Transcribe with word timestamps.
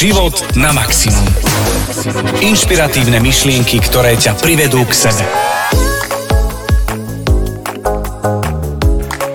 Život 0.00 0.56
na 0.56 0.72
maximum. 0.72 1.28
Inšpiratívne 2.40 3.20
myšlienky, 3.20 3.84
ktoré 3.84 4.16
ťa 4.16 4.32
privedú 4.40 4.80
k 4.88 4.96
sebe. 4.96 5.28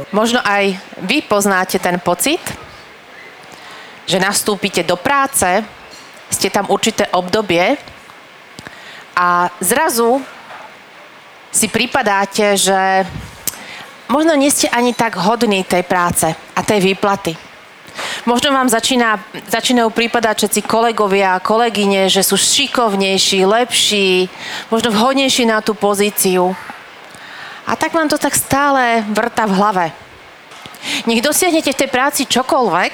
Možno 0.10 0.42
aj 0.42 0.74
vy 1.06 1.22
poznáte 1.30 1.78
ten 1.78 2.02
pocit, 2.02 2.42
že 4.10 4.18
nastúpite 4.18 4.82
do 4.82 4.98
práce, 4.98 5.46
ste 6.34 6.50
tam 6.50 6.66
určité 6.74 7.14
obdobie 7.14 7.78
a 9.14 9.54
zrazu 9.62 10.18
si 11.54 11.70
pripadáte, 11.70 12.58
že 12.58 13.06
možno 14.10 14.34
nie 14.34 14.50
ste 14.50 14.66
ani 14.74 14.98
tak 14.98 15.14
hodní 15.14 15.62
tej 15.62 15.86
práce 15.86 16.26
a 16.34 16.60
tej 16.66 16.82
výplaty. 16.82 17.55
Možno 18.26 18.52
vám 18.52 18.68
začína, 18.68 19.22
začínajú 19.48 19.94
prípadať 19.94 20.46
všetci 20.46 20.62
kolegovia 20.66 21.38
a 21.38 21.44
kolegyne, 21.44 22.10
že 22.10 22.26
sú 22.26 22.36
šikovnejší, 22.36 23.46
lepší, 23.46 24.28
možno 24.74 24.92
vhodnejší 24.92 25.46
na 25.46 25.62
tú 25.62 25.78
pozíciu. 25.78 26.58
A 27.66 27.74
tak 27.74 27.94
vám 27.94 28.10
to 28.10 28.18
tak 28.18 28.38
stále 28.38 29.02
vrta 29.10 29.46
v 29.50 29.58
hlave. 29.58 29.86
Nech 31.10 31.22
dosiahnete 31.22 31.74
v 31.74 31.80
tej 31.82 31.90
práci 31.90 32.22
čokoľvek, 32.30 32.94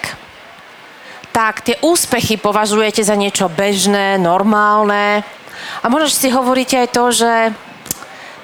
tak 1.32 1.64
tie 1.64 1.80
úspechy 1.80 2.36
považujete 2.40 3.04
za 3.04 3.16
niečo 3.16 3.48
bežné, 3.52 4.20
normálne. 4.20 5.24
A 5.84 5.86
možno 5.88 6.12
si 6.12 6.32
hovoríte 6.32 6.76
aj 6.76 6.90
to, 6.92 7.04
že 7.12 7.32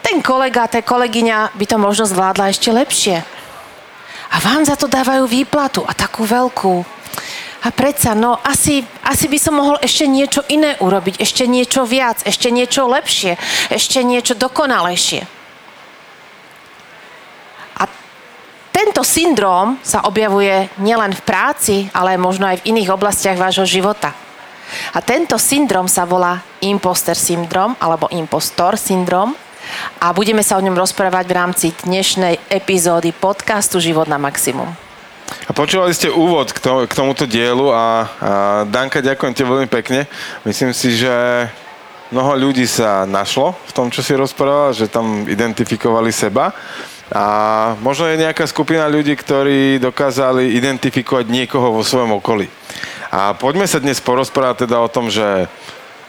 ten 0.03 0.23
kolega, 0.23 0.71
tá 0.71 0.79
kolegyňa 0.79 1.51
by 1.55 1.65
to 1.67 1.77
možno 1.79 2.07
zvládla 2.07 2.51
ešte 2.51 2.71
lepšie. 2.71 3.36
A 4.31 4.37
vám 4.43 4.67
za 4.67 4.75
to 4.75 4.91
dávajú 4.91 5.23
výplatu 5.27 5.81
a 5.87 5.95
takú 5.95 6.27
veľkú. 6.27 6.97
A 7.65 7.73
predsa, 7.73 8.13
no 8.13 8.37
asi, 8.45 8.85
asi 9.01 9.25
by 9.27 9.37
som 9.41 9.57
mohol 9.57 9.81
ešte 9.81 10.05
niečo 10.05 10.45
iné 10.47 10.77
urobiť, 10.77 11.17
ešte 11.19 11.49
niečo 11.49 11.83
viac, 11.89 12.21
ešte 12.23 12.53
niečo 12.53 12.85
lepšie, 12.85 13.33
ešte 13.73 14.05
niečo 14.05 14.37
dokonalejšie. 14.37 15.25
A 17.81 17.83
tento 18.69 19.01
syndrom 19.01 19.81
sa 19.81 20.05
objavuje 20.05 20.69
nielen 20.77 21.17
v 21.17 21.25
práci, 21.25 21.75
ale 21.97 22.15
možno 22.21 22.45
aj 22.45 22.61
v 22.61 22.77
iných 22.77 22.93
oblastiach 22.93 23.41
vášho 23.41 23.65
života. 23.65 24.13
A 24.93 24.99
tento 25.01 25.39
syndrom 25.41 25.87
sa 25.87 26.03
volá 26.03 26.43
imposter 26.61 27.15
syndrom 27.15 27.73
alebo 27.79 28.11
impostor 28.11 28.75
syndrom 28.75 29.33
a 30.01 30.13
budeme 30.13 30.43
sa 30.43 30.55
o 30.57 30.63
ňom 30.63 30.77
rozprávať 30.77 31.25
v 31.27 31.37
rámci 31.37 31.67
dnešnej 31.83 32.37
epizódy 32.51 33.11
podcastu 33.11 33.81
Život 33.81 34.05
na 34.05 34.21
maximum. 34.21 34.69
A 35.47 35.51
počúvali 35.51 35.91
ste 35.91 36.07
úvod 36.07 36.55
k, 36.55 36.59
to, 36.59 36.73
k 36.87 36.93
tomuto 36.95 37.27
dielu 37.27 37.67
a, 37.71 37.75
a 37.75 37.85
Danka, 38.67 39.03
ďakujem 39.03 39.33
ti 39.35 39.43
veľmi 39.43 39.67
pekne. 39.67 40.07
Myslím 40.47 40.71
si, 40.71 40.95
že 40.95 41.11
mnoho 42.11 42.35
ľudí 42.39 42.63
sa 42.63 43.03
našlo 43.03 43.55
v 43.67 43.71
tom, 43.75 43.91
čo 43.91 43.99
si 43.99 44.15
rozprával, 44.15 44.71
že 44.71 44.87
tam 44.87 45.27
identifikovali 45.27 46.11
seba. 46.11 46.55
A 47.07 47.75
možno 47.79 48.07
je 48.11 48.19
nejaká 48.19 48.43
skupina 48.47 48.83
ľudí, 48.91 49.15
ktorí 49.15 49.79
dokázali 49.79 50.59
identifikovať 50.59 51.25
niekoho 51.31 51.71
vo 51.71 51.83
svojom 51.83 52.19
okolí. 52.19 52.51
A 53.07 53.31
poďme 53.31 53.63
sa 53.63 53.79
dnes 53.79 54.03
porozprávať 54.03 54.67
teda 54.67 54.83
o 54.83 54.91
tom, 54.91 55.07
že 55.07 55.47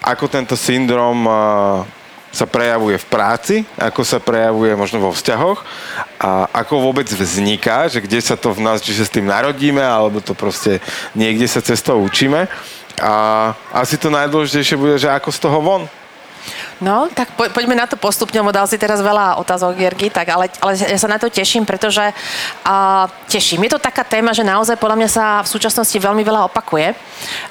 ako 0.02 0.26
tento 0.26 0.58
syndrom 0.58 1.26
sa 2.28 2.44
prejavuje 2.44 3.00
v 3.00 3.10
práci, 3.10 3.56
ako 3.80 4.04
sa 4.04 4.20
prejavuje 4.20 4.76
možno 4.76 5.00
vo 5.00 5.10
vzťahoch 5.16 5.64
a 6.20 6.48
ako 6.52 6.92
vôbec 6.92 7.08
vzniká, 7.08 7.88
že 7.88 8.04
kde 8.04 8.20
sa 8.20 8.36
to 8.36 8.52
v 8.52 8.60
nás, 8.60 8.84
či 8.84 8.92
sa 8.92 9.08
s 9.08 9.14
tým 9.14 9.24
narodíme, 9.24 9.80
alebo 9.80 10.20
to 10.20 10.36
proste 10.36 10.84
niekde 11.16 11.48
sa 11.48 11.64
cez 11.64 11.80
to 11.80 11.96
učíme. 11.96 12.44
A 12.98 13.14
asi 13.72 13.94
to 13.96 14.10
najdôležitejšie 14.10 14.76
bude, 14.76 14.98
že 14.98 15.08
ako 15.08 15.30
z 15.30 15.38
toho 15.38 15.58
von. 15.62 15.82
No, 16.78 17.10
tak 17.10 17.34
po, 17.34 17.50
poďme 17.50 17.74
na 17.74 17.90
to 17.90 17.98
postupne, 17.98 18.38
lebo 18.38 18.54
dal 18.54 18.70
si 18.70 18.78
teraz 18.78 19.02
veľa 19.02 19.42
otázok, 19.42 19.74
Jergy, 19.74 20.14
tak 20.14 20.30
ale, 20.30 20.46
ale 20.62 20.78
ja 20.78 20.94
sa 20.94 21.10
na 21.10 21.18
to 21.18 21.26
teším, 21.26 21.66
pretože 21.66 22.06
uh, 22.06 23.10
teším. 23.26 23.66
Je 23.66 23.74
to 23.74 23.82
taká 23.82 24.06
téma, 24.06 24.30
že 24.30 24.46
naozaj 24.46 24.78
podľa 24.78 24.96
mňa 25.02 25.08
sa 25.10 25.24
v 25.42 25.50
súčasnosti 25.50 25.98
veľmi 25.98 26.22
veľa 26.22 26.46
opakuje. 26.46 26.94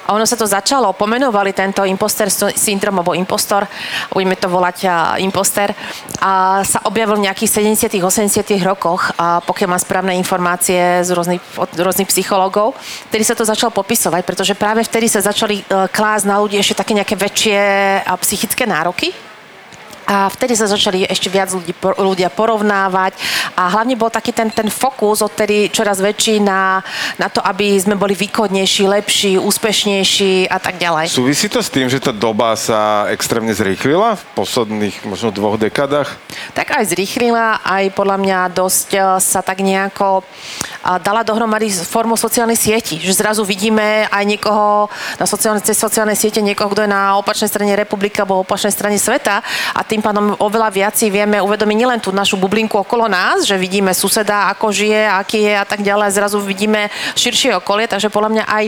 A 0.08 0.16
ono 0.16 0.24
sa 0.24 0.32
to 0.32 0.48
začalo, 0.48 0.96
pomenovali 0.96 1.52
tento 1.52 1.84
imposter 1.84 2.32
syndrom, 2.32 3.04
alebo 3.04 3.12
impostor, 3.12 3.68
budeme 4.16 4.32
to 4.32 4.48
volať 4.48 4.76
uh, 4.88 5.20
imposter, 5.20 5.76
a 6.24 6.64
sa 6.64 6.80
objavil 6.88 7.20
v 7.20 7.28
nejakých 7.28 7.68
70 7.76 8.00
80 8.00 8.48
rokoch, 8.64 9.12
a 9.20 9.44
pokiaľ 9.44 9.76
mám 9.76 9.82
správne 9.84 10.16
informácie 10.16 11.04
z 11.04 11.12
rôznych, 11.12 11.44
od 11.60 11.68
rôznych 11.76 12.08
psychológov, 12.08 12.80
vtedy 13.12 13.28
sa 13.28 13.36
to 13.36 13.44
začalo 13.44 13.76
popisovať, 13.76 14.24
pretože 14.24 14.56
práve 14.56 14.80
vtedy 14.88 15.04
sa 15.04 15.20
začali 15.20 15.60
uh, 15.68 15.84
klásť 15.92 16.24
na 16.24 16.40
ľudí 16.40 16.56
ešte 16.56 16.80
také 16.80 16.96
nejaké 16.96 17.12
väčšie 17.12 17.60
psychické 18.24 18.64
nároky 18.64 19.17
a 20.08 20.32
vtedy 20.32 20.56
sa 20.56 20.64
začali 20.64 21.04
ešte 21.04 21.28
viac 21.28 21.52
ľudí, 21.52 21.76
ľudia 21.76 22.32
porovnávať 22.32 23.12
a 23.52 23.68
hlavne 23.68 23.92
bol 23.92 24.08
taký 24.08 24.32
ten, 24.32 24.48
ten 24.48 24.72
fokus 24.72 25.20
odtedy 25.20 25.68
čoraz 25.68 26.00
väčší 26.00 26.40
na, 26.40 26.80
na 27.20 27.28
to, 27.28 27.44
aby 27.44 27.76
sme 27.76 27.92
boli 28.00 28.16
výkodnejší, 28.16 28.88
lepší, 28.88 29.36
úspešnejší 29.36 30.48
a 30.48 30.56
tak 30.56 30.80
ďalej. 30.80 31.12
Súvisí 31.12 31.52
to 31.52 31.60
s 31.60 31.68
tým, 31.68 31.92
že 31.92 32.00
tá 32.00 32.08
doba 32.08 32.56
sa 32.56 33.04
extrémne 33.12 33.52
zrýchlila 33.52 34.16
v 34.16 34.24
posledných 34.32 35.04
možno 35.04 35.28
dvoch 35.28 35.60
dekadách? 35.60 36.08
Tak 36.56 36.80
aj 36.80 36.88
zrýchlila, 36.88 37.60
aj 37.60 37.92
podľa 37.92 38.16
mňa 38.16 38.38
dosť 38.56 38.88
e, 38.96 39.00
sa 39.20 39.44
tak 39.44 39.60
nejako 39.60 40.24
dala 41.04 41.20
dohromady 41.20 41.68
formu 41.68 42.16
sociálnej 42.16 42.56
sieti, 42.56 42.96
že 42.96 43.12
zrazu 43.12 43.44
vidíme 43.44 44.08
aj 44.08 44.24
niekoho 44.24 44.88
na 45.20 45.26
sociálnej, 45.28 45.60
sociálnej 45.60 46.16
siete, 46.16 46.40
niekoho, 46.40 46.72
kto 46.72 46.88
je 46.88 46.90
na 46.90 47.20
opačnej 47.20 47.50
strane 47.50 47.76
republiky 47.76 48.16
alebo 48.22 48.40
opačnej 48.40 48.72
strane 48.72 48.96
sveta 48.96 49.44
a 49.74 49.80
tým 49.84 49.97
tým 49.98 50.06
pádom 50.06 50.38
oveľa 50.38 50.70
viac 50.70 50.94
si 50.94 51.10
vieme 51.10 51.42
uvedomiť 51.42 51.74
nielen 51.74 51.98
tú 51.98 52.14
našu 52.14 52.38
bublinku 52.38 52.78
okolo 52.78 53.10
nás, 53.10 53.42
že 53.42 53.58
vidíme 53.58 53.90
suseda, 53.90 54.46
ako 54.54 54.70
žije, 54.70 55.10
aký 55.10 55.42
je 55.42 55.54
a 55.58 55.66
tak 55.66 55.82
ďalej, 55.82 56.06
a 56.06 56.14
zrazu 56.14 56.38
vidíme 56.38 56.86
širšie 57.18 57.58
okolie, 57.58 57.90
takže 57.90 58.06
podľa 58.06 58.30
mňa 58.30 58.44
aj, 58.46 58.64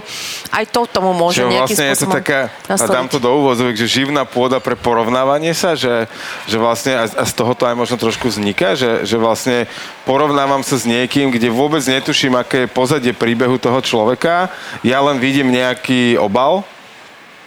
aj 0.51 0.65
to 0.75 0.91
tomu 0.91 1.15
môže 1.15 1.47
že 1.47 1.55
nejakým 1.55 1.79
vlastne 1.79 1.87
je 1.87 2.01
to 2.03 2.09
taká, 2.11 2.41
a 2.67 2.75
dám 2.83 3.07
to 3.07 3.23
do 3.23 3.31
úvozoviek, 3.31 3.79
že 3.79 3.87
živná 3.87 4.27
pôda 4.27 4.59
pre 4.59 4.75
porovnávanie 4.75 5.55
sa, 5.55 5.79
že, 5.79 6.11
že 6.51 6.59
vlastne 6.59 6.99
a, 6.99 7.07
a 7.07 7.23
z 7.23 7.33
toho 7.39 7.55
to 7.55 7.63
aj 7.63 7.79
možno 7.79 7.95
trošku 7.95 8.27
vzniká, 8.27 8.75
že, 8.75 9.07
že 9.07 9.15
vlastne 9.15 9.71
porovnávam 10.03 10.67
sa 10.67 10.83
s 10.83 10.83
niekým, 10.83 11.31
kde 11.31 11.47
vôbec 11.47 11.87
netuším, 11.87 12.35
aké 12.35 12.67
je 12.67 12.75
pozadie 12.75 13.15
príbehu 13.15 13.55
toho 13.55 13.79
človeka, 13.79 14.51
ja 14.83 14.99
len 14.99 15.23
vidím 15.23 15.55
nejaký 15.55 16.19
obal, 16.19 16.67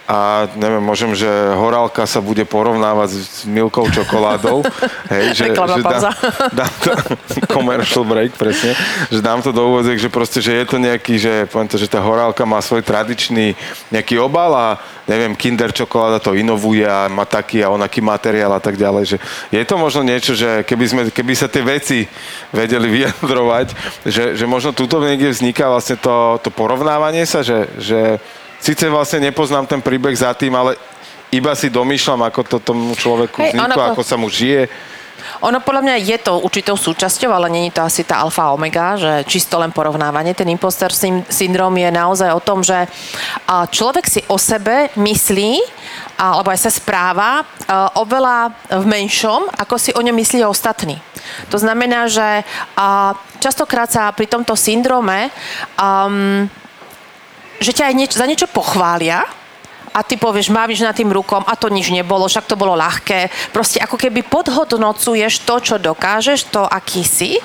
a 0.04 0.44
neviem, 0.60 0.84
možem, 0.84 1.16
že 1.16 1.28
horálka 1.56 2.04
sa 2.04 2.20
bude 2.20 2.44
porovnávať 2.44 3.10
s 3.24 3.48
milkou 3.48 3.88
čokoládou. 3.88 4.60
Hej, 5.12 5.32
že, 5.32 5.44
že 5.48 5.80
dám, 5.80 6.12
dám 6.60 6.74
to, 6.84 6.90
commercial 7.48 8.04
break, 8.04 8.36
presne, 8.36 8.76
že 9.08 9.24
dám 9.24 9.40
to 9.40 9.48
do 9.48 9.64
úvodzek, 9.64 9.96
že 9.96 10.12
proste, 10.12 10.44
že 10.44 10.60
je 10.60 10.64
to 10.68 10.76
nejaký, 10.76 11.16
že 11.16 11.32
poviem 11.48 11.72
to, 11.72 11.80
že 11.80 11.88
tá 11.88 12.04
horálka 12.04 12.44
má 12.44 12.60
svoj 12.60 12.84
tradičný 12.84 13.56
nejaký 13.88 14.20
obal 14.20 14.52
a 14.52 14.66
neviem, 15.08 15.32
kinder 15.32 15.72
čokoláda 15.72 16.20
to 16.20 16.36
inovuje 16.36 16.84
a 16.84 17.08
má 17.08 17.24
taký 17.24 17.64
a 17.64 17.72
onaký 17.72 18.04
materiál 18.04 18.52
a 18.52 18.60
tak 18.60 18.76
ďalej, 18.76 19.16
že 19.16 19.16
je 19.52 19.64
to 19.64 19.80
možno 19.80 20.04
niečo, 20.04 20.36
že 20.36 20.68
keby, 20.68 20.84
sme, 20.84 21.02
keby 21.08 21.32
sa 21.32 21.48
tie 21.48 21.64
veci 21.64 22.04
vedeli 22.52 22.92
vyjadrovať, 23.00 23.66
že, 24.04 24.36
že 24.36 24.44
možno 24.44 24.76
túto 24.76 25.00
niekde 25.00 25.32
vzniká 25.32 25.72
vlastne 25.72 25.96
to, 25.96 26.36
to 26.44 26.52
porovnávanie 26.52 27.24
sa, 27.24 27.40
že, 27.40 27.72
že 27.80 28.20
síce 28.64 28.88
vlastne 28.88 29.28
nepoznám 29.28 29.68
ten 29.68 29.84
príbeh 29.84 30.16
za 30.16 30.32
tým, 30.32 30.56
ale 30.56 30.80
iba 31.28 31.52
si 31.52 31.68
domýšľam, 31.68 32.24
ako 32.32 32.40
to 32.48 32.56
tomu 32.64 32.96
človeku 32.96 33.44
hey, 33.44 33.52
vzniklo, 33.52 33.76
ono, 33.76 33.92
ako 33.92 34.02
sa 34.06 34.16
mu 34.16 34.32
žije. 34.32 34.72
Ono 35.40 35.58
podľa 35.60 35.82
mňa 35.84 35.96
je 36.04 36.18
to 36.20 36.40
určitou 36.40 36.76
súčasťou, 36.76 37.32
ale 37.32 37.48
není 37.48 37.70
to 37.72 37.80
asi 37.80 38.04
tá 38.04 38.20
alfa 38.20 38.52
omega, 38.52 38.96
že 38.96 39.24
čisto 39.28 39.56
len 39.56 39.72
porovnávanie. 39.72 40.36
Ten 40.36 40.52
imposter 40.52 40.92
syndrom 41.28 41.74
je 41.76 41.88
naozaj 41.90 42.30
o 42.32 42.44
tom, 42.44 42.60
že 42.60 42.86
človek 43.48 44.04
si 44.04 44.20
o 44.28 44.36
sebe 44.36 44.92
myslí, 44.94 45.58
alebo 46.20 46.52
aj 46.52 46.68
sa 46.68 46.70
správa 46.70 47.44
oveľa 47.98 48.52
v 48.78 48.84
menšom, 48.84 49.48
ako 49.58 49.74
si 49.80 49.90
o 49.96 50.00
ňom 50.04 50.14
myslí 50.14 50.44
ostatní. 50.44 51.00
To 51.48 51.56
znamená, 51.56 52.04
že 52.06 52.44
častokrát 53.40 53.88
sa 53.88 54.12
pri 54.12 54.28
tomto 54.28 54.52
syndrome 54.54 55.32
um, 55.80 56.46
že 57.62 57.74
ťa 57.74 57.90
aj 57.90 57.94
nieč- 57.94 58.16
za 58.16 58.26
niečo 58.26 58.48
pochvália, 58.50 59.26
a 59.94 60.02
ty 60.02 60.18
povieš, 60.18 60.50
máviš 60.50 60.82
na 60.82 60.90
tým 60.90 61.06
rukom 61.14 61.46
a 61.46 61.54
to 61.54 61.70
nič 61.70 61.94
nebolo, 61.94 62.26
však 62.26 62.50
to 62.50 62.58
bolo 62.58 62.74
ľahké. 62.74 63.30
Proste 63.54 63.78
ako 63.78 63.94
keby 63.94 64.26
podhodnocuješ 64.26 65.46
to, 65.46 65.62
čo 65.62 65.78
dokážeš, 65.78 66.50
to, 66.50 66.66
aký 66.66 67.06
si 67.06 67.38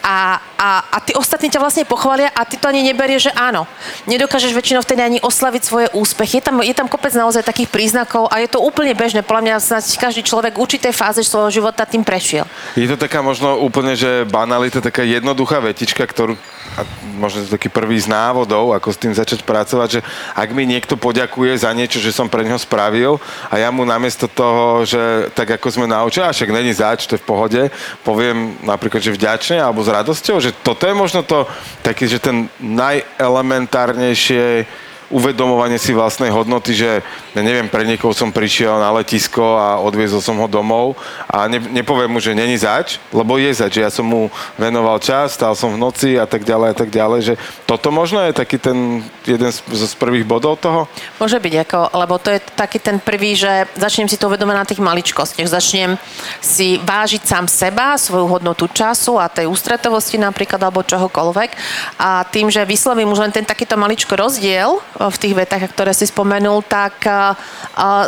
a, 0.00 0.40
a, 0.56 0.70
a 0.88 0.98
tí 1.04 1.12
ostatní 1.12 1.52
ťa 1.52 1.60
vlastne 1.60 1.84
pochvália 1.84 2.32
a 2.32 2.48
ty 2.48 2.56
to 2.56 2.72
ani 2.72 2.80
neberieš, 2.88 3.28
že 3.28 3.32
áno. 3.36 3.68
Nedokážeš 4.08 4.56
väčšinou 4.56 4.80
vtedy 4.80 5.04
ani 5.04 5.18
oslaviť 5.20 5.62
svoje 5.62 5.86
úspechy. 5.92 6.40
Je 6.40 6.44
tam, 6.48 6.64
je 6.64 6.72
tam 6.72 6.88
kopec 6.88 7.12
naozaj 7.12 7.44
takých 7.44 7.68
príznakov 7.68 8.32
a 8.32 8.40
je 8.40 8.48
to 8.48 8.64
úplne 8.64 8.96
bežné. 8.96 9.20
Podľa 9.20 9.44
mňa 9.44 9.54
snáď 9.60 9.84
každý 10.00 10.24
človek 10.24 10.56
v 10.56 10.64
určitej 10.64 10.96
fáze 10.96 11.20
svojho 11.20 11.52
života 11.52 11.84
tým 11.84 12.00
prešiel. 12.00 12.48
Je 12.80 12.88
to 12.88 12.96
taká 12.96 13.20
možno 13.20 13.60
úplne, 13.60 13.92
že 13.92 14.24
banalita, 14.24 14.80
taká 14.80 15.04
jednoduchá 15.04 15.60
vetička, 15.60 16.08
ktorú 16.08 16.40
a 16.78 16.86
možno 17.18 17.42
to 17.42 17.58
taký 17.58 17.66
prvý 17.66 17.98
z 17.98 18.06
návodov, 18.06 18.70
ako 18.70 18.94
s 18.94 19.00
tým 19.00 19.10
začať 19.10 19.42
pracovať, 19.42 19.88
že 19.98 20.00
ak 20.38 20.48
mi 20.54 20.62
niekto 20.66 20.94
poďakuje 20.94 21.58
za 21.58 21.74
niečo, 21.74 21.98
že 21.98 22.14
som 22.14 22.30
pre 22.30 22.46
neho 22.46 22.58
spravil 22.58 23.18
a 23.50 23.58
ja 23.58 23.74
mu 23.74 23.82
namiesto 23.82 24.30
toho, 24.30 24.86
že 24.86 25.34
tak 25.34 25.58
ako 25.58 25.66
sme 25.66 25.86
naučili, 25.90 26.26
a 26.26 26.34
však 26.34 26.54
není 26.54 26.70
zač, 26.70 27.10
to 27.10 27.18
je 27.18 27.22
v 27.22 27.28
pohode, 27.28 27.60
poviem 28.06 28.54
napríklad, 28.62 29.02
že 29.02 29.16
vďačne 29.16 29.58
alebo 29.58 29.82
s 29.82 29.90
radosťou, 29.90 30.38
že 30.38 30.54
toto 30.62 30.86
je 30.86 30.94
možno 30.94 31.26
to 31.26 31.50
taký, 31.82 32.06
že 32.06 32.22
ten 32.22 32.46
najelementárnejšie 32.62 34.70
uvedomovanie 35.10 35.76
si 35.76 35.90
vlastnej 35.90 36.30
hodnoty, 36.30 36.70
že 36.70 37.02
ja 37.34 37.42
neviem, 37.42 37.66
pre 37.66 37.82
niekoho 37.82 38.14
som 38.14 38.30
prišiel 38.30 38.78
na 38.78 38.94
letisko 38.94 39.58
a 39.58 39.82
odviezol 39.82 40.22
som 40.22 40.38
ho 40.38 40.46
domov 40.46 40.94
a 41.26 41.50
ne, 41.50 41.58
nepoviem 41.58 42.10
mu, 42.10 42.22
že 42.22 42.30
není 42.30 42.54
zač, 42.54 43.02
lebo 43.10 43.34
je 43.34 43.50
zač, 43.50 43.82
že 43.82 43.84
ja 43.84 43.90
som 43.90 44.06
mu 44.06 44.30
venoval 44.54 45.02
čas, 45.02 45.34
stál 45.34 45.58
som 45.58 45.74
v 45.74 45.82
noci 45.82 46.14
a 46.14 46.30
tak 46.30 46.46
ďalej 46.46 46.68
a 46.70 46.76
tak 46.78 46.90
ďalej, 46.94 47.20
že 47.26 47.34
toto 47.66 47.90
možno 47.90 48.22
je 48.22 48.32
taký 48.32 48.62
ten 48.62 49.02
jeden 49.26 49.50
z, 49.50 49.58
z 49.66 49.94
prvých 49.98 50.22
bodov 50.22 50.62
toho? 50.62 50.86
Môže 51.18 51.42
byť, 51.42 51.54
ako, 51.66 51.78
lebo 51.98 52.14
to 52.22 52.30
je 52.30 52.40
taký 52.54 52.78
ten 52.78 53.02
prvý, 53.02 53.34
že 53.34 53.66
začnem 53.74 54.06
si 54.06 54.14
to 54.14 54.30
uvedomať 54.30 54.56
na 54.56 54.68
tých 54.68 54.80
maličkostiach, 54.80 55.50
začnem 55.50 55.98
si 56.38 56.78
vážiť 56.78 57.26
sám 57.26 57.50
seba, 57.50 57.98
svoju 57.98 58.30
hodnotu 58.30 58.70
času 58.70 59.18
a 59.18 59.26
tej 59.26 59.50
ústretovosti 59.50 60.22
napríklad 60.22 60.62
alebo 60.62 60.86
čohokoľvek 60.86 61.50
a 61.98 62.22
tým, 62.30 62.46
že 62.46 62.62
vyslovím 62.62 63.10
už 63.10 63.26
len 63.26 63.34
ten 63.34 63.42
takýto 63.42 63.74
maličko 63.74 64.14
rozdiel 64.14 64.78
v 65.00 65.16
tých 65.16 65.32
vetách, 65.32 65.72
ktoré 65.72 65.96
si 65.96 66.04
spomenul, 66.04 66.60
tak 66.68 67.00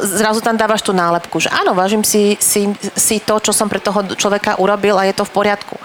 zrazu 0.04 0.44
tam 0.44 0.60
dávaš 0.60 0.84
tú 0.84 0.92
nálepku, 0.92 1.40
že 1.40 1.48
áno, 1.48 1.72
vážim 1.72 2.04
si, 2.04 2.36
si, 2.36 2.68
si 2.92 3.16
to, 3.24 3.40
čo 3.40 3.56
som 3.56 3.72
pre 3.72 3.80
toho 3.80 4.04
človeka 4.12 4.60
urobil 4.60 5.00
a 5.00 5.08
je 5.08 5.16
to 5.16 5.24
v 5.24 5.32
poriadku. 5.32 5.80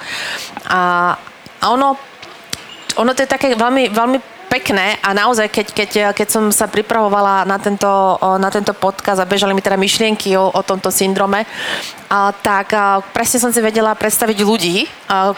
A, 0.68 1.15
a 1.63 1.65
ono, 1.71 1.95
ono 3.00 3.12
to 3.15 3.24
je 3.24 3.30
také 3.31 3.56
veľmi, 3.56 3.88
veľmi 3.88 4.19
pekné 4.48 4.98
a 5.04 5.12
naozaj, 5.12 5.51
keď, 5.51 5.68
keď, 5.75 5.89
keď 6.15 6.27
som 6.31 6.44
sa 6.56 6.71
pripravovala 6.71 7.44
na 7.44 7.60
tento, 7.60 7.88
na 8.39 8.48
tento 8.48 8.71
podcast 8.71 9.19
a 9.19 9.27
bežali 9.27 9.51
mi 9.51 9.62
teda 9.62 9.75
myšlienky 9.75 10.39
o, 10.39 10.50
o 10.50 10.62
tomto 10.63 10.88
syndrome, 10.88 11.44
a, 12.07 12.31
tak 12.31 12.71
a, 12.74 13.03
presne 13.12 13.44
som 13.44 13.51
si 13.51 13.60
vedela 13.60 13.92
predstaviť 13.94 14.38
ľudí, 14.42 14.88
a, 15.12 15.36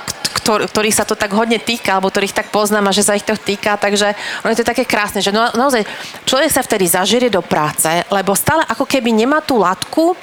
ktor, 0.49 0.65
ktorých 0.65 0.97
sa 0.97 1.05
to 1.05 1.13
tak 1.13 1.29
hodne 1.37 1.61
týka, 1.61 1.93
alebo 1.93 2.09
ktorých 2.09 2.33
tak 2.33 2.49
poznám 2.49 2.89
a 2.89 2.95
že 2.97 3.05
sa 3.05 3.13
ich 3.13 3.21
to 3.21 3.37
týka, 3.37 3.77
takže 3.77 4.17
ono 4.41 4.49
je 4.49 4.65
to 4.65 4.65
také 4.65 4.81
krásne, 4.81 5.21
že 5.21 5.29
no, 5.29 5.45
naozaj 5.53 5.85
človek 6.25 6.49
sa 6.49 6.65
vtedy 6.65 6.89
zažerie 6.89 7.29
do 7.29 7.45
práce, 7.45 7.85
lebo 8.09 8.33
stále 8.33 8.65
ako 8.65 8.89
keby 8.89 9.13
nemá 9.13 9.45
tú 9.45 9.61
latku, 9.61 10.17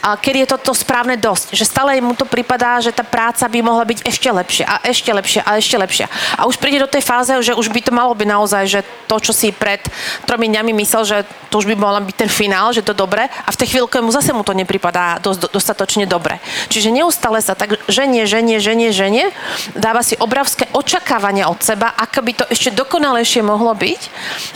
a 0.00 0.16
kedy 0.16 0.44
je 0.44 0.48
to 0.56 0.58
to 0.70 0.72
správne 0.72 1.16
dosť. 1.20 1.52
Že 1.52 1.64
stále 1.64 1.90
mu 2.00 2.16
to 2.16 2.24
pripadá, 2.24 2.80
že 2.80 2.92
tá 2.92 3.04
práca 3.04 3.44
by 3.46 3.58
mohla 3.60 3.84
byť 3.84 4.04
ešte 4.04 4.28
lepšia 4.32 4.66
a 4.66 4.76
ešte 4.88 5.10
lepšia 5.12 5.42
a 5.44 5.50
ešte 5.60 5.76
lepšia. 5.76 6.06
A 6.40 6.48
už 6.48 6.56
príde 6.56 6.80
do 6.80 6.90
tej 6.90 7.04
fáze, 7.04 7.32
že 7.44 7.52
už 7.52 7.68
by 7.68 7.80
to 7.84 7.92
malo 7.92 8.16
byť 8.16 8.28
naozaj, 8.28 8.64
že 8.66 8.80
to, 9.06 9.16
čo 9.20 9.32
si 9.36 9.52
pred 9.52 9.80
tromi 10.24 10.48
dňami 10.48 10.72
myslel, 10.84 11.02
že 11.04 11.18
to 11.52 11.60
už 11.60 11.68
by 11.68 11.76
mohla 11.76 12.00
byť 12.00 12.16
ten 12.16 12.30
finál, 12.30 12.72
že 12.72 12.80
to 12.80 12.96
dobre 12.96 13.28
a 13.28 13.48
v 13.50 13.58
tej 13.60 13.76
chvíľke 13.76 14.00
mu 14.00 14.08
zase 14.08 14.32
mu 14.32 14.40
to 14.46 14.56
nepripadá 14.56 15.20
dosť, 15.20 15.52
dostatočne 15.52 16.08
dobre. 16.08 16.40
Čiže 16.72 16.94
neustále 16.94 17.44
sa 17.44 17.52
tak 17.52 17.76
ženie, 17.90 18.24
ženie, 18.24 18.56
ženie, 18.62 18.90
ženie, 18.94 19.24
dáva 19.76 20.00
si 20.00 20.16
obrovské 20.16 20.70
očakávania 20.72 21.50
od 21.50 21.60
seba, 21.60 21.92
ako 21.98 22.18
by 22.24 22.32
to 22.32 22.44
ešte 22.48 22.72
dokonalejšie 22.72 23.44
mohlo 23.44 23.76
byť 23.76 24.00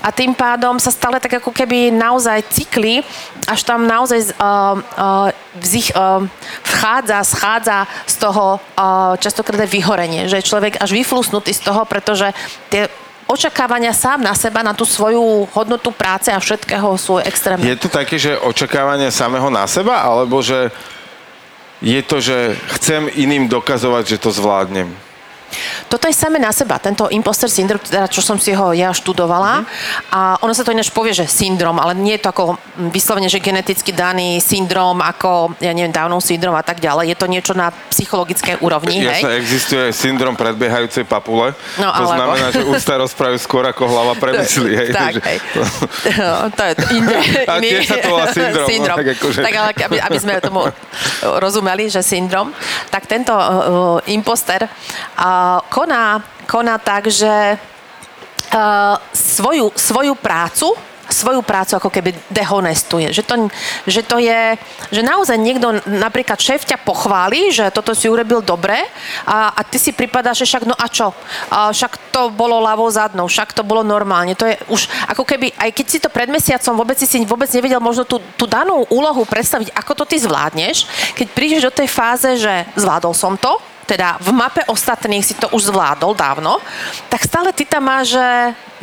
a 0.01 0.09
tým 0.09 0.33
pádom 0.33 0.81
sa 0.81 0.89
stále 0.89 1.21
tak 1.21 1.43
ako 1.43 1.53
keby 1.53 1.93
naozaj 1.93 2.47
cykli, 2.49 3.05
až 3.45 3.61
tam 3.67 3.85
naozaj 3.85 4.33
uh, 4.41 4.79
uh, 4.81 5.04
vzich, 5.59 5.93
vchádza, 6.63 7.25
schádza 7.25 7.79
z 8.07 8.15
toho 8.17 8.61
častokrát 9.19 9.69
vyhorenie, 9.71 10.29
že 10.29 10.43
je 10.43 10.49
človek 10.49 10.83
až 10.83 10.91
vyflusnutý 10.93 11.55
z 11.55 11.63
toho, 11.63 11.85
pretože 11.85 12.31
tie 12.69 12.91
očakávania 13.25 13.97
sám 13.97 14.21
na 14.21 14.37
seba, 14.37 14.61
na 14.61 14.77
tú 14.77 14.85
svoju 14.85 15.49
hodnotu 15.57 15.89
práce 15.97 16.29
a 16.29 16.37
všetkého 16.37 16.93
sú 17.01 17.17
extrémne. 17.25 17.65
Je 17.65 17.81
to 17.81 17.89
také, 17.89 18.21
že 18.21 18.37
očakávania 18.37 19.09
samého 19.09 19.49
na 19.49 19.65
seba, 19.65 20.05
alebo 20.05 20.45
že 20.45 20.69
je 21.81 22.01
to, 22.05 22.21
že 22.21 22.57
chcem 22.81 23.09
iným 23.17 23.49
dokazovať, 23.49 24.17
že 24.17 24.21
to 24.21 24.29
zvládnem? 24.29 24.93
Toto 25.89 26.09
je 26.09 26.15
samé 26.15 26.41
na 26.43 26.51
seba, 26.51 26.79
tento 26.79 27.07
imposter 27.11 27.51
syndrom, 27.51 27.79
teda 27.81 28.09
čo 28.11 28.21
som 28.21 28.39
si 28.41 28.55
ho 28.55 28.73
ja 28.73 28.91
študovala. 28.91 29.63
Mm-hmm. 29.63 30.15
A 30.15 30.21
ono 30.43 30.53
sa 30.53 30.67
to 30.67 30.75
ináč 30.75 30.91
povie, 30.91 31.15
že 31.15 31.27
syndrom, 31.29 31.77
ale 31.79 31.95
nie 31.99 32.17
je 32.19 32.23
to 32.27 32.29
ako 32.33 32.45
vyslovene, 32.91 33.31
že 33.31 33.43
geneticky 33.43 33.95
daný 33.95 34.43
syndrom, 34.43 34.99
ako, 35.01 35.55
ja 35.63 35.71
neviem, 35.71 35.95
Downov 35.95 36.25
syndrom 36.25 36.55
a 36.55 36.65
tak 36.65 36.83
ďalej. 36.83 37.15
Je 37.15 37.17
to 37.19 37.27
niečo 37.31 37.53
na 37.55 37.71
psychologickej 37.71 38.59
úrovni, 38.65 39.05
Jasne, 39.05 39.31
hej? 39.31 39.43
existuje 39.43 39.85
syndrom 39.95 40.35
predbiehajúcej 40.35 41.07
papule. 41.07 41.55
No, 41.79 41.91
to 41.91 42.05
alebo... 42.05 42.15
znamená, 42.15 42.47
že 42.51 42.63
ústa 42.67 42.95
rozprávajú 42.99 43.39
skôr 43.39 43.65
ako 43.69 43.83
hlava 43.87 44.15
premyslí, 44.23 44.71
hej. 44.75 44.89
tak, 44.91 45.13
hej. 45.23 45.39
No, 46.19 46.51
to 46.51 46.63
je 46.63 46.75
to 46.75 46.87
inde, 46.95 47.17
A 47.51 47.61
tiež 47.61 47.85
sa 47.87 47.97
to 48.01 48.09
volá 48.11 48.27
syndrom. 48.33 48.67
syndrom. 48.67 48.97
No, 48.97 49.03
tak, 49.03 49.11
akože... 49.21 49.41
tak 49.43 49.55
ale 49.55 49.69
aby, 49.75 49.97
aby 50.01 50.19
sme 50.19 50.33
tomu 50.41 50.63
rozumeli, 51.39 51.93
že 51.93 52.01
syndrom, 52.01 52.51
tak 52.89 53.07
tento 53.07 53.35
uh, 53.35 53.99
imposter 54.11 54.65
uh, 54.65 55.44
koná, 55.69 56.23
koná 56.47 56.77
tak, 56.79 57.09
že 57.09 57.57
uh, 57.57 58.97
svoju, 59.13 59.73
svoju 59.77 60.15
prácu 60.15 60.75
svoju 61.15 61.45
prácu 61.45 61.77
ako 61.77 61.91
keby 61.93 62.11
dehonestuje. 62.33 63.13
Že 63.13 63.23
to, 63.23 63.35
že 63.87 64.01
to 64.03 64.17
je, 64.19 64.57
že 64.91 65.03
naozaj 65.05 65.37
niekto, 65.37 65.81
napríklad 65.87 66.41
šéf 66.41 66.65
ťa 66.65 66.81
pochváli, 66.81 67.53
že 67.53 67.69
toto 67.71 67.93
si 67.93 68.09
urobil 68.09 68.41
dobre 68.41 68.77
a, 69.29 69.53
a 69.53 69.61
ty 69.63 69.77
si 69.77 69.93
pripadáš, 69.93 70.45
že 70.45 70.49
však 70.55 70.65
no 70.65 70.75
a 70.77 70.87
čo? 70.89 71.13
A 71.53 71.71
však 71.71 72.11
to 72.11 72.33
bolo 72.33 72.59
ľavou 72.59 72.89
zadnou, 72.89 73.29
však 73.29 73.53
to 73.53 73.63
bolo 73.67 73.85
normálne. 73.85 74.35
To 74.39 74.49
je 74.49 74.57
už 74.73 74.89
ako 75.13 75.23
keby, 75.23 75.53
aj 75.55 75.71
keď 75.71 75.87
si 75.87 75.99
to 76.01 76.09
pred 76.09 76.27
mesiacom 76.27 76.75
vôbec 76.75 76.97
si, 76.97 77.07
si 77.07 77.23
vôbec 77.23 77.49
nevedel 77.53 77.79
možno 77.79 78.03
tú, 78.09 78.19
tú 78.35 78.49
danú 78.49 78.83
úlohu 78.89 79.23
predstaviť, 79.29 79.71
ako 79.77 79.93
to 80.03 80.05
ty 80.09 80.17
zvládneš, 80.19 80.89
keď 81.15 81.27
prídeš 81.31 81.63
do 81.69 81.73
tej 81.73 81.89
fáze, 81.89 82.41
že 82.41 82.67
zvládol 82.75 83.13
som 83.13 83.37
to, 83.37 83.61
teda 83.85 84.19
v 84.21 84.33
mape 84.33 84.65
ostatných 84.67 85.25
si 85.25 85.35
to 85.37 85.49
už 85.53 85.71
zvládol 85.71 86.17
dávno, 86.17 86.59
tak 87.13 87.25
stále 87.25 87.53
ty 87.53 87.69
tam 87.69 87.87
máš, 87.87 88.17
že 88.17 88.27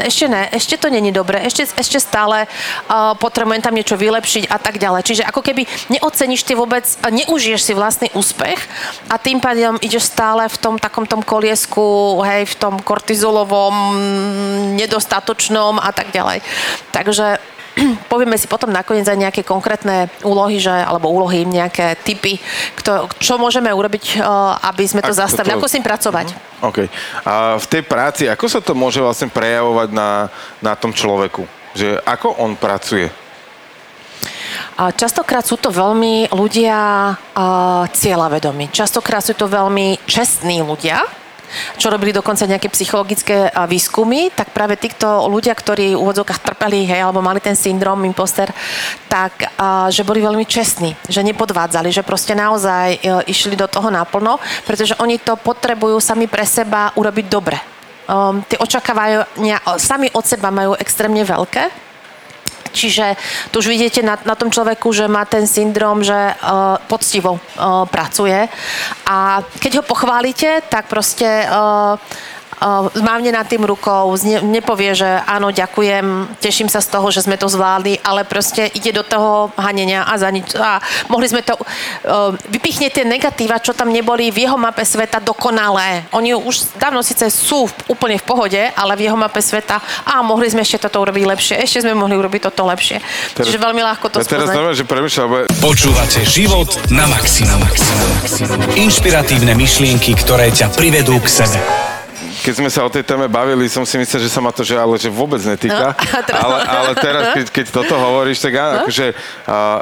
ešte 0.01 0.25
ne, 0.25 0.49
ešte 0.49 0.79
to 0.79 0.87
není 0.89 1.11
dobre, 1.11 1.41
ešte, 1.43 1.67
ešte 1.77 1.99
stále 1.99 2.47
uh, 2.47 3.13
potrebujem 3.19 3.61
tam 3.61 3.75
niečo 3.75 3.99
vylepšiť 3.99 4.49
a 4.49 4.57
tak 4.57 4.81
ďalej. 4.81 5.01
Čiže 5.03 5.23
ako 5.27 5.41
keby 5.43 5.67
neoceníš 5.91 6.47
ty 6.47 6.53
vôbec, 6.57 6.87
neužiješ 7.03 7.61
si 7.61 7.73
vlastný 7.77 8.07
úspech 8.15 8.57
a 9.11 9.19
tým 9.19 9.43
pádom 9.43 9.77
ideš 9.83 10.09
stále 10.09 10.47
v 10.47 10.57
tom 10.57 10.75
takom 10.79 11.05
tom 11.05 11.21
koliesku, 11.21 12.17
hej, 12.23 12.49
v 12.49 12.55
tom 12.55 12.79
kortizolovom, 12.79 13.99
nedostatočnom 14.79 15.77
a 15.77 15.91
tak 15.91 16.09
ďalej. 16.15 16.41
Takže 16.95 17.37
povieme 18.11 18.35
si 18.35 18.47
potom 18.47 18.71
nakoniec 18.71 19.07
aj 19.07 19.17
nejaké 19.17 19.41
konkrétne 19.47 20.11
úlohy, 20.23 20.59
že, 20.59 20.71
alebo 20.71 21.11
úlohy, 21.11 21.47
nejaké 21.47 21.95
typy, 22.03 22.37
kto, 22.75 23.07
čo 23.19 23.39
môžeme 23.39 23.71
urobiť, 23.71 24.19
eh, 24.19 24.23
aby 24.67 24.83
sme 24.87 25.01
to 25.03 25.15
zastavili. 25.15 25.55
Ako 25.57 25.69
s 25.69 25.75
tým 25.79 25.85
pracovať? 25.85 26.27
Uh-huh. 26.31 26.69
OK. 26.69 26.77
A 27.25 27.57
v 27.57 27.65
tej 27.67 27.83
práci, 27.87 28.23
ako 28.27 28.45
sa 28.47 28.59
to 28.61 28.77
môže 28.77 29.01
vlastne 29.01 29.31
prejavovať 29.31 29.89
na, 29.95 30.29
na 30.61 30.73
tom 30.77 30.91
človeku? 30.93 31.47
Že 31.73 32.03
ako 32.03 32.37
on 32.43 32.59
pracuje? 32.59 33.07
A 34.75 34.91
častokrát 34.91 35.47
sú 35.47 35.55
to 35.55 35.71
veľmi 35.71 36.31
ľudia 36.35 37.11
uh, 37.15 37.87
cieľavedomí. 37.87 38.67
Častokrát 38.71 39.23
sú 39.23 39.31
to 39.37 39.47
veľmi 39.47 40.03
čestní 40.03 40.59
ľudia, 40.59 41.07
čo 41.75 41.91
robili 41.91 42.15
dokonca 42.15 42.47
nejaké 42.47 42.71
psychologické 42.71 43.51
výskumy, 43.67 44.31
tak 44.33 44.55
práve 44.55 44.77
týchto 44.77 45.27
ľudia, 45.27 45.55
ktorí 45.55 45.93
v 45.95 46.01
úvodzovkách 46.01 46.41
trpeli, 46.41 46.87
hej, 46.87 47.03
alebo 47.03 47.23
mali 47.23 47.39
ten 47.43 47.55
syndrom 47.57 48.01
imposter, 48.03 48.49
tak 49.11 49.51
že 49.91 50.07
boli 50.07 50.23
veľmi 50.23 50.45
čestní, 50.47 50.95
že 51.07 51.25
nepodvádzali, 51.25 51.91
že 51.91 52.05
proste 52.05 52.33
naozaj 52.33 52.87
e, 52.95 52.99
išli 53.29 53.53
do 53.59 53.67
toho 53.67 53.91
naplno, 53.91 54.39
pretože 54.65 54.97
oni 54.97 55.19
to 55.21 55.37
potrebujú 55.37 55.99
sami 55.99 56.25
pre 56.25 56.47
seba 56.47 56.91
urobiť 56.95 57.25
dobre. 57.27 57.57
Um, 58.11 58.43
tie 58.43 58.59
očakávania 58.59 59.61
sami 59.79 60.11
od 60.11 60.25
seba 60.25 60.51
majú 60.51 60.75
extrémne 60.75 61.23
veľké 61.23 61.90
Čiže 62.71 63.15
tu 63.51 63.59
už 63.59 63.67
vidíte 63.67 64.01
na, 64.01 64.17
na 64.25 64.35
tom 64.35 64.49
človeku, 64.51 64.91
že 64.95 65.11
má 65.11 65.27
ten 65.27 65.47
syndrom, 65.47 66.03
že 66.03 66.15
uh, 66.15 66.79
poctivo 66.87 67.37
uh, 67.37 67.85
pracuje. 67.87 68.47
A 69.05 69.43
keď 69.59 69.81
ho 69.81 69.83
pochválite, 69.83 70.63
tak 70.71 70.87
proste 70.87 71.45
uh, 71.45 71.99
mávne 73.01 73.33
nad 73.33 73.49
tým 73.49 73.65
rukou, 73.65 74.13
nepovie, 74.45 74.93
že 74.93 75.09
áno, 75.25 75.49
ďakujem, 75.49 76.37
teším 76.37 76.69
sa 76.69 76.77
z 76.77 76.93
toho, 76.93 77.09
že 77.09 77.25
sme 77.25 77.35
to 77.35 77.49
zvládli, 77.49 77.97
ale 78.05 78.21
proste 78.21 78.69
ide 78.77 78.93
do 78.93 79.01
toho 79.01 79.49
hanenia 79.57 80.05
a 80.05 80.13
za 80.21 80.29
nič. 80.29 80.53
A 80.53 80.77
mohli 81.09 81.25
sme 81.25 81.41
to, 81.41 81.57
vypichne 82.53 82.93
tie 82.93 83.01
negatíva, 83.01 83.57
čo 83.57 83.73
tam 83.73 83.89
neboli 83.89 84.29
v 84.29 84.45
jeho 84.45 84.57
mape 84.61 84.85
sveta 84.85 85.17
dokonalé. 85.17 86.05
Oni 86.13 86.37
už 86.37 86.77
dávno 86.77 87.01
síce 87.01 87.33
sú 87.33 87.65
úplne 87.89 88.21
v 88.21 88.25
pohode, 88.25 88.61
ale 88.77 88.93
v 88.93 89.09
jeho 89.09 89.17
mape 89.17 89.41
sveta, 89.41 89.81
a 90.05 90.21
mohli 90.21 90.47
sme 90.53 90.61
ešte 90.61 90.85
toto 90.85 91.01
urobiť 91.01 91.25
lepšie, 91.25 91.55
ešte 91.61 91.81
sme 91.81 91.97
mohli 91.97 92.13
urobiť 92.13 92.53
toto 92.53 92.69
lepšie. 92.69 93.01
Teraz, 93.33 93.45
Čiže 93.49 93.57
veľmi 93.57 93.81
ľahko 93.81 94.05
to 94.13 94.21
ja 94.21 94.27
teraz 94.29 94.53
znamená, 94.53 94.77
že 94.77 94.85
premyšľam, 94.85 95.49
Počúvate 95.61 96.21
život 96.25 96.69
na 96.93 97.05
maximum. 97.09 97.61
Inšpiratívne 98.77 99.53
myšlienky, 99.57 100.13
ktoré 100.13 100.49
ťa 100.53 100.73
privedú 100.73 101.17
k 101.21 101.27
sebe. 101.27 101.90
Keď 102.41 102.53
sme 102.57 102.69
sa 102.73 102.81
o 102.83 102.89
tej 102.89 103.05
téme 103.05 103.29
bavili, 103.29 103.69
som 103.69 103.85
si 103.85 104.01
myslel, 104.01 104.25
že 104.25 104.33
sa 104.33 104.41
ma 104.41 104.49
to 104.49 104.65
že, 104.65 104.73
ale, 104.73 104.97
že 104.97 105.13
vôbec 105.13 105.39
netýka. 105.45 105.93
No, 105.93 106.35
ale, 106.41 106.57
ale 106.65 106.91
teraz, 106.97 107.23
keď, 107.37 107.45
keď 107.53 107.65
toto 107.69 107.95
hovoríš, 107.95 108.41
tak 108.41 108.53
áno, 108.57 108.71
no? 108.73 108.77
akože, 108.85 109.05
uh, 109.45 109.81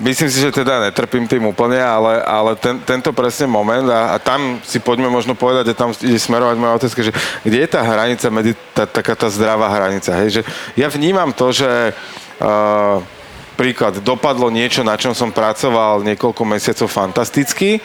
Myslím 0.00 0.32
si, 0.32 0.40
že 0.40 0.48
teda 0.48 0.88
netrpím 0.88 1.28
tým 1.28 1.44
úplne, 1.44 1.76
ale, 1.76 2.24
ale 2.24 2.56
ten, 2.56 2.80
tento 2.80 3.12
presne 3.12 3.44
moment 3.44 3.84
a, 3.92 4.16
a 4.16 4.18
tam 4.18 4.56
si 4.64 4.80
poďme 4.80 5.12
možno 5.12 5.36
povedať, 5.36 5.68
že 5.68 5.78
tam 5.78 5.92
ide 5.92 6.16
smerovať 6.16 6.56
moja 6.56 6.80
otázka, 6.80 7.04
že 7.04 7.12
kde 7.44 7.60
je 7.60 7.68
tá 7.68 7.84
hranica, 7.84 8.26
medzi, 8.32 8.56
tá, 8.72 8.88
taká 8.88 9.12
tá 9.12 9.28
zdravá 9.28 9.68
hranica, 9.68 10.16
hej? 10.24 10.40
Že 10.40 10.42
ja 10.80 10.88
vnímam 10.88 11.28
to, 11.36 11.52
že 11.52 11.92
uh, 12.40 13.04
príklad, 13.54 14.00
dopadlo 14.00 14.48
niečo, 14.48 14.80
na 14.80 14.96
čom 14.96 15.12
som 15.12 15.28
pracoval 15.28 16.00
niekoľko 16.08 16.42
mesiacov 16.48 16.88
fantasticky, 16.88 17.84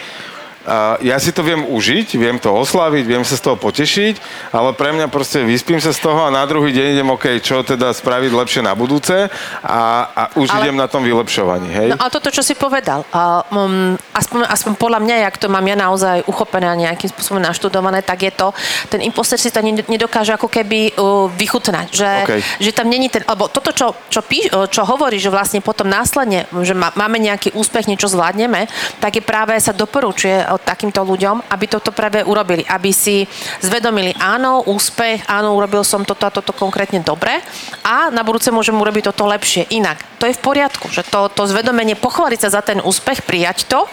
ja 1.00 1.18
si 1.18 1.32
to 1.32 1.48
viem 1.48 1.64
užiť, 1.64 2.20
viem 2.20 2.36
to 2.36 2.52
oslaviť, 2.52 3.04
viem 3.08 3.24
sa 3.24 3.40
z 3.40 3.44
toho 3.48 3.56
potešiť, 3.56 4.20
ale 4.52 4.76
pre 4.76 4.92
mňa 4.92 5.08
proste 5.08 5.48
vyspím 5.48 5.80
sa 5.80 5.96
z 5.96 6.04
toho 6.04 6.28
a 6.28 6.34
na 6.34 6.44
druhý 6.44 6.76
deň 6.76 6.86
idem, 7.00 7.08
OK, 7.08 7.40
čo 7.40 7.64
teda 7.64 7.96
spraviť 7.96 8.32
lepšie 8.36 8.62
na 8.64 8.76
budúce 8.76 9.32
a, 9.64 9.80
a 10.12 10.24
už 10.36 10.52
ale, 10.52 10.68
idem 10.68 10.76
na 10.76 10.92
tom 10.92 11.08
vylepšovaní, 11.08 11.70
hej? 11.72 11.88
No 11.96 12.04
a 12.04 12.12
toto, 12.12 12.28
čo 12.28 12.44
si 12.44 12.52
povedal, 12.52 13.08
uh, 13.16 13.48
um, 13.56 13.96
aspoň, 14.12 14.44
aspoň 14.52 14.74
podľa 14.76 15.00
mňa, 15.08 15.16
jak 15.32 15.36
to 15.40 15.48
mám 15.48 15.64
ja 15.64 15.78
naozaj 15.80 16.28
uchopené 16.28 16.68
a 16.68 16.76
nejakým 16.76 17.16
spôsobom 17.16 17.40
naštudované, 17.40 18.04
tak 18.04 18.28
je 18.28 18.32
to, 18.36 18.52
ten 18.92 19.00
imposter 19.08 19.40
si 19.40 19.48
to 19.48 19.64
nedokáže 19.64 20.36
ako 20.36 20.52
keby 20.52 20.92
uh, 21.00 21.32
vychutnať, 21.32 21.88
že, 21.96 22.12
okay. 22.28 22.42
že 22.60 22.76
tam 22.76 22.92
není 22.92 23.08
ten, 23.08 23.24
alebo 23.24 23.48
toto, 23.48 23.72
čo, 23.72 23.96
čo, 24.12 24.20
pí, 24.20 24.52
čo 24.52 24.82
hovorí, 24.84 25.16
že 25.16 25.32
vlastne 25.32 25.64
potom 25.64 25.88
následne, 25.88 26.44
že 26.66 26.76
má, 26.76 26.92
máme 27.00 27.24
nejaký 27.24 27.56
úspech, 27.56 27.88
niečo 27.88 28.12
zvládneme, 28.12 28.68
tak 29.00 29.16
je 29.16 29.24
práve 29.24 29.56
sa 29.64 29.72
doporučuje 29.72 30.57
takýmto 30.62 31.02
ľuďom, 31.02 31.50
aby 31.50 31.66
toto 31.66 31.94
práve 31.96 32.22
urobili, 32.26 32.66
aby 32.68 32.92
si 32.94 33.26
zvedomili, 33.62 34.14
áno, 34.18 34.66
úspech, 34.68 35.26
áno, 35.30 35.56
urobil 35.56 35.82
som 35.82 36.04
toto 36.04 36.28
a 36.28 36.34
toto 36.34 36.54
konkrétne 36.54 37.02
dobre 37.02 37.40
a 37.86 38.10
na 38.10 38.22
budúce 38.22 38.52
môžem 38.54 38.76
urobiť 38.76 39.14
toto 39.14 39.30
lepšie. 39.30 39.70
Inak, 39.74 40.02
to 40.18 40.26
je 40.26 40.38
v 40.38 40.42
poriadku, 40.44 40.90
že 40.90 41.06
to, 41.08 41.30
to 41.32 41.46
zvedomenie, 41.50 41.96
pochváliť 41.96 42.40
sa 42.44 42.60
za 42.60 42.62
ten 42.66 42.82
úspech, 42.82 43.26
prijať 43.26 43.70
to, 43.70 43.86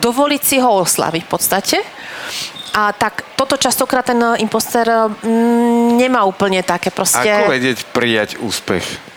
dovoliť 0.00 0.42
si 0.42 0.56
ho 0.62 0.82
oslaviť 0.82 1.22
v 1.24 1.30
podstate. 1.30 1.78
A 2.76 2.92
tak 2.92 3.24
toto 3.40 3.56
častokrát 3.56 4.04
ten 4.04 4.20
imposter 4.36 4.84
mm, 4.84 5.96
nemá 5.96 6.28
úplne 6.28 6.60
také 6.60 6.92
proste... 6.92 7.24
Ako 7.24 7.56
vedieť 7.56 7.88
prijať 7.88 8.36
úspech? 8.36 9.15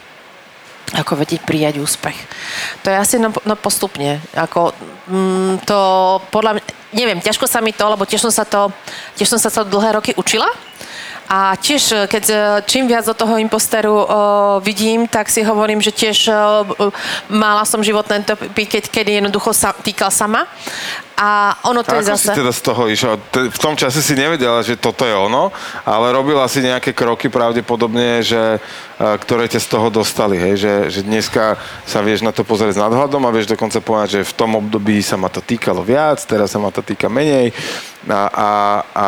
Ako 0.95 1.21
vedieť 1.21 1.45
prijať 1.45 1.77
úspech. 1.77 2.17
To 2.81 2.87
je 2.89 2.97
asi 2.97 3.15
no, 3.21 3.29
no 3.45 3.53
postupne. 3.59 4.17
Ako, 4.33 4.73
mm, 5.09 5.65
to 5.65 5.79
podľa 6.33 6.57
mňa, 6.57 6.63
neviem, 6.97 7.19
ťažko 7.21 7.45
sa 7.45 7.61
mi 7.61 7.75
to, 7.75 7.85
lebo 7.85 8.09
tiež 8.09 8.21
som 8.21 8.33
sa 8.33 8.45
to, 8.47 8.73
tiež 9.13 9.29
som 9.29 9.37
sa 9.37 9.53
to 9.53 9.67
dlhé 9.67 9.93
roky 9.93 10.11
učila. 10.17 10.49
A 11.29 11.53
tiež, 11.61 12.09
keď 12.09 12.23
e, 12.25 12.35
čím 12.65 12.89
viac 12.89 13.05
do 13.05 13.13
toho 13.13 13.37
imposteru 13.37 13.93
o, 13.93 14.05
vidím, 14.65 15.05
tak 15.05 15.29
si 15.29 15.45
hovorím, 15.45 15.77
že 15.77 15.93
tiež 15.93 16.17
o, 16.25 16.89
mala 17.29 17.61
som 17.69 17.85
životné 17.85 18.25
topy, 18.25 18.65
keď, 18.65 18.89
kedy 18.89 19.21
jednoducho 19.21 19.53
sa 19.53 19.69
týkal 19.69 20.09
sama. 20.09 20.49
A 21.19 21.53
ono 21.69 21.85
to 21.85 21.93
a 21.93 22.01
je 22.01 22.15
zase... 22.15 22.31
si 22.31 22.41
teda 22.41 22.49
z 22.49 22.61
toho 22.65 22.89
išla? 22.89 23.21
V 23.29 23.59
tom 23.61 23.77
čase 23.77 24.01
si 24.01 24.17
nevedela, 24.17 24.65
že 24.65 24.73
toto 24.73 25.05
je 25.05 25.11
ono, 25.11 25.53
ale 25.85 26.15
robila 26.15 26.47
si 26.49 26.65
nejaké 26.65 26.97
kroky 26.97 27.29
pravdepodobne, 27.29 28.25
že, 28.25 28.57
e, 28.57 28.59
ktoré 28.97 29.45
ťa 29.45 29.61
z 29.61 29.67
toho 29.69 29.93
dostali, 29.93 30.33
hej? 30.33 30.57
Že, 30.57 30.73
že 30.89 31.01
dneska 31.05 31.61
sa 31.85 32.01
vieš 32.01 32.25
na 32.25 32.33
to 32.33 32.41
pozrieť 32.41 32.79
s 32.79 32.81
nadhľadom 32.81 33.21
a 33.27 33.35
vieš 33.35 33.53
dokonca 33.53 33.77
povedať, 33.85 34.09
že 34.17 34.29
v 34.31 34.33
tom 34.33 34.57
období 34.57 34.97
sa 35.05 35.13
ma 35.13 35.29
to 35.29 35.45
týkalo 35.45 35.85
viac, 35.85 36.25
teraz 36.25 36.49
sa 36.49 36.57
ma 36.57 36.73
to 36.73 36.81
týka 36.81 37.05
menej 37.05 37.53
a, 38.09 38.21
a, 38.33 38.49
a 38.97 39.07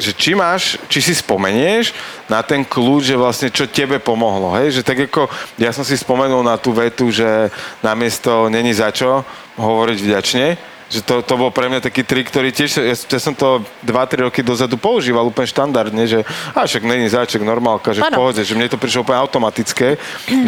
že 0.00 0.16
či 0.16 0.32
máš, 0.32 0.80
či 0.88 1.04
si 1.04 1.12
spomenieš 1.12 1.92
na 2.26 2.40
ten 2.40 2.64
kľúč, 2.64 3.12
že 3.12 3.20
vlastne 3.20 3.52
čo 3.52 3.68
tebe 3.68 4.00
pomohlo, 4.00 4.56
hej? 4.56 4.80
Že 4.80 4.82
tak 4.82 4.98
ako, 5.12 5.28
ja 5.60 5.70
som 5.70 5.84
si 5.84 5.94
spomenul 5.94 6.40
na 6.40 6.56
tú 6.56 6.72
vetu, 6.72 7.12
že 7.12 7.52
namiesto 7.84 8.48
není 8.48 8.72
za 8.72 8.88
čo 8.88 9.20
hovoriť 9.60 9.98
vďačne, 10.00 10.46
že 10.90 11.06
to, 11.06 11.22
to 11.22 11.34
bol 11.38 11.54
pre 11.54 11.70
mňa 11.70 11.86
taký 11.86 12.02
trik, 12.02 12.26
ktorý 12.26 12.50
tiež, 12.50 12.82
ja, 12.82 12.96
ja 12.98 13.20
som 13.22 13.30
to 13.30 13.62
2-3 13.86 14.26
roky 14.26 14.42
dozadu 14.42 14.74
používal 14.74 15.22
úplne 15.22 15.46
štandardne, 15.46 16.02
že 16.02 16.26
a 16.50 16.66
však 16.66 16.82
není 16.82 17.06
záček, 17.06 17.46
normálka, 17.46 17.94
že 17.94 18.02
v 18.02 18.10
pohode, 18.10 18.42
že 18.42 18.58
mne 18.58 18.66
to 18.66 18.74
prišlo 18.74 19.06
úplne 19.06 19.22
automatické, 19.22 19.94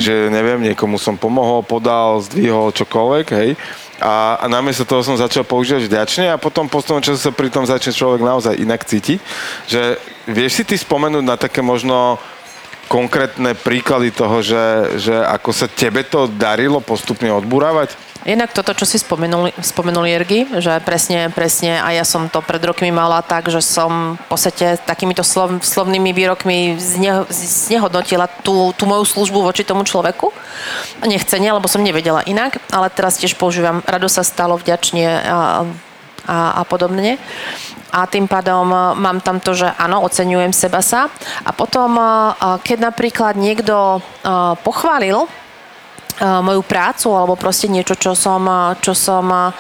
že 0.03 0.27
neviem, 0.35 0.59
niekomu 0.67 0.99
som 0.99 1.15
pomohol, 1.15 1.63
podal, 1.63 2.19
zdvihol, 2.27 2.75
čokoľvek, 2.75 3.27
hej. 3.39 3.51
A, 4.03 4.43
a 4.43 4.47
namiesto 4.51 4.83
toho 4.83 5.07
som 5.07 5.15
začal 5.15 5.47
používať 5.47 5.87
vďačne 5.87 6.35
a 6.35 6.43
potom 6.43 6.67
postupom 6.67 6.99
času 6.99 7.23
sa 7.23 7.31
pri 7.31 7.49
tom 7.55 7.63
začne 7.63 7.95
človek 7.95 8.21
naozaj 8.21 8.59
inak 8.59 8.83
cítiť. 8.83 9.19
Že 9.71 9.83
vieš 10.27 10.53
si 10.59 10.63
ty 10.67 10.75
spomenúť 10.75 11.23
na 11.23 11.39
také 11.39 11.63
možno 11.63 12.19
konkrétne 12.91 13.55
príklady 13.57 14.13
toho, 14.13 14.43
že, 14.45 14.99
že 15.01 15.15
ako 15.15 15.51
sa 15.55 15.71
tebe 15.71 16.03
to 16.03 16.29
darilo 16.29 16.83
postupne 16.83 17.31
odburávať? 17.31 17.95
Inak 18.23 18.55
toto, 18.55 18.71
čo 18.71 18.87
si 18.87 19.03
spomenul, 19.03 19.51
spomenul 19.59 20.07
Jergy, 20.07 20.47
že 20.63 20.79
presne, 20.87 21.27
presne, 21.35 21.83
a 21.83 21.91
ja 21.91 22.07
som 22.07 22.31
to 22.31 22.39
pred 22.39 22.63
rokmi 22.63 22.95
mala 22.95 23.19
tak, 23.19 23.51
že 23.51 23.59
som 23.59 24.15
v 24.15 24.27
podstate 24.31 24.79
takýmito 24.79 25.27
slov, 25.27 25.59
slovnými 25.59 26.15
výrokmi 26.15 26.79
zne, 26.79 27.27
znehodnotila 27.27 28.31
tú, 28.47 28.71
tú 28.79 28.87
moju 28.87 29.03
službu 29.11 29.43
voči 29.43 29.67
tomu 29.67 29.83
človeku. 29.83 30.31
Nechcene, 31.03 31.51
lebo 31.51 31.67
som 31.67 31.83
nevedela 31.83 32.23
inak, 32.23 32.63
ale 32.71 32.95
teraz 32.95 33.19
tiež 33.19 33.35
používam 33.35 33.83
rado 33.83 34.07
sa 34.07 34.23
stalo 34.23 34.55
vďačne 34.55 35.03
a, 35.03 35.19
a, 35.27 36.37
a 36.59 36.63
podobne. 36.63 37.19
A 37.91 38.07
tým 38.07 38.31
pádom 38.31 38.65
mám 38.97 39.19
tam 39.21 39.43
to, 39.43 39.53
že 39.53 39.69
áno, 39.77 40.01
oceňujem 40.07 40.55
seba 40.55 40.81
sa. 40.81 41.13
A 41.45 41.51
potom, 41.53 41.99
keď 42.65 42.89
napríklad 42.89 43.37
niekto 43.37 44.01
pochválil 44.65 45.29
moju 46.21 46.63
prácu 46.67 47.09
alebo 47.15 47.39
proste 47.39 47.71
niečo, 47.71 47.97
čo 47.97 48.13
som, 48.13 48.45
čo 48.85 48.93
som 48.93 49.25
uh, 49.31 49.53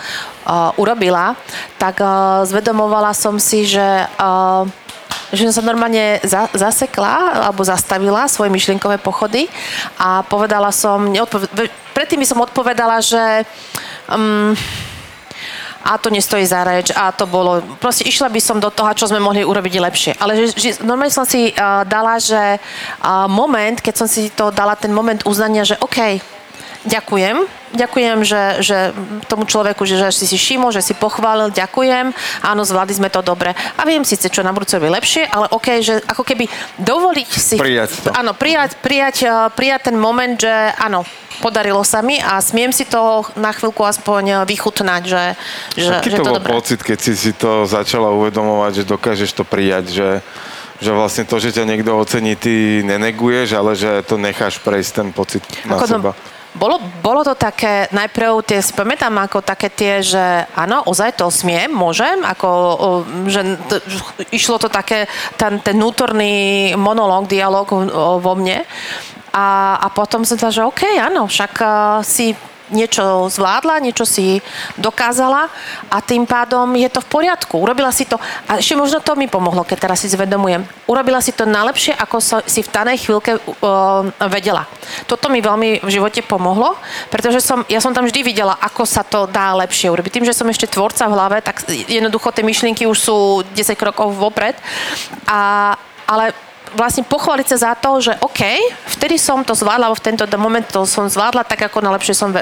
urobila, 0.76 1.38
tak 1.78 2.02
zvedomovala 2.44 3.14
som 3.16 3.40
si, 3.40 3.64
že 3.64 4.04
že 5.32 5.49
som 5.49 5.64
sa 5.64 5.64
normálne 5.64 6.21
za, 6.21 6.44
zasekla 6.52 7.49
alebo 7.49 7.64
zastavila 7.64 8.28
svoje 8.28 8.52
myšlienkové 8.52 9.00
pochody 9.00 9.49
a 9.97 10.21
povedala 10.28 10.68
som, 10.68 11.09
neodpoved- 11.09 11.49
predtým 11.97 12.21
by 12.21 12.26
som 12.28 12.44
odpovedala, 12.44 13.00
že 13.00 13.49
um, 14.12 14.52
a 15.82 15.99
to 15.99 16.12
nestojí 16.12 16.47
za 16.47 16.62
reč 16.62 16.94
a 16.94 17.11
to 17.11 17.26
bolo, 17.26 17.64
proste 17.80 18.06
išla 18.06 18.30
by 18.30 18.40
som 18.44 18.62
do 18.62 18.71
toho, 18.71 18.92
čo 18.94 19.11
sme 19.11 19.18
mohli 19.18 19.42
urobiť 19.42 19.82
lepšie. 19.82 20.12
Ale 20.21 20.38
že, 20.38 20.47
že 20.54 20.71
normálne 20.85 21.11
som 21.11 21.26
si 21.26 21.50
uh, 21.50 21.82
dala, 21.88 22.21
že 22.23 22.61
uh, 22.61 23.26
moment, 23.26 23.80
keď 23.80 23.94
som 24.04 24.06
si 24.06 24.30
to 24.30 24.54
dala, 24.54 24.78
ten 24.78 24.94
moment 24.94 25.25
uznania, 25.26 25.66
že 25.66 25.80
OK, 25.82 26.23
ďakujem. 26.87 27.37
Ďakujem, 27.73 28.19
že, 28.21 28.43
že 28.61 28.79
tomu 29.33 29.49
človeku, 29.49 29.89
že, 29.89 29.97
že 29.97 30.12
si 30.12 30.29
si 30.29 30.37
všimol, 30.37 30.77
že 30.77 30.85
si 30.85 30.93
pochválil, 30.93 31.49
ďakujem. 31.49 32.12
Áno, 32.45 32.62
zvládli 32.69 33.01
sme 33.01 33.09
to 33.09 33.25
dobre. 33.25 33.57
A 33.81 33.83
viem 33.89 34.05
síce, 34.05 34.29
čo 34.29 34.45
na 34.45 34.53
budúce 34.53 34.77
robiť 34.77 34.93
lepšie, 34.93 35.23
ale 35.25 35.49
OK, 35.49 35.81
že 35.81 36.05
ako 36.05 36.21
keby 36.21 36.53
dovoliť 36.77 37.31
si... 37.33 37.57
Prijať 37.57 37.91
to. 38.05 38.09
Áno, 38.12 38.37
prijať, 38.37 38.77
prijať, 38.77 39.17
eh, 39.25 39.33
prijať 39.57 39.89
ten 39.89 39.97
moment, 39.97 40.37
že 40.37 40.53
áno, 40.77 41.09
podarilo 41.41 41.81
sa 41.81 42.05
mi 42.05 42.21
a 42.21 42.45
smiem 42.45 42.77
si 42.77 42.85
to 42.85 43.25
na 43.41 43.57
chvíľku 43.57 43.81
aspoň 43.81 44.45
vychutnať, 44.45 45.03
že, 45.09 45.25
že, 45.81 45.93
Aký 45.97 46.12
že 46.12 46.21
to 46.21 46.29
bol 46.29 46.37
dobré. 46.37 46.53
pocit, 46.53 46.85
keď 46.85 46.99
si 47.01 47.12
si 47.17 47.33
to 47.33 47.65
začala 47.65 48.12
uvedomovať, 48.12 48.85
že 48.85 48.85
dokážeš 48.85 49.31
to 49.33 49.45
prijať, 49.49 49.85
že 49.89 50.09
že 50.83 50.91
vlastne 50.91 51.23
to, 51.23 51.39
že 51.39 51.55
ťa 51.55 51.62
niekto 51.62 51.95
ocení, 51.95 52.35
ty 52.35 52.83
neneguješ, 52.83 53.55
ale 53.55 53.79
že 53.79 54.03
to 54.03 54.19
necháš 54.19 54.59
prejsť 54.59 54.91
ten 54.91 55.09
pocit 55.15 55.43
na 55.62 55.79
Ako 55.79 55.87
seba. 55.87 56.11
No, 56.11 56.41
bolo, 56.52 56.76
bolo 57.00 57.25
to 57.25 57.32
také, 57.32 57.88
najprv 57.97 58.44
tie, 58.44 58.61
spamätám 58.61 59.16
ako 59.25 59.40
také 59.40 59.73
tie, 59.73 60.04
že 60.04 60.44
áno, 60.52 60.85
ozaj 60.85 61.16
to 61.16 61.32
smiem, 61.32 61.73
môžem, 61.73 62.21
ako, 62.21 62.49
že 63.28 63.56
t, 63.56 63.73
išlo 64.37 64.61
to 64.61 64.68
také, 64.68 65.09
ten, 65.40 65.61
ten 65.64 65.76
vnútorný 65.76 66.73
monológ, 66.76 67.25
dialog 67.28 67.64
vo 68.21 68.32
mne. 68.37 68.68
A, 69.32 69.80
a 69.80 69.87
potom 69.88 70.28
som 70.28 70.37
povedala, 70.37 70.59
že 70.61 70.68
OK, 70.68 70.82
áno, 71.00 71.25
však 71.25 71.52
si 72.04 72.37
niečo 72.73 73.29
zvládla, 73.29 73.85
niečo 73.85 74.09
si 74.09 74.41
dokázala 74.81 75.52
a 75.93 75.97
tým 76.00 76.25
pádom 76.25 76.73
je 76.75 76.88
to 76.88 77.05
v 77.05 77.11
poriadku. 77.12 77.61
Urobila 77.61 77.93
si 77.93 78.09
to, 78.09 78.17
a 78.49 78.59
ešte 78.59 78.75
možno 78.75 79.05
to 79.05 79.12
mi 79.14 79.29
pomohlo, 79.29 79.62
keď 79.62 79.88
teraz 79.88 80.02
si 80.02 80.09
zvedomujem, 80.11 80.64
urobila 80.88 81.21
si 81.21 81.37
to 81.37 81.45
najlepšie, 81.45 81.95
ako 81.95 82.19
si 82.45 82.61
v 82.64 82.73
danej 82.73 83.05
chvíľke 83.05 83.38
uh, 83.38 84.09
vedela. 84.26 84.67
Toto 85.05 85.29
mi 85.29 85.45
veľmi 85.45 85.85
v 85.85 85.91
živote 85.93 86.25
pomohlo, 86.25 86.81
pretože 87.12 87.45
som, 87.45 87.62
ja 87.69 87.79
som 87.79 87.93
tam 87.93 88.09
vždy 88.09 88.21
videla, 88.25 88.57
ako 88.59 88.83
sa 88.88 89.05
to 89.05 89.29
dá 89.29 89.52
lepšie 89.61 89.93
urobiť. 89.93 90.12
Tým, 90.19 90.26
že 90.26 90.37
som 90.37 90.49
ešte 90.49 90.73
tvorca 90.73 91.07
v 91.07 91.14
hlave, 91.14 91.37
tak 91.45 91.62
jednoducho 91.69 92.33
tie 92.33 92.43
myšlienky 92.43 92.88
už 92.88 92.99
sú 92.99 93.19
10 93.55 93.76
krokov 93.76 94.17
vopred. 94.17 94.57
A, 95.29 95.73
ale 96.09 96.33
vlastne 96.75 97.05
pochváliť 97.07 97.47
sa 97.55 97.57
za 97.71 97.73
to, 97.79 98.00
že 98.00 98.12
OK, 98.21 98.43
vtedy 98.99 99.17
som 99.21 99.45
to 99.45 99.52
zvládla, 99.57 99.93
v 99.93 100.05
tento 100.05 100.25
moment 100.38 100.64
to 100.67 100.85
som 100.88 101.09
zvládla 101.09 101.45
tak, 101.45 101.69
ako 101.69 101.85
najlepšie 101.85 102.14
som 102.17 102.33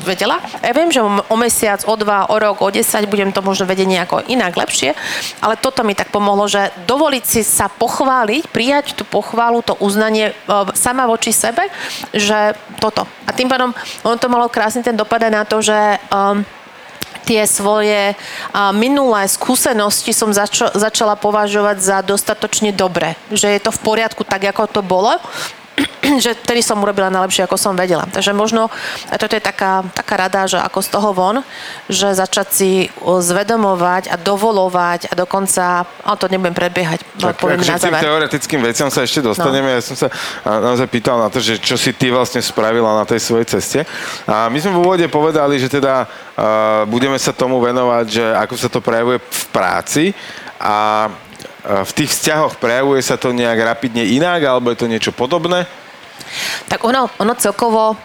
vedela. 0.00 0.40
Ja 0.64 0.72
viem, 0.72 0.88
že 0.88 1.04
o 1.04 1.36
mesiac, 1.36 1.84
o 1.84 1.94
dva, 1.96 2.28
o 2.32 2.36
rok, 2.40 2.64
o 2.64 2.68
desať 2.72 3.04
budem 3.06 3.30
to 3.30 3.44
možno 3.44 3.68
vedieť 3.68 3.88
nejako 3.88 4.16
inak 4.32 4.56
lepšie, 4.56 4.96
ale 5.44 5.60
toto 5.60 5.84
mi 5.84 5.92
tak 5.92 6.08
pomohlo, 6.08 6.48
že 6.48 6.72
dovoliť 6.88 7.24
si 7.24 7.42
sa 7.44 7.68
pochváliť, 7.68 8.48
prijať 8.48 8.96
tú 8.96 9.04
pochválu, 9.04 9.60
to 9.60 9.76
uznanie 9.78 10.32
e, 10.32 10.34
sama 10.72 11.04
voči 11.04 11.36
sebe, 11.36 11.68
že 12.16 12.56
toto. 12.80 13.04
A 13.28 13.30
tým 13.36 13.48
pádom, 13.48 13.76
on 14.02 14.16
to 14.16 14.32
malo 14.32 14.48
krásny 14.48 14.80
ten 14.80 14.96
dopad 14.96 15.22
na 15.28 15.44
to, 15.44 15.60
že 15.60 16.00
um, 16.08 16.40
tie 17.24 17.44
svoje 17.46 18.16
minulé 18.74 19.22
skúsenosti 19.30 20.10
som 20.16 20.32
začala 20.32 21.14
považovať 21.14 21.76
za 21.78 21.98
dostatočne 22.02 22.72
dobré. 22.74 23.14
Že 23.30 23.54
je 23.54 23.60
to 23.62 23.70
v 23.70 23.82
poriadku 23.84 24.22
tak, 24.24 24.48
ako 24.48 24.66
to 24.66 24.82
bolo. 24.82 25.16
že 26.24 26.34
tedy 26.34 26.60
som 26.64 26.80
urobila 26.80 27.12
najlepšie, 27.12 27.44
ako 27.46 27.56
som 27.56 27.74
vedela. 27.76 28.06
Takže 28.08 28.32
možno 28.32 28.68
toto 29.16 29.34
je 29.36 29.42
taká, 29.42 29.84
taká 29.92 30.14
rada, 30.16 30.46
že 30.48 30.58
ako 30.60 30.78
z 30.80 30.88
toho 30.88 31.10
von, 31.12 31.36
že 31.86 32.12
začať 32.16 32.48
si 32.50 32.70
zvedomovať 33.00 34.10
a 34.12 34.16
dovolovať 34.16 35.10
a 35.10 35.12
dokonca, 35.16 35.84
ale 35.84 36.16
to 36.16 36.26
nebudem 36.28 36.56
predbiehať, 36.56 37.00
tak, 37.18 37.36
poviem 37.38 37.62
na 37.62 37.78
záver. 37.78 38.02
teoretickým 38.02 38.60
veciam 38.64 38.88
sa 38.88 39.04
ešte 39.04 39.24
dostaneme. 39.24 39.72
No. 39.72 39.76
Ja 39.78 39.82
som 39.82 39.96
sa 39.96 40.08
naozaj 40.44 40.88
pýtal 40.90 41.20
na 41.20 41.28
to, 41.28 41.38
že 41.38 41.60
čo 41.60 41.76
si 41.76 41.92
ty 41.94 42.10
vlastne 42.10 42.40
spravila 42.40 42.96
na 42.96 43.04
tej 43.04 43.20
svojej 43.22 43.46
ceste. 43.46 43.80
A 44.26 44.48
my 44.48 44.58
sme 44.58 44.76
v 44.76 44.80
úvode 44.82 45.06
povedali, 45.08 45.60
že 45.60 45.70
teda 45.70 46.04
uh, 46.04 46.84
budeme 46.88 47.16
sa 47.16 47.30
tomu 47.30 47.60
venovať, 47.60 48.04
že 48.08 48.24
ako 48.36 48.54
sa 48.56 48.68
to 48.68 48.80
prejavuje 48.82 49.18
v 49.20 49.44
práci 49.52 50.04
a 50.60 51.08
v 51.60 51.92
tých 51.92 52.10
vzťahoch 52.10 52.56
prejavuje 52.56 53.00
sa 53.04 53.20
to 53.20 53.36
nejak 53.36 53.58
rapidne 53.60 54.04
inak, 54.04 54.40
alebo 54.44 54.72
je 54.72 54.80
to 54.80 54.90
niečo 54.90 55.12
podobné? 55.12 55.68
Tak 56.68 56.80
ono, 56.86 57.10
ono 57.18 57.34
celkovo 57.36 57.96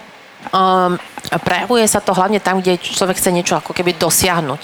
um, 0.51 0.93
prejavuje 1.41 1.85
sa 1.87 2.01
to 2.01 2.13
hlavne 2.13 2.37
tam, 2.41 2.61
kde 2.61 2.77
človek 2.77 3.17
chce 3.17 3.31
niečo 3.33 3.57
ako 3.57 3.73
keby 3.73 3.97
dosiahnuť. 3.97 4.61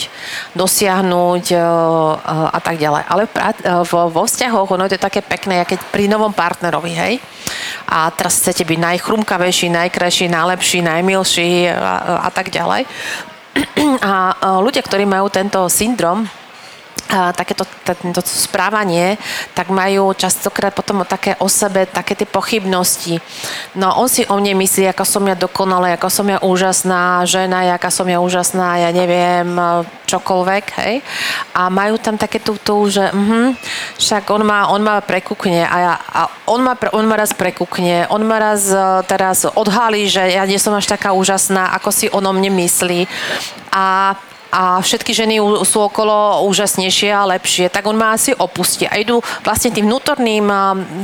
Dosiahnuť 0.53 1.45
uh, 1.53 1.61
uh, 1.61 2.49
a 2.51 2.59
tak 2.61 2.77
ďalej. 2.77 3.03
Ale 3.07 3.23
pra, 3.25 3.53
uh, 3.53 3.81
vo, 3.85 4.09
vo 4.11 4.23
vzťahoch 4.25 4.69
ono 4.69 4.85
je 4.85 4.97
to 4.97 5.05
také 5.07 5.21
pekné, 5.25 5.63
keď 5.65 5.79
pri 5.89 6.05
novom 6.05 6.33
partnerovi, 6.33 6.93
hej? 6.93 7.13
A 7.89 8.09
teraz 8.13 8.39
chcete 8.39 8.63
byť 8.65 8.77
najchrumkavejší, 8.77 9.67
najkrajší, 9.73 10.25
najlepší, 10.29 10.79
najmilší 10.85 11.51
a, 11.71 12.27
a 12.27 12.29
tak 12.29 12.53
ďalej. 12.53 12.85
A 13.99 14.31
ľudia, 14.63 14.79
ktorí 14.79 15.03
majú 15.03 15.27
tento 15.27 15.67
syndrom, 15.67 16.23
takéto 17.35 17.67
tento 17.83 18.23
správanie, 18.23 19.19
tak 19.51 19.67
majú 19.67 20.15
častokrát 20.15 20.71
potom 20.71 21.03
o 21.03 21.05
také 21.05 21.35
o 21.43 21.51
sebe, 21.51 21.83
také 21.85 22.15
tie 22.15 22.27
pochybnosti. 22.27 23.19
No 23.75 23.91
on 23.99 24.07
si 24.07 24.23
o 24.27 24.39
mne 24.39 24.55
myslí, 24.55 24.87
ako 24.89 25.03
som 25.03 25.23
ja 25.27 25.35
dokonalá, 25.35 25.99
ako 25.99 26.07
som 26.07 26.27
ja 26.31 26.39
úžasná 26.39 27.27
žena, 27.27 27.67
aká 27.75 27.91
som 27.91 28.07
ja 28.07 28.23
úžasná, 28.23 28.79
ja 28.79 28.89
neviem, 28.95 29.47
čokoľvek, 30.07 30.65
hej. 30.83 30.95
A 31.55 31.71
majú 31.71 31.95
tam 31.99 32.15
také 32.15 32.39
tú, 32.39 32.55
tú 32.59 32.87
že 32.91 33.11
uh-huh, 33.11 33.55
však 33.95 34.27
on 34.31 34.43
ma, 34.43 34.67
on 34.71 34.83
ma 34.83 34.99
prekúkne 34.99 35.63
a, 35.63 35.75
ja, 35.79 35.93
a 35.95 36.21
on, 36.47 36.63
ma, 36.63 36.75
on 36.91 37.05
ma 37.07 37.15
raz 37.15 37.31
prekúkne, 37.31 38.11
on 38.11 38.23
ma 38.27 38.39
raz 38.39 38.67
uh, 38.71 39.03
teraz 39.07 39.47
odhalí, 39.47 40.07
že 40.11 40.35
ja 40.35 40.43
nie 40.43 40.59
som 40.59 40.75
až 40.75 40.87
taká 40.91 41.15
úžasná, 41.15 41.71
ako 41.75 41.89
si 41.91 42.05
on 42.11 42.23
o 42.23 42.33
mne 42.35 42.51
myslí. 42.55 43.07
A 43.71 44.15
a 44.51 44.83
všetky 44.83 45.15
ženy 45.15 45.39
sú 45.63 45.79
okolo 45.79 46.43
úžasnejšie 46.51 47.09
a 47.15 47.23
lepšie, 47.39 47.71
tak 47.71 47.87
on 47.87 47.95
má 47.95 48.11
asi 48.11 48.35
opustí 48.35 48.83
a 48.83 48.99
idú 48.99 49.23
vlastne 49.47 49.71
tým 49.71 49.87
vnútorným 49.87 50.43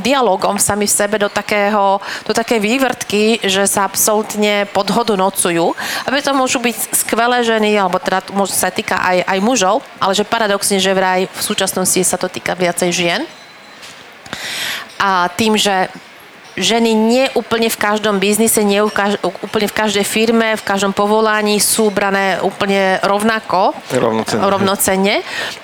dialogom 0.04 0.60
sami 0.60 0.84
v 0.84 0.92
sebe 0.92 1.16
do, 1.16 1.32
takého, 1.32 1.96
do 2.28 2.32
také 2.36 2.60
vývrtky, 2.60 3.40
že 3.40 3.64
sa 3.64 3.88
absolútne 3.88 4.68
podhodnocujú. 4.76 5.72
A 6.04 6.08
to 6.20 6.36
môžu 6.36 6.60
byť 6.60 6.76
skvelé 6.92 7.40
ženy, 7.40 7.80
alebo 7.80 7.96
teda 7.96 8.20
môžu 8.36 8.52
sa 8.52 8.68
týka 8.68 9.00
aj, 9.00 9.24
aj 9.24 9.38
mužov, 9.40 9.80
ale 9.96 10.12
že 10.12 10.28
paradoxne, 10.28 10.76
že 10.76 10.92
vraj 10.92 11.24
v 11.24 11.40
súčasnosti 11.40 12.04
sa 12.04 12.20
to 12.20 12.28
týka 12.28 12.52
viacej 12.52 12.90
žien. 12.92 13.20
A 15.00 15.32
tým, 15.32 15.56
že 15.56 15.88
ženy 16.58 16.92
nie 16.94 17.26
úplne 17.34 17.70
v 17.70 17.78
každom 17.78 18.18
biznise, 18.18 18.60
nie 18.66 18.82
úplne 18.82 19.66
v 19.66 19.74
každej 19.74 20.04
firme, 20.04 20.58
v 20.58 20.66
každom 20.66 20.92
povolaní 20.92 21.62
sú 21.62 21.88
brané 21.88 22.42
úplne 22.42 22.98
rovnako, 23.02 23.72
rovnocenne. 23.94 24.42
rovnocenne. 24.42 25.14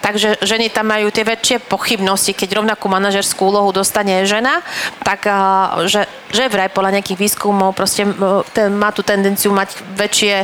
Takže 0.00 0.40
ženy 0.40 0.70
tam 0.70 0.90
majú 0.90 1.10
tie 1.10 1.26
väčšie 1.26 1.66
pochybnosti, 1.66 2.32
keď 2.32 2.62
rovnakú 2.62 2.86
manažerskú 2.88 3.50
úlohu 3.50 3.70
dostane 3.74 4.24
žena, 4.24 4.62
tak 5.02 5.26
že, 5.90 6.06
že 6.30 6.48
vraj 6.48 6.70
podľa 6.70 7.00
nejakých 7.00 7.20
výskumov 7.20 7.74
proste 7.74 8.06
ten, 8.54 8.72
má 8.72 8.94
tú 8.94 9.02
tendenciu 9.02 9.50
mať 9.50 9.82
väčšie 9.98 10.34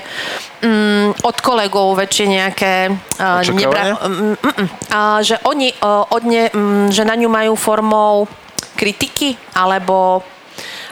mm, 0.62 1.24
od 1.24 1.36
kolegov 1.40 1.96
väčšie 1.96 2.26
nejaké 2.26 2.72
uh, 2.90 3.40
nebra, 3.50 3.96
mm, 3.96 4.34
mm, 4.36 4.66
uh, 4.90 5.18
že 5.22 5.38
oni 5.46 5.72
uh, 5.80 6.04
od 6.10 6.22
ne, 6.26 6.50
mm, 6.50 6.86
že 6.92 7.02
na 7.06 7.14
ňu 7.16 7.28
majú 7.30 7.52
formou 7.56 8.28
kritiky 8.76 9.36
alebo 9.56 10.24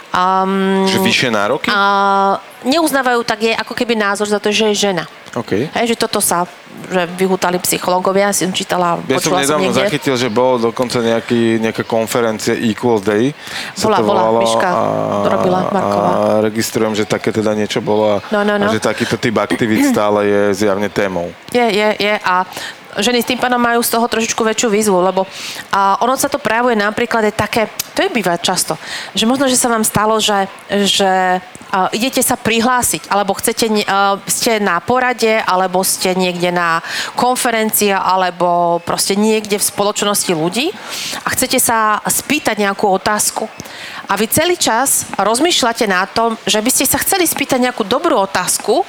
Um, 0.09 0.89
že 0.89 0.99
vyššie 1.05 1.31
nároky? 1.31 1.69
Uh, 1.69 2.41
neuznávajú 2.65 3.21
tak 3.29 3.45
je 3.45 3.53
ako 3.53 3.77
keby 3.77 3.95
názor 3.95 4.25
za 4.25 4.41
to, 4.41 4.49
že 4.49 4.73
je 4.73 4.89
žena. 4.89 5.05
Okay. 5.37 5.69
Hej, 5.77 5.95
že 5.95 5.97
toto 6.01 6.25
sa 6.25 6.49
že 6.89 7.05
vyhutali 7.19 7.59
psychológovia, 7.61 8.33
som 8.33 8.55
čítala, 8.55 9.03
ja 9.11 9.19
som 9.21 9.35
nedávno 9.35 9.75
som 9.75 9.83
zachytil, 9.83 10.15
že 10.17 10.31
bolo 10.31 10.71
dokonca 10.71 11.03
nejaký, 11.03 11.61
nejaká 11.61 11.85
konferencia 11.85 12.55
Equal 12.55 13.03
Day. 13.03 13.35
Bola, 13.83 13.99
bola, 14.01 14.41
Miška 14.41 14.71
a, 14.71 14.83
robila 15.27 15.59
Marková. 15.69 16.11
A 16.11 16.21
registrujem, 16.49 16.95
že 16.97 17.05
také 17.05 17.35
teda 17.35 17.53
niečo 17.53 17.83
bolo 17.85 18.17
a, 18.17 18.25
no, 18.31 18.41
no, 18.47 18.57
no. 18.57 18.71
a 18.71 18.73
že 18.73 18.81
takýto 18.81 19.21
typ 19.21 19.37
aktivít 19.37 19.91
stále 19.91 20.25
je 20.31 20.43
zjavne 20.65 20.89
témou. 20.89 21.29
Je, 21.53 21.67
je, 21.67 21.89
je 21.99 22.15
a 22.25 22.47
ženy 22.99 23.23
s 23.23 23.29
tým 23.31 23.39
pánom 23.39 23.61
majú 23.61 23.81
z 23.83 23.95
toho 23.95 24.07
trošičku 24.07 24.43
väčšiu 24.43 24.69
výzvu, 24.69 24.99
lebo 24.99 25.25
a 25.71 25.99
ono 26.03 26.19
sa 26.19 26.27
to 26.31 26.43
prejavuje 26.43 26.75
napríklad 26.79 27.31
je 27.31 27.35
také, 27.35 27.63
to 27.95 28.07
je 28.07 28.11
býva 28.11 28.39
často, 28.39 28.75
že 29.15 29.27
možno, 29.27 29.47
že 29.47 29.59
sa 29.59 29.71
vám 29.71 29.87
stalo, 29.87 30.19
že, 30.19 30.51
že 30.71 31.39
uh, 31.39 31.89
idete 31.93 32.21
sa 32.25 32.35
prihlásiť, 32.35 33.11
alebo 33.13 33.37
chcete, 33.37 33.67
uh, 33.87 34.19
ste 34.27 34.59
na 34.59 34.81
porade, 34.83 35.41
alebo 35.45 35.85
ste 35.85 36.17
niekde 36.17 36.51
na 36.51 36.81
konferencii, 37.15 37.93
alebo 37.93 38.81
proste 38.83 39.15
niekde 39.15 39.61
v 39.61 39.69
spoločnosti 39.69 40.33
ľudí 40.33 40.73
a 41.25 41.29
chcete 41.33 41.59
sa 41.61 42.01
spýtať 42.03 42.59
nejakú 42.59 42.89
otázku. 42.89 43.47
A 44.09 44.17
vy 44.17 44.25
celý 44.33 44.57
čas 44.57 45.05
rozmýšľate 45.21 45.85
na 45.85 46.09
tom, 46.09 46.41
že 46.49 46.65
by 46.65 46.71
ste 46.73 46.89
sa 46.89 46.97
chceli 46.97 47.29
spýtať 47.29 47.61
nejakú 47.61 47.85
dobrú 47.85 48.17
otázku, 48.17 48.83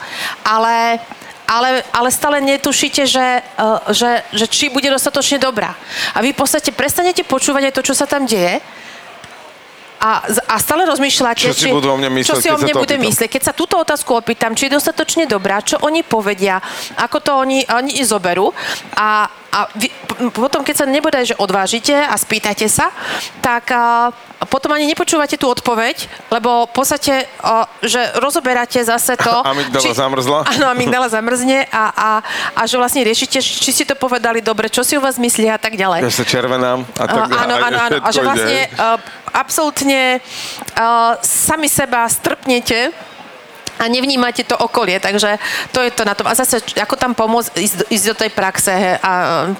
ale 0.48 1.04
ale, 1.50 1.82
ale 1.90 2.14
stále 2.14 2.38
netušíte, 2.46 3.10
že, 3.10 3.42
uh, 3.58 3.82
že, 3.90 4.22
že 4.38 4.46
či 4.46 4.70
bude 4.70 4.86
dostatočne 4.94 5.42
dobrá. 5.42 5.74
A 6.14 6.22
vy 6.22 6.38
v 6.38 6.40
podstate 6.46 6.70
prestanete 6.70 7.26
počúvať 7.26 7.74
aj 7.74 7.74
to, 7.74 7.82
čo 7.82 7.98
sa 7.98 8.06
tam 8.06 8.30
deje 8.30 8.62
a, 10.00 10.24
a 10.48 10.56
stále 10.64 10.88
rozmýšľate, 10.88 11.52
čo 11.52 11.58
si, 11.58 11.68
či, 11.68 11.76
budú 11.76 11.92
o 11.92 12.00
mne 12.00 12.08
mysleť, 12.16 12.32
čo 12.32 12.40
si 12.40 12.48
o 12.48 12.56
mne 12.56 12.72
bude 12.72 12.96
myslieť. 12.96 13.28
Keď 13.28 13.44
sa 13.52 13.54
túto 13.54 13.76
otázku 13.76 14.16
opýtam, 14.16 14.56
či 14.56 14.72
je 14.72 14.80
dostatočne 14.80 15.28
dobrá, 15.28 15.60
čo 15.60 15.76
oni 15.84 16.08
povedia, 16.08 16.64
ako 16.96 17.18
to 17.20 17.32
oni, 17.36 17.68
oni 17.68 18.00
zoberú 18.08 18.56
a, 18.96 19.28
a 19.50 19.66
vy, 19.74 19.90
potom, 20.30 20.62
keď 20.62 20.76
sa 20.84 20.86
nebude, 20.86 21.18
že 21.26 21.34
odvážite 21.38 21.94
a 21.94 22.14
spýtate 22.14 22.70
sa, 22.70 22.94
tak 23.42 23.74
a, 23.74 24.14
potom 24.46 24.72
ani 24.74 24.86
nepočúvate 24.86 25.36
tú 25.36 25.50
odpoveď, 25.50 26.06
lebo 26.30 26.70
v 26.70 26.74
podstate, 26.74 27.26
a, 27.42 27.66
že 27.82 28.00
rozoberáte 28.22 28.78
zase 28.86 29.18
to... 29.18 29.34
amygdala 29.54 29.84
či, 29.84 29.90
zamrzla. 29.98 30.40
Áno, 30.54 30.66
amygdala 30.70 31.08
zamrzne 31.10 31.66
a, 31.74 31.84
a, 31.90 32.10
a 32.56 32.62
že 32.70 32.78
vlastne 32.78 33.02
riešite, 33.02 33.42
či 33.42 33.72
si 33.74 33.84
to 33.84 33.98
povedali 33.98 34.46
dobre, 34.46 34.70
čo 34.70 34.86
si 34.86 34.94
o 34.98 35.02
vás 35.02 35.18
myslia 35.18 35.58
a 35.58 35.62
tak 35.62 35.74
ďalej. 35.74 36.06
Ja 36.06 36.14
sa 36.14 36.26
červenám 36.26 36.86
a 36.94 37.06
tak 37.10 37.20
ďalej. 37.26 37.40
Áno, 37.42 37.56
áno, 37.58 37.78
áno. 37.90 37.98
A 38.06 38.10
že 38.14 38.22
vlastne 38.22 38.60
a, 38.78 38.88
absolútne 39.34 40.22
a, 40.78 41.18
sami 41.26 41.66
seba 41.66 42.06
strpnete 42.06 43.09
a 43.80 43.88
nevnímate 43.88 44.44
to 44.44 44.60
okolie, 44.60 45.00
takže 45.00 45.40
to 45.72 45.80
je 45.80 45.92
to 45.96 46.04
na 46.04 46.14
tom. 46.14 46.28
A 46.28 46.36
zase, 46.36 46.60
ako 46.76 47.00
tam 47.00 47.16
pomôcť 47.16 47.56
ísť, 47.56 47.78
ísť 47.88 48.06
do 48.12 48.16
tej 48.20 48.32
praxe 48.36 49.00
a 49.00 49.12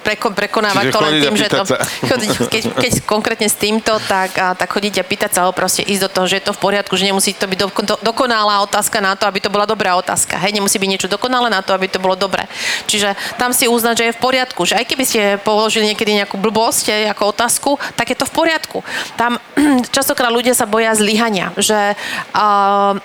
preko, 0.04 0.36
prekonávať 0.36 0.84
Čiže 0.86 0.94
to 0.94 1.00
len 1.00 1.12
tým, 1.24 1.36
že 1.36 1.48
to... 1.48 1.62
Chodiť, 2.04 2.30
keď, 2.52 2.62
keď 2.76 2.92
konkrétne 3.08 3.48
s 3.48 3.56
týmto, 3.56 3.96
tak, 4.04 4.36
a, 4.36 4.52
tak 4.52 4.68
chodiť 4.68 5.00
a 5.00 5.04
pýtať 5.08 5.30
sa, 5.32 5.40
ale 5.48 5.56
proste 5.56 5.80
ísť 5.80 6.02
do 6.04 6.10
toho, 6.12 6.26
že 6.28 6.36
je 6.42 6.44
to 6.50 6.52
v 6.52 6.60
poriadku, 6.60 6.92
že 7.00 7.08
nemusí 7.08 7.32
to 7.32 7.48
byť 7.48 7.58
do, 7.58 7.68
do, 7.72 7.94
dokonalá 8.04 8.60
otázka 8.60 9.00
na 9.00 9.16
to, 9.16 9.24
aby 9.24 9.40
to 9.40 9.48
bola 9.48 9.64
dobrá 9.64 9.96
otázka. 9.96 10.36
Hej, 10.36 10.52
nemusí 10.60 10.76
byť 10.76 10.90
niečo 10.90 11.08
dokonalé 11.08 11.48
na 11.48 11.64
to, 11.64 11.72
aby 11.72 11.88
to 11.88 12.02
bolo 12.02 12.18
dobré. 12.18 12.44
Čiže 12.84 13.16
tam 13.40 13.56
si 13.56 13.64
uznať, 13.64 13.94
že 13.96 14.04
je 14.12 14.16
v 14.16 14.20
poriadku, 14.20 14.60
že 14.68 14.76
aj 14.76 14.84
keby 14.84 15.04
ste 15.08 15.20
položili 15.40 15.88
niekedy 15.88 16.12
nejakú 16.20 16.36
blbosť 16.36 16.92
hej, 16.92 17.04
ako 17.08 17.22
otázku, 17.32 17.70
tak 17.96 18.12
je 18.12 18.16
to 18.20 18.28
v 18.28 18.34
poriadku. 18.36 18.78
Tam 19.16 19.40
častokrát 19.96 20.28
ľudia 20.28 20.52
sa 20.52 20.68
boja 20.68 20.92
zlyhania, 20.92 21.54
že 21.56 21.96
uh, 22.34 22.98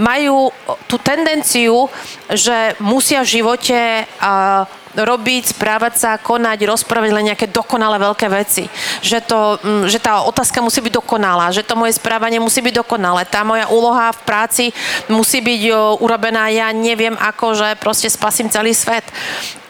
majú 0.00 0.31
majú 0.32 0.48
tú 0.88 0.96
tendenciu, 0.96 1.92
že 2.32 2.72
musia 2.80 3.20
v 3.20 3.32
živote 3.36 4.08
uh, 4.08 4.64
robiť, 4.92 5.56
správať 5.56 5.92
sa, 5.96 6.10
konať, 6.20 6.68
rozprávať 6.68 7.10
len 7.12 7.32
nejaké 7.32 7.48
dokonalé 7.48 7.96
veľké 7.96 8.28
veci. 8.28 8.68
Že, 9.00 9.18
to, 9.24 9.40
že 9.88 9.96
tá 10.00 10.24
otázka 10.24 10.60
musí 10.60 10.84
byť 10.84 11.00
dokonalá, 11.00 11.48
že 11.52 11.64
to 11.64 11.76
moje 11.76 11.96
správanie 11.96 12.40
musí 12.40 12.60
byť 12.60 12.84
dokonalé. 12.84 13.24
Tá 13.24 13.40
moja 13.44 13.68
úloha 13.72 14.12
v 14.12 14.20
práci 14.24 14.64
musí 15.08 15.40
byť 15.40 15.60
urobená, 16.00 16.52
ja 16.52 16.68
neviem 16.76 17.16
ako, 17.16 17.56
že 17.56 17.68
proste 17.80 18.08
spasím 18.12 18.52
celý 18.52 18.76
svet. 18.76 19.04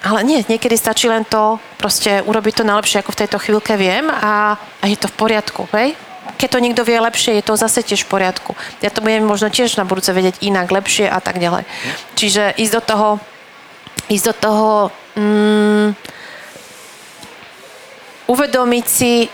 Ale 0.03 0.27
nie, 0.27 0.43
niekedy 0.43 0.75
stačí 0.75 1.07
len 1.07 1.23
to, 1.23 1.63
proste 1.79 2.27
urobiť 2.27 2.63
to 2.63 2.67
najlepšie, 2.67 2.99
ako 3.03 3.15
v 3.15 3.21
tejto 3.23 3.39
chvíľke 3.39 3.79
viem 3.79 4.11
a, 4.11 4.59
a 4.59 4.85
je 4.91 4.99
to 4.99 5.07
v 5.07 5.19
poriadku, 5.19 5.71
hej? 5.71 5.95
Keď 6.43 6.51
to 6.51 6.59
niekto 6.59 6.83
vie 6.83 6.99
lepšie, 6.99 7.39
je 7.39 7.47
to 7.47 7.55
zase 7.55 7.87
tiež 7.87 8.03
v 8.03 8.19
poriadku. 8.19 8.59
Ja 8.83 8.91
to 8.91 8.99
budem 8.99 9.23
možno 9.23 9.47
tiež 9.47 9.79
na 9.79 9.87
budúce 9.87 10.11
vedieť 10.11 10.43
inak, 10.43 10.75
lepšie 10.75 11.07
a 11.07 11.23
tak 11.23 11.39
ďalej. 11.39 11.63
Čiže 12.19 12.59
ísť 12.59 12.75
do 12.75 12.83
toho, 12.83 13.09
ísť 14.11 14.27
do 14.27 14.35
toho, 14.35 14.71
mm, 15.15 15.95
uvedomiť 18.27 18.87
si, 18.91 19.31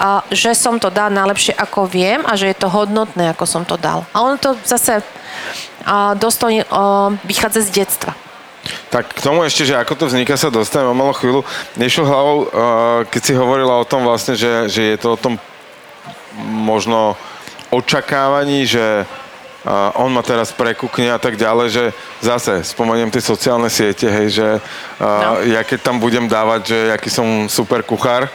a, 0.00 0.24
že 0.32 0.56
som 0.56 0.80
to 0.80 0.88
dal 0.88 1.12
najlepšie, 1.12 1.52
ako 1.52 1.84
viem 1.84 2.24
a 2.24 2.32
že 2.40 2.48
je 2.48 2.56
to 2.56 2.72
hodnotné, 2.72 3.36
ako 3.36 3.44
som 3.44 3.68
to 3.68 3.76
dal. 3.76 4.08
A 4.16 4.24
ono 4.24 4.40
to 4.40 4.56
zase 4.64 5.04
a, 5.84 6.16
dostojne 6.16 6.64
vychádza 7.28 7.68
z 7.68 7.84
detstva. 7.84 8.16
Tak 8.88 9.12
k 9.12 9.20
tomu 9.20 9.44
ešte, 9.44 9.68
že 9.68 9.76
ako 9.76 9.92
to 9.92 10.04
vzniká, 10.08 10.40
sa 10.40 10.48
dostaneme 10.48 10.92
o 10.92 10.96
malú 10.96 11.12
chvíľu. 11.12 11.44
Nešlo 11.76 12.04
hlavou, 12.08 12.36
keď 13.12 13.20
si 13.20 13.32
hovorila 13.36 13.76
o 13.76 13.88
tom 13.88 14.08
vlastne, 14.08 14.36
že, 14.36 14.72
že 14.72 14.96
je 14.96 14.98
to 15.00 15.16
o 15.16 15.20
tom 15.20 15.36
možno 16.44 17.14
očakávaní, 17.70 18.66
že 18.66 19.04
uh, 19.04 20.00
on 20.00 20.10
ma 20.10 20.24
teraz 20.24 20.50
prekúkne 20.50 21.14
a 21.14 21.20
tak 21.20 21.38
ďalej, 21.38 21.68
že 21.70 21.84
zase 22.24 22.66
spomeniem 22.66 23.12
tie 23.12 23.22
sociálne 23.22 23.70
siete, 23.70 24.10
hej, 24.10 24.28
že 24.42 24.48
uh, 24.58 25.04
no. 25.04 25.32
ja 25.46 25.62
keď 25.62 25.78
tam 25.84 25.96
budem 26.02 26.26
dávať, 26.26 26.60
že 26.74 26.78
aký 26.90 27.10
som 27.12 27.46
super 27.46 27.86
kuchár, 27.86 28.26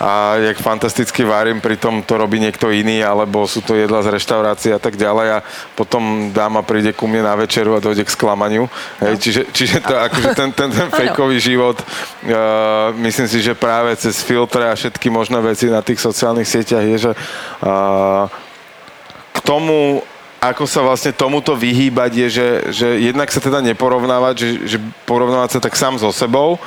a 0.00 0.36
jak 0.36 0.60
fantasticky 0.60 1.24
varím, 1.24 1.60
pritom 1.60 2.04
to 2.04 2.20
robí 2.20 2.36
niekto 2.36 2.68
iný, 2.68 3.00
alebo 3.00 3.48
sú 3.48 3.64
to 3.64 3.72
jedla 3.72 4.04
z 4.04 4.12
reštaurácie 4.12 4.76
a 4.76 4.80
tak 4.80 5.00
ďalej 5.00 5.40
a 5.40 5.44
potom 5.72 6.30
dáma 6.36 6.60
príde 6.60 6.92
ku 6.92 7.08
mne 7.08 7.24
na 7.24 7.32
večeru 7.32 7.72
a 7.72 7.80
dojde 7.80 8.04
k 8.04 8.12
sklamaniu. 8.12 8.68
Hej, 9.00 9.14
no. 9.16 9.20
čiže, 9.20 9.42
čiže 9.56 9.76
to, 9.80 9.96
akože 9.96 10.28
ten, 10.36 10.52
ten, 10.52 10.68
ten 10.68 10.88
fejkový 11.00 11.40
život, 11.40 11.80
uh, 11.80 12.92
myslím 13.00 13.28
si, 13.28 13.40
že 13.40 13.56
práve 13.56 13.96
cez 13.96 14.20
filtre 14.20 14.68
a 14.68 14.76
všetky 14.76 15.08
možné 15.08 15.40
veci 15.40 15.72
na 15.72 15.80
tých 15.80 16.00
sociálnych 16.00 16.48
sieťach 16.48 16.84
je, 16.84 16.98
že 17.08 17.12
uh, 17.64 18.28
k 19.32 19.38
tomu 19.40 20.04
ako 20.36 20.68
sa 20.68 20.84
vlastne 20.84 21.16
tomuto 21.16 21.56
vyhýbať 21.56 22.10
je, 22.12 22.28
že, 22.28 22.48
že 22.70 22.88
jednak 23.00 23.32
sa 23.32 23.40
teda 23.40 23.64
neporovnávať, 23.64 24.34
že, 24.36 24.48
že 24.76 24.78
porovnávať 25.08 25.58
sa 25.58 25.60
tak 25.64 25.74
sám 25.74 25.96
so 25.96 26.12
sebou, 26.12 26.60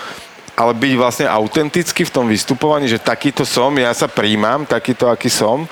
ale 0.60 0.76
byť 0.76 0.94
vlastne 1.00 1.26
autentický 1.32 2.04
v 2.04 2.12
tom 2.12 2.28
vystupovaní, 2.28 2.92
že 2.92 3.00
takýto 3.00 3.48
som, 3.48 3.72
ja 3.80 3.96
sa 3.96 4.12
príjmam, 4.12 4.68
takýto, 4.68 5.08
aký 5.08 5.32
som 5.32 5.64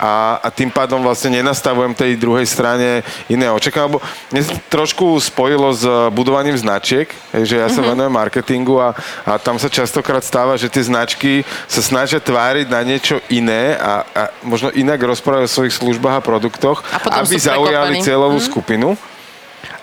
a, 0.00 0.40
a 0.40 0.48
tým 0.48 0.72
pádom 0.72 1.04
vlastne 1.04 1.42
nenastavujem 1.42 1.92
tej 1.92 2.16
druhej 2.16 2.48
strane 2.48 3.04
iné 3.28 3.52
očakávania, 3.52 3.92
lebo 3.92 4.00
mne 4.32 4.42
sa 4.48 4.56
trošku 4.72 5.20
spojilo 5.20 5.68
s 5.76 5.84
budovaním 6.16 6.56
značiek, 6.56 7.12
že 7.36 7.60
ja 7.60 7.68
sa 7.68 7.84
mm-hmm. 7.84 7.90
venujem 7.92 8.12
marketingu 8.16 8.80
a, 8.80 8.96
a 9.28 9.36
tam 9.36 9.60
sa 9.60 9.68
častokrát 9.68 10.24
stáva, 10.24 10.56
že 10.56 10.72
tie 10.72 10.88
značky 10.88 11.44
sa 11.68 11.84
snažia 11.84 12.16
tváriť 12.16 12.72
na 12.72 12.80
niečo 12.80 13.20
iné 13.28 13.76
a, 13.76 14.08
a 14.16 14.22
možno 14.40 14.72
inak 14.72 15.04
rozprávajú 15.04 15.44
o 15.44 15.54
svojich 15.60 15.76
službách 15.76 16.16
a 16.16 16.24
produktoch, 16.24 16.80
a 16.80 17.20
aby 17.20 17.36
zaujali 17.36 18.00
cieľovú 18.00 18.40
mm-hmm. 18.40 18.52
skupinu. 18.56 18.96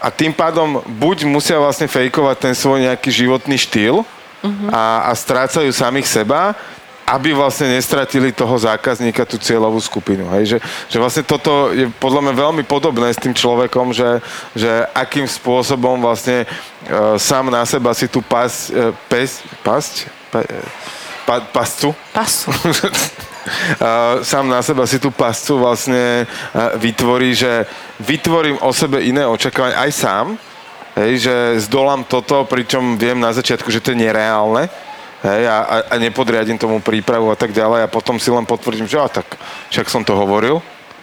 A 0.02 0.10
tým 0.10 0.34
pádom 0.34 0.82
buď 0.98 1.30
musia 1.30 1.62
vlastne 1.62 1.86
fejkovať 1.86 2.38
ten 2.50 2.54
svoj 2.58 2.90
nejaký 2.90 3.10
životný 3.14 3.58
štýl, 3.58 4.02
uh-huh. 4.48 4.72
a, 4.72 4.84
a 5.08 5.12
strácajú 5.12 5.70
samých 5.76 6.08
seba, 6.08 6.56
aby 7.08 7.32
vlastne 7.32 7.72
nestratili 7.72 8.36
toho 8.36 8.52
zákazníka, 8.60 9.24
tú 9.24 9.40
cieľovú 9.40 9.80
skupinu. 9.80 10.28
Hej? 10.36 10.44
Že, 10.44 10.58
že 10.92 10.98
vlastne 11.00 11.24
toto 11.24 11.72
je 11.72 11.88
podľa 12.04 12.20
mňa 12.28 12.34
veľmi 12.36 12.64
podobné 12.68 13.08
s 13.16 13.24
tým 13.24 13.32
človekom, 13.32 13.96
že, 13.96 14.20
že 14.52 14.84
akým 14.92 15.24
spôsobom 15.24 16.04
vlastne 16.04 16.44
e, 16.44 16.48
sám 17.16 17.48
na 17.48 17.64
seba 17.64 17.96
si 17.96 18.12
tú 18.12 18.20
pas, 18.20 18.68
e, 18.68 18.92
pes, 19.08 19.40
pasť, 19.64 20.12
pa, 20.36 20.44
e, 20.44 20.60
pa, 21.24 21.40
pascu, 21.48 21.96
Pasu. 22.12 22.52
sám 24.28 24.52
na 24.52 24.60
seba 24.60 24.84
si 24.84 25.00
tú 25.00 25.08
pascu 25.08 25.56
vlastne 25.56 26.24
e, 26.24 26.26
vytvorí, 26.76 27.32
že 27.32 27.64
vytvorím 28.04 28.60
o 28.60 28.76
sebe 28.76 29.00
iné 29.00 29.24
očakávanie 29.24 29.80
aj 29.80 29.92
sám, 29.96 30.28
Hej, 30.98 31.30
že 31.30 31.36
zdolám 31.70 32.10
toto, 32.10 32.42
pričom 32.50 32.98
viem 32.98 33.22
na 33.22 33.30
začiatku, 33.30 33.70
že 33.70 33.86
to 33.86 33.94
je 33.94 34.02
nereálne. 34.02 34.66
Hej, 35.22 35.42
a, 35.46 35.58
a, 35.62 35.76
a 35.94 35.96
nepodriadím 36.02 36.58
tomu 36.58 36.82
prípravu 36.82 37.30
a 37.30 37.38
tak 37.38 37.54
ďalej 37.54 37.86
a 37.86 37.92
potom 37.92 38.18
si 38.18 38.34
len 38.34 38.46
potvrdím, 38.50 38.90
že 38.90 38.98
a 38.98 39.10
tak, 39.10 39.38
však 39.70 39.94
som 39.94 40.02
to 40.02 40.18
hovoril. 40.18 40.58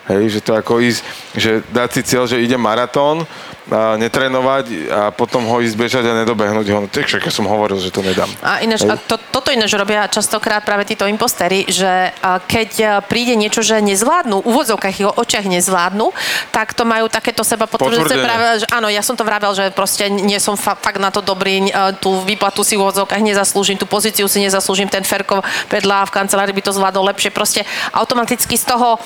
Hej, 0.05 0.37
že 0.37 0.41
to 0.45 0.53
ako 0.53 0.85
ísť, 0.85 1.01
že 1.33 1.65
dať 1.73 1.89
si 1.97 2.01
cieľ, 2.05 2.29
že 2.29 2.43
ide 2.45 2.61
maratón, 2.61 3.25
a 3.65 3.97
netrénovať 3.97 4.65
a 4.93 5.03
potom 5.09 5.49
ho 5.49 5.57
ísť 5.65 5.73
bežať 5.73 6.05
a 6.05 6.21
nedobehnúť 6.21 6.67
ho. 6.69 6.85
No, 6.85 6.89
tak 6.93 7.09
však 7.09 7.25
ja 7.25 7.33
som 7.33 7.49
hovoril, 7.49 7.81
že 7.81 7.89
to 7.89 8.05
nedám. 8.05 8.29
A 8.45 8.61
ináč, 8.61 8.85
a 8.85 8.93
to, 9.01 9.17
toto 9.17 9.49
ináč 9.49 9.73
robia 9.73 10.05
častokrát 10.05 10.61
práve 10.61 10.85
títo 10.85 11.09
impostery, 11.09 11.65
že 11.65 12.13
keď 12.45 13.01
príde 13.09 13.33
niečo, 13.33 13.65
že 13.65 13.81
nezvládnu, 13.81 14.45
v 14.45 14.47
úvodzovkách 14.53 14.95
ich 15.01 15.09
očiach 15.09 15.49
nezvládnu, 15.49 16.13
tak 16.53 16.77
to 16.77 16.85
majú 16.85 17.09
takéto 17.09 17.41
seba 17.41 17.65
potvrdujúce 17.65 18.21
práve, 18.21 18.45
že 18.61 18.67
áno, 18.69 18.93
ja 18.93 19.01
som 19.01 19.17
to 19.17 19.25
vravel, 19.25 19.57
že 19.57 19.73
proste 19.73 20.13
nie 20.13 20.37
som 20.37 20.61
fa- 20.61 20.77
fakt 20.77 21.01
na 21.01 21.09
to 21.09 21.25
dobrý, 21.25 21.73
tú 22.05 22.21
výplatu 22.21 22.61
si 22.61 22.77
v 22.77 22.85
úvodzovkách 22.85 23.25
nezaslúžim, 23.25 23.81
tú 23.81 23.89
pozíciu 23.89 24.29
si 24.29 24.45
nezaslúžim, 24.45 24.93
ten 24.93 25.09
Ferko 25.09 25.41
vedľa 25.73 26.05
v 26.05 26.13
kancelárii 26.13 26.53
by 26.53 26.69
to 26.69 26.77
zvládol 26.77 27.09
lepšie. 27.17 27.33
Proste 27.33 27.65
automaticky 27.97 28.61
z 28.61 28.69
toho 28.69 29.01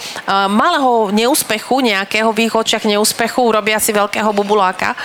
malého 0.50 0.87
neúspechu, 1.14 1.80
nejakého 1.80 2.28
v 2.34 2.50
ich 2.50 2.54
očiach 2.54 2.84
neúspechu, 2.84 3.40
robia 3.48 3.80
si 3.80 3.96
veľkého 3.96 4.30
bubu 4.34 4.58
buláka 4.58 4.96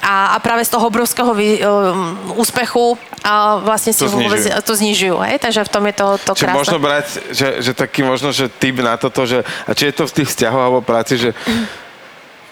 a, 0.00 0.32
a 0.32 0.36
práve 0.40 0.62
z 0.64 0.70
toho 0.72 0.88
obrovského 0.88 1.34
vý, 1.34 1.60
um, 1.60 2.14
úspechu 2.38 2.96
a 3.20 3.60
vlastne 3.60 3.92
si 3.92 4.00
to 4.00 4.08
vôbec 4.08 4.40
to 4.62 4.72
znižujú. 4.72 5.18
Hej? 5.26 5.42
Takže 5.42 5.60
v 5.66 5.70
tom 5.70 5.84
je 5.90 5.94
to, 5.98 6.06
to 6.22 6.32
Čiže 6.38 6.44
krásne. 6.46 6.60
možno 6.62 6.76
brať, 6.80 7.06
že, 7.34 7.48
že 7.60 7.72
taký 7.76 8.00
možno, 8.06 8.30
že 8.30 8.46
typ 8.48 8.80
na 8.80 8.94
toto, 8.96 9.26
že 9.26 9.42
a 9.66 9.70
či 9.74 9.90
je 9.90 9.94
to 9.98 10.04
v 10.06 10.14
tých 10.22 10.28
vzťahoch 10.30 10.62
alebo 10.62 10.80
práci, 10.80 11.20
že 11.20 11.30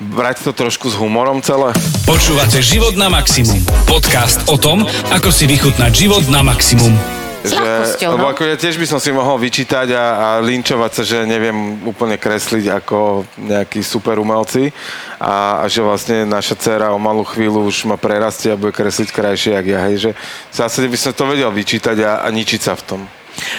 brať 0.02 0.50
to 0.50 0.52
trošku 0.52 0.90
s 0.90 0.98
humorom 0.98 1.38
celé. 1.40 1.70
Počúvate 2.02 2.58
Život 2.58 2.98
na 2.98 3.06
maximum. 3.06 3.62
Podcast 3.86 4.42
o 4.50 4.58
tom, 4.58 4.82
ako 5.14 5.30
si 5.30 5.46
vychutnať 5.46 5.92
život 5.94 6.26
na 6.26 6.42
maximum. 6.42 7.21
Že, 7.42 8.06
lebo 8.06 8.26
no. 8.26 8.30
ako 8.30 8.46
ja 8.46 8.54
tiež 8.54 8.78
by 8.78 8.86
som 8.86 9.02
si 9.02 9.10
mohol 9.10 9.34
vyčítať 9.42 9.90
a, 9.98 10.04
a 10.14 10.28
linčovať 10.38 10.90
sa, 10.94 11.02
že 11.02 11.18
neviem 11.26 11.82
úplne 11.82 12.14
kresliť 12.14 12.70
ako 12.82 13.26
nejakí 13.34 13.82
super 13.82 14.22
umelci 14.22 14.70
a, 15.18 15.58
a 15.58 15.64
že 15.66 15.82
vlastne 15.82 16.22
naša 16.22 16.54
dcera 16.54 16.94
o 16.94 17.02
malú 17.02 17.26
chvíľu 17.26 17.66
už 17.66 17.90
ma 17.90 17.98
prerastie 17.98 18.54
a 18.54 18.60
bude 18.60 18.70
kresliť 18.70 19.10
krajšie, 19.10 19.58
jak 19.58 19.66
ja. 19.66 19.80
Hej, 19.90 19.96
že 19.98 20.10
v 20.50 20.54
zásade 20.54 20.86
by 20.86 20.98
som 20.98 21.12
to 21.18 21.24
vedel 21.26 21.50
vyčítať 21.50 21.98
a, 22.06 22.12
a 22.22 22.28
ničiť 22.30 22.60
sa 22.62 22.78
v 22.78 22.82
tom. 22.86 23.00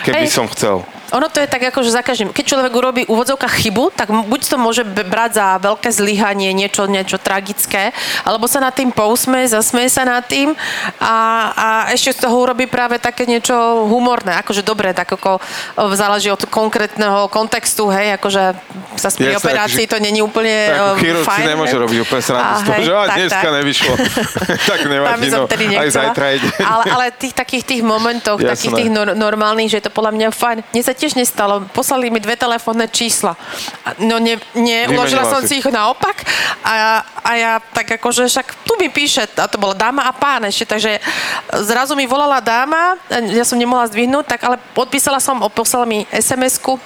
Keby 0.08 0.26
Hej. 0.26 0.32
som 0.32 0.48
chcel 0.48 0.88
ono 1.14 1.30
to 1.30 1.38
je 1.40 1.48
tak 1.48 1.62
ako, 1.70 1.86
že 1.86 1.94
za 1.94 2.02
každým, 2.02 2.34
keď 2.34 2.46
človek 2.58 2.74
urobí 2.74 3.02
úvodzovka 3.06 3.46
chybu, 3.46 3.94
tak 3.94 4.10
buď 4.10 4.42
to 4.50 4.58
môže 4.58 4.84
brať 4.84 5.38
za 5.38 5.48
veľké 5.62 5.94
zlyhanie, 5.94 6.50
niečo, 6.58 6.90
niečo 6.90 7.22
tragické, 7.22 7.94
alebo 8.26 8.50
sa 8.50 8.58
nad 8.58 8.74
tým 8.74 8.90
pousme, 8.90 9.46
zasmeje 9.46 9.94
sa 9.94 10.10
nad 10.10 10.26
tým 10.26 10.58
a, 10.98 11.16
a 11.54 11.68
ešte 11.94 12.18
z 12.18 12.20
toho 12.26 12.36
urobí 12.42 12.66
práve 12.66 12.98
také 12.98 13.30
niečo 13.30 13.54
humorné, 13.86 14.42
akože 14.42 14.66
dobre, 14.66 14.90
tak 14.98 15.14
ako 15.14 15.38
záleží 15.94 16.34
od 16.34 16.50
konkrétneho 16.50 17.30
kontextu, 17.30 17.94
hej, 17.94 18.18
akože 18.18 18.58
sa 18.98 19.10
pri 19.14 19.38
operácii 19.38 19.86
akože, 19.86 19.94
to 19.94 19.98
není 20.02 20.20
úplne 20.26 20.74
tak, 20.74 20.98
chirurg 20.98 21.26
fajn. 21.30 21.38
si 21.38 21.44
nemôže 21.46 21.76
robiť 21.78 21.98
úplne 22.10 22.24
srandu 22.26 22.54
z 22.58 22.62
toho, 22.66 22.82
že 22.82 22.92
tak, 22.94 23.18
dneska 23.22 23.48
tak. 23.48 23.58
nevyšlo. 23.62 23.94
tak 24.72 24.80
nevadí, 24.90 25.28
no, 25.30 25.46
aj 25.78 25.90
zajtra 25.94 26.26
ide. 26.34 26.50
ale, 26.58 26.84
ale 26.90 27.06
tých 27.14 27.34
takých 27.38 27.64
tých 27.70 27.82
momentoch, 27.86 28.42
Jasné. 28.42 28.50
takých 28.58 28.74
tých 28.82 28.90
nor- 28.90 29.14
normálnych, 29.14 29.70
že 29.70 29.78
je 29.78 29.86
to 29.86 29.94
podľa 29.94 30.12
mňa 30.18 30.28
fajn. 30.34 30.58
Mne 30.74 30.82
sa 30.82 30.94
tiež 31.04 31.20
nestalo. 31.20 31.68
Poslali 31.76 32.08
mi 32.08 32.24
dve 32.24 32.40
telefónne 32.40 32.88
čísla. 32.88 33.36
No 34.00 34.24
ne, 34.24 34.40
ne 34.56 34.88
uložila 34.88 35.28
som 35.28 35.44
si 35.44 35.60
ich 35.60 35.68
naopak 35.68 36.24
a, 36.64 37.04
a 37.04 37.32
ja 37.36 37.52
tak 37.76 38.00
akože 38.00 38.32
však 38.32 38.48
tu 38.64 38.80
mi 38.80 38.88
píše, 38.88 39.28
a 39.36 39.52
to 39.52 39.60
bola 39.60 39.76
dáma 39.76 40.08
a 40.08 40.16
pán 40.16 40.48
ešte, 40.48 40.64
takže 40.64 41.04
zrazu 41.68 42.00
mi 42.00 42.08
volala 42.08 42.40
dáma, 42.40 42.96
ja 43.36 43.44
som 43.44 43.60
nemohla 43.60 43.92
zdvihnúť, 43.92 44.26
tak 44.32 44.40
ale 44.48 44.56
odpísala 44.80 45.20
som, 45.20 45.44
poslala 45.52 45.84
mi 45.84 46.08
SMS-ku, 46.08 46.80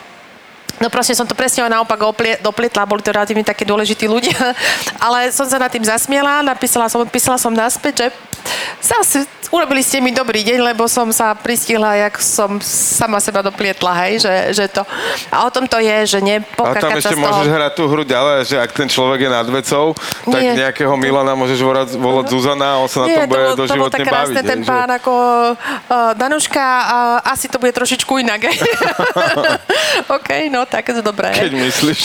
No 0.77 0.93
proste 0.93 1.17
som 1.17 1.25
to 1.25 1.33
presne 1.33 1.65
naopak 1.65 1.97
oplie, 2.05 2.37
doplietla, 2.37 2.85
boli 2.85 3.01
to 3.01 3.09
relatívne 3.09 3.41
také 3.41 3.65
dôležití 3.65 4.05
ľudia, 4.05 4.37
ale 5.05 5.33
som 5.33 5.49
sa 5.49 5.57
nad 5.57 5.73
tým 5.73 5.83
zasmiela, 5.83 6.45
napísala 6.45 6.85
som, 6.85 7.01
odpísala 7.01 7.41
som 7.41 7.49
naspäť, 7.49 8.05
že 8.05 8.07
zase 8.81 9.25
urobili 9.51 9.79
ste 9.83 10.03
mi 10.03 10.11
dobrý 10.11 10.43
deň, 10.43 10.59
lebo 10.73 10.87
som 10.91 11.07
sa 11.15 11.31
pristihla, 11.35 12.07
jak 12.07 12.19
som 12.19 12.59
sama 12.59 13.19
seba 13.23 13.39
doplietla, 13.43 13.91
hej, 14.07 14.27
že, 14.27 14.35
že 14.53 14.65
to... 14.67 14.83
A 15.31 15.47
o 15.47 15.49
tom 15.51 15.67
to 15.67 15.79
je, 15.79 16.17
že 16.17 16.19
nepokakať 16.19 16.83
A 16.83 16.83
tam 16.83 16.99
ešte 16.99 17.15
toho... 17.15 17.23
môžeš 17.23 17.47
hrať 17.47 17.71
tú 17.75 17.83
hru 17.87 18.03
ďalej, 18.03 18.37
že 18.43 18.55
ak 18.59 18.71
ten 18.75 18.87
človek 18.91 19.19
je 19.27 19.31
nad 19.31 19.47
vecou, 19.47 19.95
tak 20.27 20.41
Nie. 20.43 20.53
nejakého 20.67 20.93
Milana 20.99 21.33
môžeš 21.35 21.59
volať, 21.63 21.89
volať 21.95 22.25
Zuzana 22.31 22.75
a 22.75 22.81
on 22.83 22.89
sa 22.91 23.07
na 23.07 23.07
tom 23.07 23.23
bude 23.23 23.23
to, 23.23 23.31
bol, 23.31 23.39
to 23.39 23.47
bol 23.47 23.61
doživotne 23.63 23.97
tak 24.03 24.07
krásne 24.07 24.39
baviť. 24.39 24.51
ten 24.51 24.59
že- 24.63 24.67
pán 24.67 24.89
ako 24.91 25.13
uh, 25.55 26.11
Danuška, 26.15 26.65
uh, 26.67 27.31
asi 27.31 27.45
to 27.47 27.57
bude 27.59 27.71
trošičku 27.71 28.11
inak. 28.19 28.51
hej. 28.51 28.57
OK, 30.17 30.29
no 30.51 30.66
tak 30.67 30.83
to 30.91 31.01
dobré. 31.01 31.31
Keď 31.31 31.51
myslíš. 31.51 31.99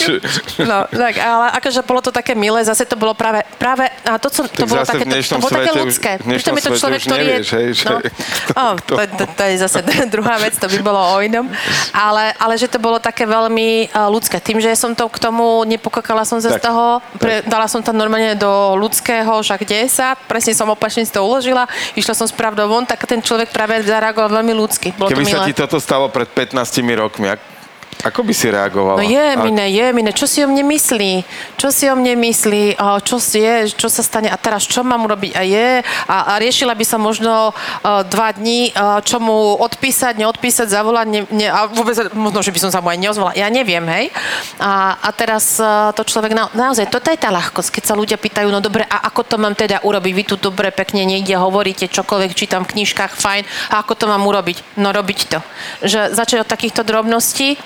No, 0.63 0.87
tak, 0.87 1.19
ale 1.19 1.45
akože 1.59 1.83
bolo 1.83 2.01
to 2.01 2.11
také 2.15 2.33
milé, 2.33 2.63
zase 2.63 2.87
to 2.87 2.95
bolo 2.95 3.11
práve, 3.13 3.43
práve 3.59 3.87
a 4.07 4.15
to, 4.17 4.31
som, 4.31 4.47
to 4.47 4.63
Tak 4.63 4.69
bolo 4.71 4.83
také, 4.87 5.03
to, 5.05 5.15
to 5.19 5.39
bolo 5.39 5.51
také 5.51 5.71
už- 5.71 5.81
ľudské. 5.83 6.11
Pritom 6.19 6.55
je 6.55 6.63
to 6.63 6.71
človek, 6.79 6.99
už 6.99 7.05
ktorý 7.05 7.23
nevieš, 7.23 7.47
je... 7.47 7.55
hej, 7.59 7.67
že 7.75 7.85
no, 7.87 7.97
oh, 8.61 8.73
to, 8.79 8.93
to, 8.97 9.23
to, 9.35 9.43
je 9.43 9.55
zase 9.61 9.79
druhá 10.13 10.35
vec, 10.39 10.55
to 10.55 10.67
by 10.71 10.79
bolo 10.79 10.99
o 10.99 11.17
inom. 11.19 11.45
Ale, 11.91 12.31
ale 12.39 12.53
že 12.55 12.71
to 12.71 12.79
bolo 12.79 12.97
také 12.97 13.27
veľmi 13.27 13.91
uh, 13.91 14.07
ľudské. 14.09 14.39
Tým, 14.39 14.63
že 14.63 14.71
som 14.79 14.95
to 14.95 15.05
k 15.11 15.17
tomu 15.19 15.63
nepokakala 15.67 16.23
som 16.23 16.39
sa 16.39 16.55
z 16.55 16.59
toho, 16.63 17.03
pre, 17.19 17.43
dala 17.45 17.67
som 17.67 17.83
tam 17.83 17.99
normálne 17.99 18.33
do 18.39 18.75
ľudského, 18.79 19.43
však 19.43 19.67
deje 19.67 19.91
sa, 19.91 20.15
presne 20.15 20.55
som 20.55 20.67
opačne 20.71 21.03
si 21.03 21.11
to 21.13 21.21
uložila, 21.21 21.67
išla 21.93 22.15
som 22.15 22.25
spravdou 22.25 22.65
von, 22.71 22.87
tak 22.87 23.03
ten 23.05 23.19
človek 23.19 23.51
práve 23.51 23.83
zareagoval 23.83 24.41
veľmi 24.41 24.53
ľudsky. 24.55 24.95
Bolo 24.95 25.11
Keby 25.11 25.25
to 25.25 25.29
sa 25.29 25.37
milé. 25.43 25.45
ti 25.51 25.55
toto 25.55 25.77
stalo 25.77 26.07
pred 26.09 26.27
15 26.27 26.55
rokmi, 26.97 27.27
ak, 27.29 27.52
ako 28.01 28.25
by 28.25 28.33
si 28.33 28.49
reagovala? 28.49 28.97
No 28.99 29.05
je, 29.05 29.27
mine, 29.37 29.65
je, 29.69 29.85
mine. 29.93 30.11
Čo 30.11 30.25
si 30.25 30.41
o 30.41 30.47
mne 30.49 30.65
myslí? 30.65 31.23
Čo 31.59 31.69
si 31.69 31.85
o 31.87 31.95
mne 31.95 32.17
myslí? 32.17 32.79
Čo 33.05 33.17
je? 33.19 33.69
Čo 33.69 33.87
sa 33.87 34.01
stane? 34.01 34.27
A 34.31 34.37
teraz 34.39 34.65
čo 34.65 34.81
mám 34.81 35.05
urobiť? 35.05 35.31
A 35.37 35.41
je? 35.45 35.85
A, 36.09 36.33
a 36.33 36.41
riešila 36.41 36.73
by 36.73 36.85
sa 36.87 36.97
možno 36.97 37.51
uh, 37.53 38.01
dva 38.07 38.33
dní, 38.33 38.73
uh, 38.73 38.99
čo 39.05 39.21
mu 39.21 39.55
odpísať, 39.59 40.17
neodpísať, 40.19 40.67
zavolať. 40.71 41.07
Ne, 41.07 41.21
ne, 41.29 41.47
a 41.47 41.69
vôbec, 41.69 41.95
možno, 42.15 42.39
že 42.41 42.51
by 42.51 42.59
som 42.59 42.71
sa 42.73 42.79
mu 42.81 42.89
aj 42.89 42.99
neozvala. 42.99 43.37
Ja 43.37 43.47
neviem, 43.51 43.83
hej? 43.87 44.09
A, 44.57 44.97
a 44.99 45.09
teraz 45.11 45.59
uh, 45.59 45.91
to 45.93 46.07
človek, 46.07 46.35
na, 46.35 46.49
naozaj, 46.55 46.89
toto 46.89 47.11
je 47.11 47.19
tá 47.19 47.29
ľahkosť, 47.29 47.69
keď 47.79 47.83
sa 47.83 47.99
ľudia 47.99 48.17
pýtajú, 48.17 48.47
no 48.49 48.63
dobre, 48.63 48.87
a 48.87 49.07
ako 49.11 49.21
to 49.27 49.35
mám 49.37 49.53
teda 49.53 49.83
urobiť? 49.83 50.11
Vy 50.15 50.23
tu 50.27 50.35
dobre, 50.39 50.71
pekne 50.71 51.03
niekde 51.03 51.35
hovoríte, 51.35 51.91
čokoľvek 51.91 52.31
čítam 52.33 52.63
v 52.63 52.79
knižkách, 52.79 53.15
fajn. 53.19 53.43
A 53.71 53.83
ako 53.83 53.93
to 53.99 54.05
mám 54.07 54.23
urobiť? 54.23 54.79
No 54.79 54.95
robiť 54.95 55.19
to. 55.27 55.39
Že 55.83 56.15
začať 56.15 56.37
od 56.43 56.49
takýchto 56.49 56.81
drobností, 56.87 57.59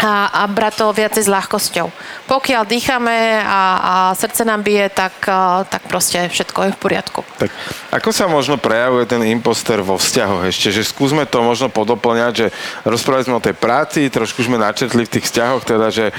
a, 0.00 0.30
a 0.30 0.42
brať 0.50 0.82
to 0.82 0.86
viacej 0.90 1.22
s 1.26 1.30
ľahkosťou. 1.30 1.86
Pokiaľ 2.26 2.62
dýchame 2.66 3.42
a, 3.42 3.60
a 3.78 3.94
srdce 4.18 4.42
nám 4.42 4.66
bije, 4.66 4.90
tak, 4.90 5.14
a, 5.30 5.62
tak 5.68 5.86
proste 5.86 6.26
všetko 6.26 6.58
je 6.66 6.70
v 6.74 6.78
poriadku. 6.78 7.20
Tak 7.38 7.50
ako 7.94 8.10
sa 8.10 8.26
možno 8.26 8.58
prejavuje 8.58 9.06
ten 9.06 9.22
imposter 9.30 9.80
vo 9.80 9.94
vzťahoch 9.94 10.50
ešte? 10.50 10.74
Že 10.74 10.82
skúsme 10.82 11.22
to 11.28 11.44
možno 11.44 11.70
podoplňať, 11.70 12.32
že 12.32 12.46
rozprávali 12.82 13.26
sme 13.26 13.38
o 13.38 13.44
tej 13.44 13.54
práci, 13.54 14.10
trošku 14.10 14.42
sme 14.42 14.58
načetli 14.58 15.06
v 15.06 15.12
tých 15.18 15.30
vzťahoch, 15.30 15.62
teda, 15.62 15.88
že 15.94 16.10
e, 16.10 16.14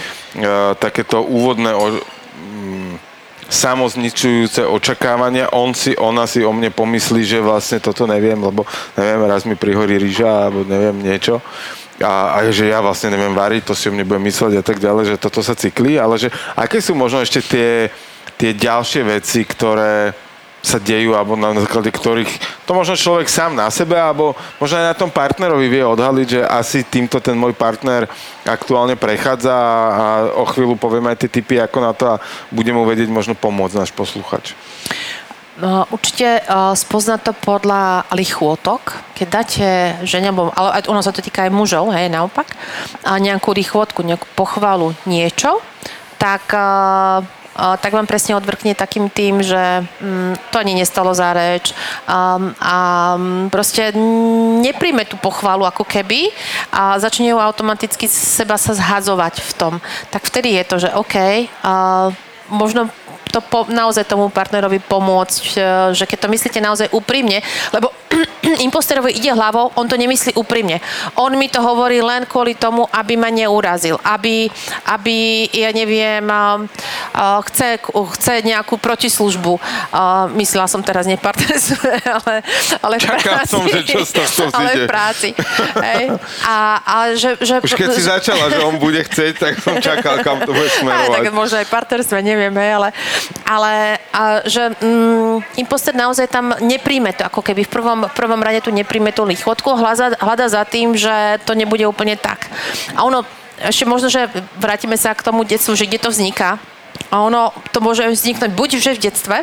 takéto 0.79 1.21
úvodné 1.21 1.75
o, 1.75 1.99
mm, 2.39 2.93
samozničujúce 3.49 4.65
očakávania, 4.65 5.53
on 5.53 5.77
si, 5.77 5.93
ona 5.93 6.25
si 6.25 6.41
o 6.41 6.49
mne 6.49 6.73
pomyslí, 6.73 7.21
že 7.21 7.43
vlastne 7.43 7.77
toto 7.77 8.09
neviem, 8.09 8.37
lebo 8.41 8.65
neviem, 8.97 9.21
raz 9.29 9.45
mi 9.45 9.53
prihorí 9.53 10.01
rýža, 10.01 10.49
alebo 10.49 10.65
neviem 10.65 10.97
niečo. 10.97 11.43
A, 12.03 12.35
a 12.35 12.51
že 12.51 12.67
ja 12.67 12.83
vlastne 12.83 13.15
neviem 13.15 13.31
variť, 13.31 13.71
to 13.71 13.73
si 13.77 13.87
o 13.87 13.95
mne 13.95 14.03
bude 14.03 14.19
mysleť 14.19 14.59
a 14.59 14.63
tak 14.65 14.83
ďalej, 14.83 15.15
že 15.15 15.21
toto 15.21 15.39
sa 15.39 15.55
cyklí, 15.55 15.95
ale 15.95 16.19
že 16.19 16.27
aké 16.59 16.83
sú 16.83 16.91
možno 16.91 17.23
ešte 17.23 17.39
tie, 17.39 17.87
tie 18.35 18.51
ďalšie 18.51 19.07
veci, 19.07 19.47
ktoré 19.47 20.11
sa 20.65 20.81
dejú, 20.81 21.13
alebo 21.13 21.37
na 21.37 21.53
základe 21.61 21.93
ktorých 21.93 22.65
to 22.65 22.73
možno 22.73 22.97
človek 22.97 23.29
sám 23.29 23.53
na 23.53 23.69
sebe, 23.69 23.93
alebo 23.93 24.33
možno 24.57 24.81
aj 24.81 24.85
na 24.91 24.95
tom 24.97 25.13
partnerovi 25.13 25.69
vie 25.69 25.85
odhaliť, 25.85 26.27
že 26.27 26.41
asi 26.41 26.81
týmto 26.81 27.21
ten 27.21 27.37
môj 27.37 27.53
partner 27.53 28.09
aktuálne 28.41 28.97
prechádza 28.97 29.53
a, 29.53 30.33
o 30.33 30.43
chvíľu 30.49 30.73
povieme 30.73 31.13
aj 31.13 31.21
tie 31.21 31.29
typy, 31.37 31.61
ako 31.61 31.77
na 31.85 31.93
to 31.93 32.17
a 32.17 32.19
bude 32.49 32.73
mu 32.73 32.81
vedieť 32.81 33.13
možno 33.13 33.37
pomôcť 33.37 33.77
náš 33.77 33.93
posluchač. 33.93 34.57
No, 35.55 35.87
určite 35.87 36.43
uh, 36.43 36.75
spoznať 36.75 37.31
to 37.31 37.33
podľa 37.39 38.11
lichôtok, 38.11 38.99
keď 39.15 39.27
dáte 39.31 39.67
žene, 40.03 40.35
ale 40.35 40.83
ono 40.91 40.99
sa 40.99 41.15
to 41.15 41.23
týka 41.23 41.47
aj 41.47 41.55
mužov, 41.55 41.95
hej, 41.95 42.11
naopak, 42.11 42.51
a 43.07 43.15
nejakú 43.15 43.55
rýchôtku, 43.55 44.03
nejakú 44.03 44.27
pochvalu, 44.35 44.91
niečo, 45.07 45.63
tak, 46.19 46.51
uh, 46.51 47.23
tak 47.55 47.95
vám 47.95 48.03
presne 48.03 48.35
odvrkne 48.35 48.75
takým 48.75 49.07
tým, 49.07 49.39
že 49.39 49.87
um, 50.03 50.35
to 50.51 50.59
ani 50.59 50.75
nestalo 50.75 51.15
za 51.15 51.31
reč 51.31 51.71
um, 52.03 52.51
a 52.59 52.75
um, 53.15 53.47
proste 53.47 53.95
nepríjme 54.59 55.07
tú 55.07 55.15
pochvalu 55.15 55.63
ako 55.63 55.87
keby 55.87 56.35
a 56.67 56.99
začne 56.99 57.31
ju 57.31 57.39
automaticky 57.39 58.11
seba 58.11 58.59
sa 58.59 58.75
zhadzovať 58.75 59.39
v 59.39 59.51
tom. 59.55 59.73
Tak 60.11 60.27
vtedy 60.27 60.51
je 60.59 60.63
to, 60.67 60.75
že 60.83 60.89
OK, 60.99 61.15
uh, 61.63 62.11
možno 62.51 62.91
to 63.35 63.43
po, 63.43 63.67
naozaj 63.67 64.07
tomu 64.07 64.31
partnerovi 64.31 64.79
pomôcť, 64.79 65.43
e, 65.43 65.51
že 65.91 66.07
keď 66.07 66.17
to 66.23 66.31
myslíte 66.31 66.59
naozaj 66.63 66.87
úprimne, 66.95 67.43
lebo 67.75 67.91
imposterovi 68.67 69.15
ide 69.15 69.31
hlavou, 69.33 69.71
on 69.75 69.87
to 69.87 69.97
nemyslí 69.97 70.37
úprimne. 70.37 70.79
On 71.19 71.31
mi 71.33 71.49
to 71.51 71.59
hovorí 71.61 71.99
len 71.99 72.25
kvôli 72.29 72.55
tomu, 72.55 72.87
aby 72.93 73.17
ma 73.19 73.29
neurazil, 73.33 73.99
aby, 74.03 74.47
aby 74.87 75.47
ja 75.51 75.71
neviem, 75.75 76.23
a, 76.29 76.59
a, 77.13 77.41
chce, 77.49 77.81
chce 77.85 78.33
nejakú 78.45 78.77
protislužbu. 78.77 79.59
A, 79.91 80.27
myslela 80.35 80.69
som 80.69 80.81
teraz 80.85 81.09
nie 81.09 81.17
partnerstve, 81.19 81.89
ale, 82.21 82.33
ale 82.81 82.95
v 82.99 83.03
Čakal 83.03 83.35
práci. 83.41 83.51
som, 83.51 83.61
že 83.65 83.81
čo 83.83 83.99
z 84.05 84.11
toho 84.13 84.49
Ale 84.57 84.71
v 84.85 84.87
práci. 84.87 85.29
Hej. 85.81 86.05
A, 86.45 86.55
a 86.79 86.95
že, 87.17 87.35
že, 87.41 87.59
Už 87.59 87.75
keď 87.75 87.87
si 87.97 88.03
začala, 88.05 88.47
že 88.51 88.61
on 88.63 88.77
bude 88.79 89.01
chcieť, 89.03 89.33
tak 89.35 89.53
som 89.59 89.75
čakal, 89.81 90.21
kam 90.21 90.39
to 90.45 90.53
bude 90.53 90.69
aj, 90.71 90.77
smerovať. 90.79 91.17
tak 91.19 91.33
možno 91.33 91.55
aj 91.59 91.67
partnerstve, 91.67 92.17
neviem, 92.21 92.53
hej, 92.55 92.71
ale, 92.77 92.89
ale 93.43 93.73
a, 94.13 94.45
že 94.45 94.71
mm, 94.79 95.59
imposter 95.59 95.91
naozaj 95.91 96.29
tam 96.29 96.53
nepríjme 96.61 97.11
to, 97.17 97.25
ako 97.27 97.41
keby 97.41 97.65
v 97.65 97.71
prvom, 97.71 98.04
v 98.09 98.17
prvom 98.17 98.41
rade 98.41 98.61
tu 98.61 98.71
nepríjme 98.71 99.11
tú 99.11 99.23
lichotku, 99.25 99.75
hľada, 99.75 100.17
hľada 100.17 100.47
za 100.49 100.63
tým, 100.65 100.93
že 100.93 101.41
to 101.43 101.57
nebude 101.57 101.83
úplne 101.85 102.15
tak. 102.15 102.49
A 102.95 103.03
ono, 103.05 103.23
ešte 103.61 103.87
možno, 103.87 104.11
že 104.11 104.27
vrátime 104.59 104.99
sa 104.99 105.15
k 105.15 105.25
tomu 105.25 105.47
detstvu, 105.47 105.75
že 105.75 105.87
kde 105.87 105.99
to 106.01 106.09
vzniká. 106.11 106.59
A 107.11 107.23
ono, 107.23 107.51
to 107.71 107.79
môže 107.79 108.03
vzniknúť 108.07 108.51
buď 108.51 108.69
že 108.79 108.95
v 108.95 109.03
detstve, 109.11 109.37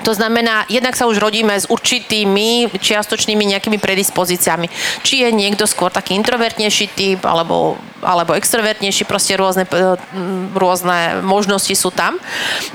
to 0.00 0.16
znamená, 0.16 0.64
jednak 0.72 0.96
sa 0.96 1.04
už 1.04 1.20
rodíme 1.20 1.52
s 1.52 1.68
určitými 1.68 2.72
čiastočnými 2.72 3.44
nejakými 3.44 3.76
predispozíciami. 3.76 4.72
Či 5.04 5.28
je 5.28 5.30
niekto 5.30 5.68
skôr 5.68 5.92
taký 5.92 6.16
introvertnejší 6.16 6.86
typ, 6.96 7.20
alebo, 7.28 7.76
alebo 8.02 8.36
extrovertnejší, 8.36 9.04
proste 9.04 9.36
rôzne, 9.36 9.64
e, 9.68 9.96
rôzne 10.56 11.20
možnosti 11.24 11.72
sú 11.76 11.92
tam. 11.92 12.16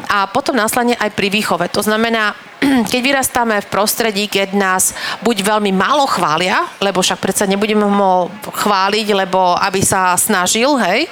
A 0.10 0.30
potom 0.30 0.56
následne 0.56 0.96
aj 0.98 1.12
pri 1.14 1.28
výchove. 1.34 1.70
To 1.74 1.82
znamená, 1.82 2.38
keď 2.92 3.00
vyrastáme 3.02 3.56
v 3.62 3.72
prostredí, 3.72 4.26
keď 4.30 4.56
nás 4.56 4.94
buď 5.22 5.46
veľmi 5.46 5.72
málo 5.76 6.06
chvália, 6.08 6.66
lebo 6.82 7.02
však 7.02 7.22
predsa 7.22 7.50
nebudeme 7.50 7.86
ho 7.86 8.32
chváliť, 8.42 9.08
lebo 9.14 9.58
aby 9.60 9.82
sa 9.82 10.16
snažil, 10.18 10.78
hej, 10.82 11.10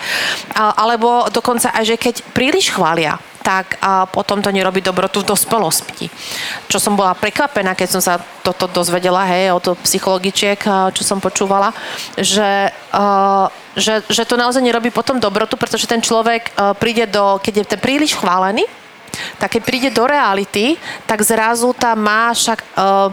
alebo 0.56 1.28
dokonca 1.30 1.74
aj, 1.74 1.84
že 1.84 1.96
keď 2.00 2.16
príliš 2.34 2.74
chvália, 2.74 3.20
tak 3.44 3.76
a 3.84 4.08
potom 4.08 4.40
to 4.40 4.56
nerobí 4.56 4.80
dobrotu 4.80 5.20
v 5.20 5.36
dospelosti. 5.36 6.08
Čo 6.72 6.80
som 6.80 6.96
bola 6.96 7.12
prekvapená, 7.12 7.76
keď 7.76 7.90
som 7.92 8.02
sa 8.02 8.16
toto 8.40 8.72
dozvedela, 8.72 9.28
hej, 9.28 9.52
od 9.52 9.76
psychologičiek, 9.84 10.64
čo 10.96 11.04
som 11.04 11.20
počúvala, 11.20 11.76
že, 12.16 12.72
uh, 12.96 13.52
že, 13.76 14.06
že 14.10 14.24
to 14.26 14.38
naozaj 14.38 14.62
nerobí 14.62 14.94
potom 14.94 15.18
dobrotu, 15.18 15.58
pretože 15.58 15.90
ten 15.90 16.02
človek 16.02 16.54
uh, 16.54 16.74
príde 16.78 17.10
do, 17.10 17.42
keď 17.42 17.54
je 17.62 17.66
ten 17.66 17.80
príliš 17.82 18.14
chválený, 18.18 18.66
tak 19.38 19.58
keď 19.58 19.62
príde 19.62 19.90
do 19.94 20.10
reality, 20.10 20.78
tak 21.06 21.22
zrazu 21.22 21.74
tam 21.78 22.02
má 22.02 22.34
však... 22.34 22.60
Uh, 22.78 23.10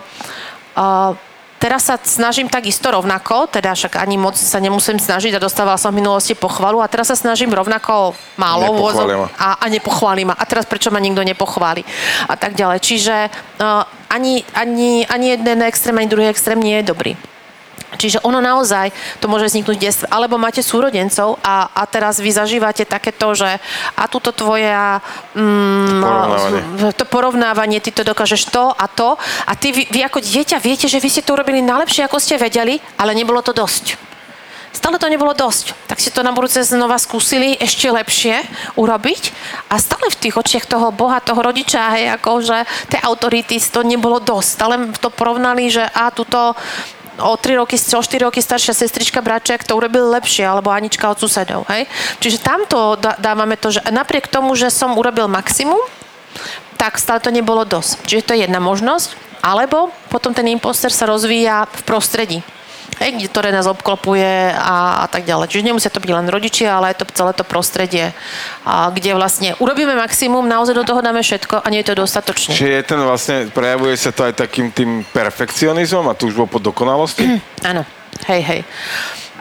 uh, 0.76 1.28
Teraz 1.60 1.92
sa 1.92 2.00
snažím 2.00 2.48
takisto 2.48 2.88
rovnako, 2.88 3.44
teda 3.52 3.76
však 3.76 4.00
ani 4.00 4.16
moc 4.16 4.32
sa 4.32 4.56
nemusím 4.64 4.96
snažiť 4.96 5.36
a 5.36 5.44
dostávala 5.44 5.76
som 5.76 5.92
v 5.92 6.00
minulosti 6.00 6.32
pochvalu 6.32 6.80
a 6.80 6.88
teraz 6.88 7.12
sa 7.12 7.16
snažím 7.20 7.52
rovnako 7.52 8.16
málo 8.40 8.72
v 8.72 8.80
Nepochvália 8.80 8.80
úvodzov- 8.80 9.08
ma. 9.12 9.28
a, 9.36 9.48
a 9.60 9.66
nepochváli 9.68 10.22
ma. 10.24 10.32
A 10.40 10.48
teraz 10.48 10.64
prečo 10.64 10.88
ma 10.88 10.96
nikto 10.96 11.20
nepochváli? 11.20 11.84
A 12.32 12.34
tak 12.40 12.56
ďalej. 12.56 12.80
Čiže 12.80 13.28
uh, 13.60 13.84
ani, 14.08 14.40
ani, 14.56 15.04
ani 15.04 15.36
jeden 15.36 15.60
extrém, 15.68 16.00
ani 16.00 16.08
druhý 16.08 16.32
extrém 16.32 16.56
nie 16.56 16.80
je 16.80 16.88
dobrý. 16.96 17.12
Čiže 17.90 18.22
ono 18.22 18.38
naozaj, 18.38 18.94
to 19.18 19.26
môže 19.26 19.50
vzniknúť 19.50 19.76
v 19.76 19.82
detstve. 19.82 20.06
Alebo 20.08 20.38
máte 20.38 20.62
súrodencov 20.62 21.42
a, 21.42 21.74
a 21.74 21.82
teraz 21.90 22.22
vy 22.22 22.30
zažívate 22.30 22.86
takéto, 22.86 23.34
že 23.34 23.58
a 23.98 24.04
túto 24.06 24.30
tvoja... 24.30 25.02
Mm, 25.34 26.00
Porovnávanie. 26.00 26.94
to 26.94 27.04
porovnávanie, 27.04 27.78
ty 27.82 27.90
to 27.90 28.06
dokážeš 28.06 28.48
to 28.48 28.70
a 28.70 28.86
to 28.86 29.18
a 29.46 29.52
ty, 29.58 29.74
vy, 29.74 29.90
vy 29.90 30.00
ako 30.06 30.22
dieťa 30.22 30.62
viete, 30.62 30.86
že 30.86 31.02
vy 31.02 31.08
ste 31.10 31.26
to 31.26 31.34
urobili 31.34 31.58
najlepšie, 31.60 32.06
ako 32.06 32.22
ste 32.22 32.38
vedeli, 32.38 32.78
ale 32.94 33.12
nebolo 33.12 33.42
to 33.42 33.50
dosť. 33.50 34.10
Stále 34.70 35.02
to 35.02 35.10
nebolo 35.10 35.34
dosť. 35.34 35.74
Tak 35.90 35.98
ste 35.98 36.14
to 36.14 36.22
na 36.22 36.30
budúce 36.30 36.62
znova 36.62 36.94
skúsili 37.02 37.58
ešte 37.58 37.90
lepšie 37.90 38.46
urobiť 38.78 39.34
A 39.66 39.82
stále 39.82 40.06
v 40.14 40.16
tých 40.16 40.38
očiach 40.38 40.64
toho 40.64 40.94
Boha, 40.94 41.18
toho 41.18 41.42
rodiča, 41.42 41.98
hej, 41.98 42.14
ako 42.14 42.30
že 42.38 42.58
autority 43.02 43.58
to 43.58 43.82
nebolo 43.82 44.22
dosť. 44.22 44.48
Stále 44.48 44.74
to 44.94 45.10
porovnali, 45.10 45.66
že 45.68 45.82
a 45.82 46.14
tuto 46.14 46.54
o 47.20 47.36
3 47.36 47.60
roky, 47.60 47.76
o 47.76 48.02
4 48.02 48.26
roky 48.26 48.40
staršia 48.40 48.74
sestrička 48.74 49.20
Braček 49.20 49.62
to 49.62 49.76
urobil 49.76 50.10
lepšie, 50.10 50.42
alebo 50.42 50.72
Anička 50.72 51.12
od 51.12 51.20
susedov, 51.20 51.68
hej. 51.70 51.86
Čiže 52.18 52.42
tamto 52.42 52.96
dávame 52.98 53.60
to, 53.60 53.70
že 53.70 53.84
napriek 53.92 54.26
tomu, 54.26 54.56
že 54.56 54.72
som 54.72 54.96
urobil 54.96 55.28
maximum, 55.28 55.80
tak 56.80 56.96
stále 56.96 57.20
to 57.20 57.28
nebolo 57.28 57.68
dosť. 57.68 58.08
Čiže 58.08 58.24
to 58.24 58.32
je 58.32 58.48
jedna 58.48 58.56
možnosť. 58.56 59.12
Alebo 59.40 59.88
potom 60.12 60.36
ten 60.36 60.48
imposter 60.52 60.92
sa 60.92 61.08
rozvíja 61.08 61.64
v 61.68 61.80
prostredí 61.88 62.38
hej, 62.98 63.30
ktoré 63.30 63.54
nás 63.54 63.70
obklopuje 63.70 64.50
a, 64.56 65.04
a 65.04 65.06
tak 65.06 65.28
ďalej. 65.28 65.46
Čiže 65.52 65.66
nemusia 65.70 65.92
to 65.92 66.02
byť 66.02 66.10
len 66.10 66.26
rodičia, 66.26 66.74
ale 66.74 66.90
aj 66.90 67.02
to 67.02 67.04
celé 67.14 67.32
to 67.36 67.44
prostredie, 67.46 68.10
a, 68.66 68.90
kde 68.90 69.14
vlastne 69.14 69.54
urobíme 69.62 69.94
maximum, 69.94 70.50
naozaj 70.50 70.74
do 70.74 70.82
toho 70.82 71.04
dáme 71.04 71.22
všetko 71.22 71.62
a 71.62 71.66
nie 71.70 71.84
je 71.84 71.88
to 71.92 72.00
dostatočne. 72.02 72.56
Čiže 72.56 72.74
je 72.74 72.82
ten 72.82 73.00
vlastne, 73.00 73.36
prejavuje 73.52 73.94
sa 73.94 74.10
to 74.10 74.26
aj 74.26 74.34
takým 74.34 74.74
tým 74.74 75.06
perfekcionizmom 75.14 76.10
a 76.10 76.18
túžbou 76.18 76.50
po 76.50 76.58
dokonalosti? 76.58 77.38
Áno, 77.70 77.86
hej, 78.26 78.42
hej. 78.42 78.60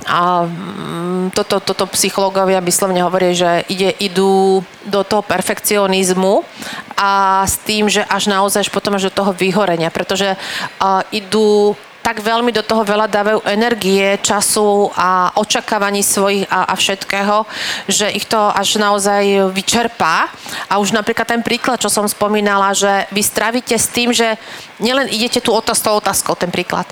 A 0.07 0.47
mm, 0.47 1.35
toto, 1.35 1.59
toto 1.59 1.83
psychológovia 1.91 2.63
vyslovne 2.63 3.03
hovoria, 3.03 3.35
že 3.35 3.51
ide, 3.67 3.91
idú 3.99 4.63
do 4.87 5.01
toho 5.03 5.19
perfekcionizmu 5.21 6.47
a 6.95 7.43
s 7.43 7.59
tým, 7.59 7.91
že 7.91 8.07
až 8.07 8.31
naozaj 8.31 8.67
až 8.67 8.69
potom 8.71 8.95
až 8.95 9.11
do 9.11 9.23
toho 9.23 9.31
vyhorenia, 9.35 9.91
pretože 9.91 10.35
uh, 10.35 11.03
idú 11.11 11.75
tak 12.09 12.25
veľmi 12.25 12.49
do 12.49 12.65
toho 12.65 12.81
veľa 12.81 13.05
dávajú 13.05 13.45
energie, 13.45 14.17
času 14.25 14.89
a 14.97 15.29
očakávaní 15.37 16.01
svojich 16.01 16.49
a, 16.49 16.65
a 16.65 16.73
všetkého, 16.73 17.45
že 17.85 18.09
ich 18.09 18.25
to 18.25 18.49
až 18.49 18.81
naozaj 18.81 19.53
vyčerpá. 19.53 20.25
A 20.65 20.81
už 20.81 20.89
napríklad 20.89 21.29
ten 21.29 21.45
príklad, 21.45 21.77
čo 21.77 21.85
som 21.85 22.09
spomínala, 22.09 22.73
že 22.73 23.05
vy 23.13 23.21
stravíte 23.21 23.77
s 23.77 23.93
tým, 23.93 24.09
že 24.09 24.41
nielen 24.81 25.05
idete 25.05 25.37
tu 25.37 25.53
otázkou, 25.53 26.01
otázkou, 26.01 26.33
ten 26.33 26.49
príklad, 26.49 26.89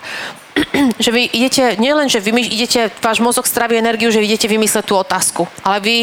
že 1.04 1.10
vy 1.13 1.30
idete, 1.30 1.78
nielen, 1.78 2.10
že 2.10 2.24
vy 2.24 2.34
idete, 2.41 2.89
váš 3.02 3.22
mozog 3.22 3.46
straví 3.46 3.78
energiu, 3.78 4.10
že 4.10 4.24
idete 4.24 4.50
vymysleť 4.50 4.86
tú 4.86 4.96
otázku, 4.98 5.46
ale 5.62 5.78
vy 5.82 5.96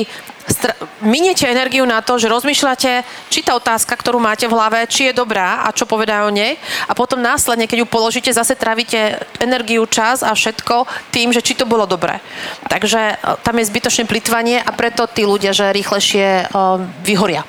str- 0.49 0.77
miniete 1.03 1.49
energiu 1.49 1.85
na 1.89 2.01
to, 2.05 2.21
že 2.21 2.31
rozmýšľate, 2.31 3.05
či 3.33 3.41
tá 3.43 3.57
otázka, 3.57 3.97
ktorú 3.97 4.21
máte 4.21 4.47
v 4.47 4.57
hlave, 4.57 4.87
či 4.87 5.11
je 5.11 5.19
dobrá 5.19 5.65
a 5.67 5.73
čo 5.75 5.89
povedá 5.89 6.25
o 6.25 6.31
nej 6.31 6.61
a 6.87 6.93
potom 6.93 7.21
následne, 7.21 7.67
keď 7.67 7.85
ju 7.85 7.87
položíte, 7.89 8.31
zase 8.31 8.55
trávite 8.55 9.21
energiu, 9.41 9.85
čas 9.89 10.23
a 10.23 10.33
všetko 10.33 10.87
tým, 11.11 11.33
že 11.33 11.45
či 11.45 11.57
to 11.57 11.69
bolo 11.69 11.89
dobré. 11.89 12.21
Takže 12.69 13.01
e, 13.01 13.15
tam 13.43 13.55
je 13.59 13.69
zbytočné 13.69 14.05
plitvanie 14.07 14.61
a 14.61 14.71
preto 14.73 15.09
tí 15.09 15.25
ľudia, 15.25 15.57
že 15.57 15.75
rýchlejšie 15.75 16.51
uh, 16.51 16.81
vyhoria. 17.03 17.43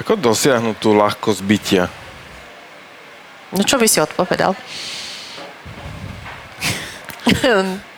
Ako 0.00 0.18
dosiahnuť 0.18 0.76
tú 0.80 0.96
ľahkosť 0.96 1.40
bytia? 1.44 1.84
No 3.52 3.62
čo 3.62 3.76
by 3.76 3.86
si 3.86 4.00
odpovedal? 4.00 4.56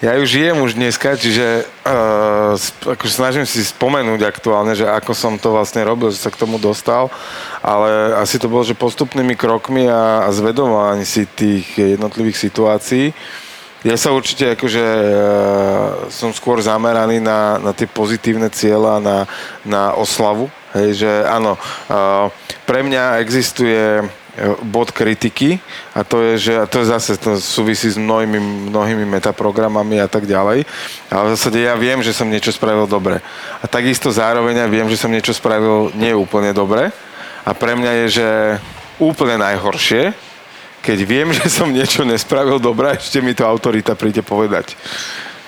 Ja 0.00 0.16
ju 0.16 0.24
žijem 0.24 0.56
už 0.64 0.80
dneska, 0.80 1.12
čiže 1.12 1.68
uh, 1.84 2.56
akože 2.88 3.12
snažím 3.12 3.44
si 3.44 3.60
spomenúť 3.60 4.24
aktuálne, 4.24 4.72
že 4.72 4.88
ako 4.88 5.12
som 5.12 5.36
to 5.36 5.52
vlastne 5.52 5.84
robil, 5.84 6.08
že 6.08 6.24
sa 6.24 6.32
k 6.32 6.40
tomu 6.40 6.56
dostal, 6.56 7.12
ale 7.60 8.16
asi 8.16 8.40
to 8.40 8.48
bolo, 8.48 8.64
že 8.64 8.72
postupnými 8.72 9.36
krokmi 9.36 9.92
a, 9.92 10.24
a 10.24 10.32
zvedomovaní 10.32 11.04
si 11.04 11.28
tých 11.28 11.76
jednotlivých 11.76 12.40
situácií. 12.40 13.12
Ja 13.84 14.00
sa 14.00 14.16
určite 14.16 14.56
akože 14.56 14.84
uh, 14.88 16.08
som 16.08 16.32
skôr 16.32 16.64
zameraný 16.64 17.20
na, 17.20 17.60
na 17.60 17.76
tie 17.76 17.84
pozitívne 17.84 18.48
cieľa, 18.48 19.04
na, 19.04 19.28
na 19.68 19.92
oslavu. 19.92 20.48
Hej, 20.72 21.04
že 21.04 21.12
áno, 21.28 21.60
uh, 21.92 22.32
pre 22.64 22.80
mňa 22.80 23.20
existuje 23.20 24.00
bod 24.62 24.94
kritiky 24.94 25.58
a 25.94 26.06
to 26.06 26.22
je, 26.22 26.50
že 26.50 26.52
a 26.62 26.64
to 26.66 26.80
je 26.80 26.86
zase 26.90 27.18
to 27.18 27.36
súvisí 27.36 27.90
s 27.90 27.98
mnohými, 27.98 28.70
mnohými 28.70 29.04
metaprogramami 29.04 30.00
a 30.00 30.08
tak 30.08 30.24
ďalej. 30.24 30.64
Ale 31.10 31.24
v 31.28 31.32
zásade 31.34 31.58
ja 31.60 31.74
viem, 31.74 32.00
že 32.00 32.14
som 32.14 32.30
niečo 32.30 32.54
spravil 32.54 32.86
dobre. 32.86 33.18
A 33.60 33.64
takisto 33.66 34.08
zároveň 34.08 34.64
ja 34.64 34.68
viem, 34.70 34.88
že 34.88 35.00
som 35.00 35.10
niečo 35.10 35.34
spravil 35.34 35.90
nie 35.98 36.14
úplne 36.14 36.54
dobre. 36.54 36.94
A 37.44 37.50
pre 37.52 37.74
mňa 37.74 37.92
je, 38.04 38.06
že 38.20 38.28
úplne 39.00 39.40
najhoršie, 39.40 40.12
keď 40.80 40.98
viem, 41.04 41.28
že 41.38 41.48
som 41.48 41.68
niečo 41.68 42.04
nespravil 42.04 42.60
dobre, 42.60 42.96
ešte 42.96 43.20
mi 43.20 43.36
to 43.36 43.44
autorita 43.44 43.96
príde 43.96 44.20
povedať. 44.20 44.76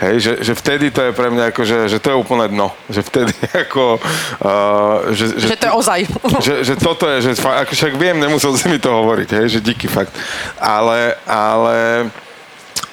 Hej, 0.02 0.14
že, 0.18 0.32
že 0.42 0.52
vtedy 0.58 0.90
to 0.90 0.98
je 0.98 1.14
pre 1.14 1.30
mňa 1.30 1.54
ako, 1.54 1.62
že, 1.62 1.78
že 1.86 2.02
to 2.02 2.10
je 2.10 2.16
úplne 2.18 2.50
dno. 2.50 2.74
Že 2.90 3.00
vtedy 3.06 3.34
ako... 3.70 4.02
Uh, 4.42 5.14
že, 5.14 5.38
že, 5.38 5.54
že 5.54 5.58
to 5.62 5.66
je 5.70 5.74
ozaj. 5.78 6.00
Že, 6.46 6.54
že 6.66 6.74
toto 6.74 7.06
je, 7.06 7.30
že 7.30 7.32
ako 7.38 7.70
však 7.70 7.94
viem, 7.94 8.18
nemusel 8.18 8.50
si 8.58 8.66
mi 8.66 8.82
to 8.82 8.90
hovoriť, 8.90 9.28
hej, 9.38 9.46
že 9.46 9.60
díky 9.62 9.86
fakt. 9.86 10.10
Ale, 10.58 11.14
ale 11.22 12.10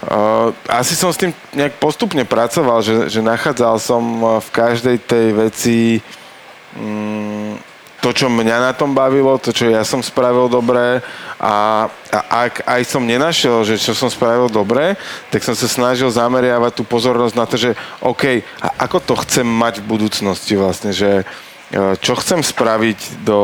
uh, 0.06 0.54
asi 0.70 0.94
som 0.94 1.10
s 1.10 1.18
tým 1.18 1.34
nejak 1.58 1.82
postupne 1.82 2.22
pracoval, 2.30 2.86
že, 2.86 3.10
že 3.10 3.26
nachádzal 3.26 3.82
som 3.82 4.02
v 4.38 4.50
každej 4.54 5.02
tej 5.02 5.28
veci 5.34 5.78
um, 6.78 7.58
to, 8.00 8.16
čo 8.16 8.32
mňa 8.32 8.58
na 8.64 8.72
tom 8.72 8.96
bavilo, 8.96 9.36
to, 9.40 9.52
čo 9.52 9.68
ja 9.68 9.84
som 9.84 10.00
spravil 10.00 10.48
dobre 10.48 11.04
a, 11.36 11.88
a 11.92 12.20
ak 12.48 12.64
aj 12.64 12.82
som 12.88 13.04
nenašiel, 13.04 13.68
že 13.68 13.76
čo 13.76 13.92
som 13.92 14.08
spravil 14.08 14.48
dobre, 14.48 14.96
tak 15.32 15.44
som 15.44 15.52
sa 15.52 15.68
snažil 15.68 16.08
zameriavať 16.08 16.72
tú 16.80 16.84
pozornosť 16.88 17.36
na 17.36 17.46
to, 17.46 17.56
že 17.60 17.72
OK, 18.00 18.44
a 18.64 18.68
ako 18.88 18.98
to 19.04 19.14
chcem 19.28 19.48
mať 19.48 19.84
v 19.84 19.90
budúcnosti 19.92 20.54
vlastne, 20.56 20.96
že 20.96 21.24
e, 21.72 21.96
čo 22.00 22.16
chcem 22.16 22.40
spraviť 22.40 23.28
do, 23.28 23.44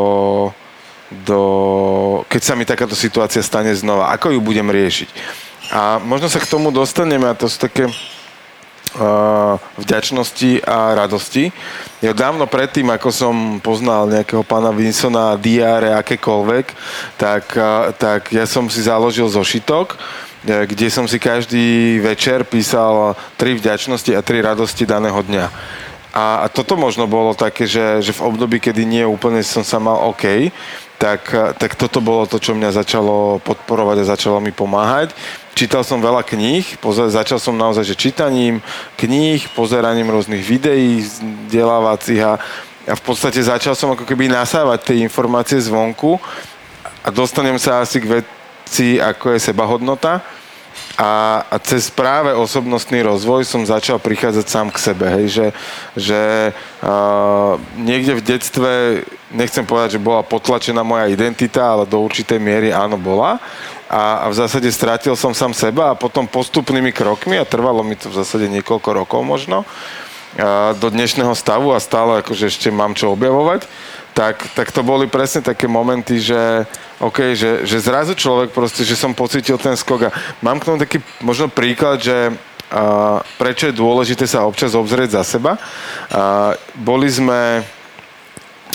do, 1.27 1.41
keď 2.31 2.41
sa 2.41 2.55
mi 2.55 2.63
takáto 2.63 2.95
situácia 2.95 3.43
stane 3.43 3.75
znova, 3.75 4.15
ako 4.15 4.33
ju 4.35 4.39
budem 4.39 4.71
riešiť. 4.71 5.09
A 5.75 5.97
možno 5.99 6.31
sa 6.31 6.39
k 6.39 6.47
tomu 6.47 6.71
dostaneme 6.71 7.27
a 7.27 7.37
to 7.37 7.51
sú 7.51 7.59
také 7.59 7.91
vďačnosti 9.75 10.63
a 10.63 10.95
radosti. 10.95 11.51
Ja 11.99 12.15
dávno 12.15 12.47
predtým, 12.47 12.87
ako 12.91 13.09
som 13.11 13.35
poznal 13.59 14.07
nejakého 14.07 14.43
pána 14.43 14.71
Vinsona, 14.71 15.35
diáre, 15.35 15.91
akékoľvek, 15.95 16.65
tak, 17.19 17.55
tak 17.99 18.31
ja 18.31 18.45
som 18.47 18.67
si 18.71 18.83
založil 18.83 19.27
zošitok, 19.27 19.95
e, 19.95 19.97
kde 20.69 20.87
som 20.91 21.09
si 21.09 21.19
každý 21.19 21.99
večer 21.99 22.47
písal 22.47 23.17
tri 23.35 23.55
vďačnosti 23.55 24.11
a 24.15 24.23
tri 24.23 24.39
radosti 24.39 24.87
daného 24.87 25.19
dňa. 25.23 25.45
A, 26.15 26.25
a 26.43 26.51
toto 26.51 26.79
možno 26.79 27.11
bolo 27.11 27.35
také, 27.35 27.67
že, 27.67 27.99
že 27.99 28.15
v 28.15 28.23
období, 28.23 28.63
kedy 28.63 28.87
nie 28.87 29.03
úplne 29.03 29.43
som 29.43 29.67
sa 29.67 29.83
mal 29.83 29.99
OK, 30.07 30.47
tak, 30.95 31.27
tak 31.59 31.75
toto 31.75 31.99
bolo 31.99 32.23
to, 32.23 32.39
čo 32.39 32.55
mňa 32.55 32.71
začalo 32.71 33.43
podporovať 33.43 33.97
a 34.01 34.11
začalo 34.15 34.39
mi 34.39 34.55
pomáhať. 34.55 35.11
Čítal 35.55 35.83
som 35.83 36.03
veľa 36.03 36.23
kníh, 36.23 36.63
pozer, 36.83 37.07
začal 37.07 37.39
som 37.39 37.55
naozaj 37.55 37.87
že 37.87 37.95
čítaním 37.95 38.59
kníh, 38.99 39.43
pozeraním 39.55 40.11
rôznych 40.11 40.43
videí 40.43 41.03
vzdelávacích 41.03 42.21
a, 42.23 42.33
a 42.87 42.93
v 42.95 43.03
podstate 43.03 43.39
začal 43.39 43.75
som 43.75 43.95
ako 43.95 44.03
keby 44.03 44.27
nasávať 44.27 44.91
tie 44.91 44.97
informácie 45.03 45.59
zvonku 45.63 46.19
a 47.03 47.07
dostanem 47.11 47.55
sa 47.55 47.83
asi 47.83 48.03
k 48.03 48.19
veci, 48.19 48.99
ako 48.99 49.35
je 49.35 49.39
sebahodnota 49.39 50.23
a, 50.95 51.43
a 51.51 51.55
cez 51.59 51.91
práve 51.91 52.31
osobnostný 52.31 53.03
rozvoj 53.03 53.43
som 53.43 53.67
začal 53.67 53.99
prichádzať 53.99 54.45
sám 54.47 54.67
k 54.71 54.79
sebe, 54.79 55.05
hej, 55.11 55.27
že, 55.27 55.47
že 55.99 56.21
uh, 56.79 57.59
niekde 57.75 58.15
v 58.15 58.23
detstve, 58.23 58.71
nechcem 59.27 59.67
povedať, 59.67 59.99
že 59.99 60.05
bola 60.05 60.23
potlačená 60.23 60.87
moja 60.87 61.11
identita, 61.11 61.75
ale 61.75 61.83
do 61.83 61.99
určitej 61.99 62.39
miery 62.39 62.71
áno 62.71 62.95
bola. 62.95 63.43
A, 63.91 64.23
a 64.23 64.31
v 64.31 64.39
zásade 64.39 64.71
strátil 64.71 65.19
som 65.19 65.35
sám 65.35 65.51
seba 65.51 65.91
a 65.91 65.99
potom 65.99 66.23
postupnými 66.31 66.95
krokmi, 66.95 67.35
a 67.35 67.43
trvalo 67.43 67.83
mi 67.83 67.99
to 67.99 68.07
v 68.07 68.23
zásade 68.23 68.47
niekoľko 68.47 68.89
rokov 68.95 69.19
možno, 69.19 69.67
uh, 69.67 70.71
do 70.79 70.87
dnešného 70.87 71.35
stavu 71.35 71.75
a 71.75 71.83
stále 71.83 72.23
akože 72.23 72.47
ešte 72.47 72.71
mám 72.71 72.95
čo 72.95 73.11
objavovať, 73.11 73.67
tak, 74.15 74.47
tak 74.55 74.71
to 74.71 74.79
boli 74.79 75.11
presne 75.11 75.43
také 75.43 75.67
momenty, 75.67 76.23
že 76.23 76.63
OK, 76.99 77.35
že, 77.35 77.67
že 77.67 77.83
zrazu 77.83 78.15
človek 78.15 78.55
proste, 78.55 78.87
že 78.87 78.95
som 78.95 79.11
pocítil 79.11 79.59
ten 79.59 79.75
skok 79.75 80.07
a 80.07 80.15
mám 80.39 80.63
k 80.63 80.65
tomu 80.71 80.77
taký 80.79 81.03
možno 81.19 81.51
príklad, 81.51 81.99
že 81.99 82.31
a, 82.71 83.19
prečo 83.35 83.67
je 83.67 83.75
dôležité 83.75 84.23
sa 84.23 84.47
občas 84.47 84.71
obzrieť 84.71 85.19
za 85.19 85.23
seba. 85.27 85.59
A, 86.07 86.55
boli 86.79 87.11
sme 87.11 87.67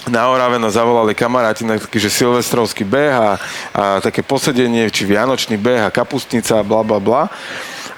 na 0.09 0.33
Orave 0.33 0.57
nás 0.57 0.77
zavolali 0.77 1.13
kamaráti 1.13 1.65
na 1.65 1.77
taký, 1.77 2.01
že 2.01 2.09
silvestrovský 2.09 2.89
beh 2.89 3.13
a, 3.13 3.29
a 3.77 3.83
také 4.01 4.25
posedenie, 4.25 4.89
či 4.89 5.05
vianočný 5.05 5.61
beh 5.61 5.89
a 5.89 5.93
kapustnica 5.93 6.61
a 6.61 6.67
bla 6.67 6.81
bla 6.81 7.01
bla. 7.01 7.29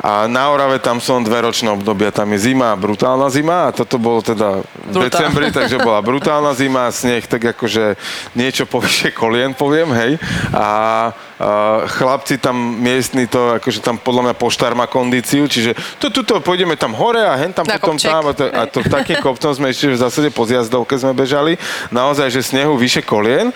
A 0.01 0.25
na 0.31 0.49
Orave 0.49 0.81
tam 0.81 1.03
som 1.03 1.21
dve 1.21 1.45
ročné 1.45 1.69
obdobia, 1.69 2.09
tam 2.09 2.33
je 2.33 2.49
zima, 2.49 2.73
brutálna 2.79 3.29
zima 3.29 3.69
a 3.69 3.75
toto 3.75 4.01
bolo 4.01 4.25
teda 4.25 4.65
v 4.65 4.95
Brutál. 4.95 5.05
decembri, 5.11 5.47
takže 5.53 5.77
bola 5.83 6.01
brutálna 6.01 6.57
zima, 6.57 6.89
sneh 6.89 7.29
tak 7.29 7.53
akože 7.53 8.01
niečo 8.33 8.65
povyše 8.65 9.13
kolien, 9.13 9.53
poviem, 9.53 9.93
hej. 9.93 10.13
A, 10.55 10.63
a 10.63 10.69
chlapci 11.91 12.39
tam 12.39 12.55
miestni 12.57 13.27
to, 13.27 13.59
akože 13.61 13.83
tam 13.83 13.99
podľa 13.99 14.31
mňa 14.31 14.35
poštár 14.39 14.73
má 14.79 14.87
kondíciu, 14.87 15.45
čiže 15.51 15.75
to, 15.99 16.09
tuto 16.09 16.41
pôjdeme 16.41 16.79
tam 16.79 16.95
hore 16.95 17.21
a 17.23 17.35
hen 17.37 17.51
tam 17.53 17.67
Na 17.67 17.77
potom 17.77 17.99
kopček. 17.99 18.11
tam 18.11 18.25
a 18.27 18.33
to, 18.33 18.45
a 18.47 18.63
to 18.71 18.79
takým 18.87 19.19
kopcom 19.19 19.53
sme 19.53 19.75
ešte 19.75 19.93
v 19.93 20.01
zásade 20.01 20.29
po 20.31 20.47
zjazdovke 20.47 20.95
sme 20.95 21.13
bežali, 21.13 21.59
naozaj, 21.91 22.31
že 22.31 22.47
snehu 22.47 22.79
vyše 22.79 23.03
kolien. 23.03 23.51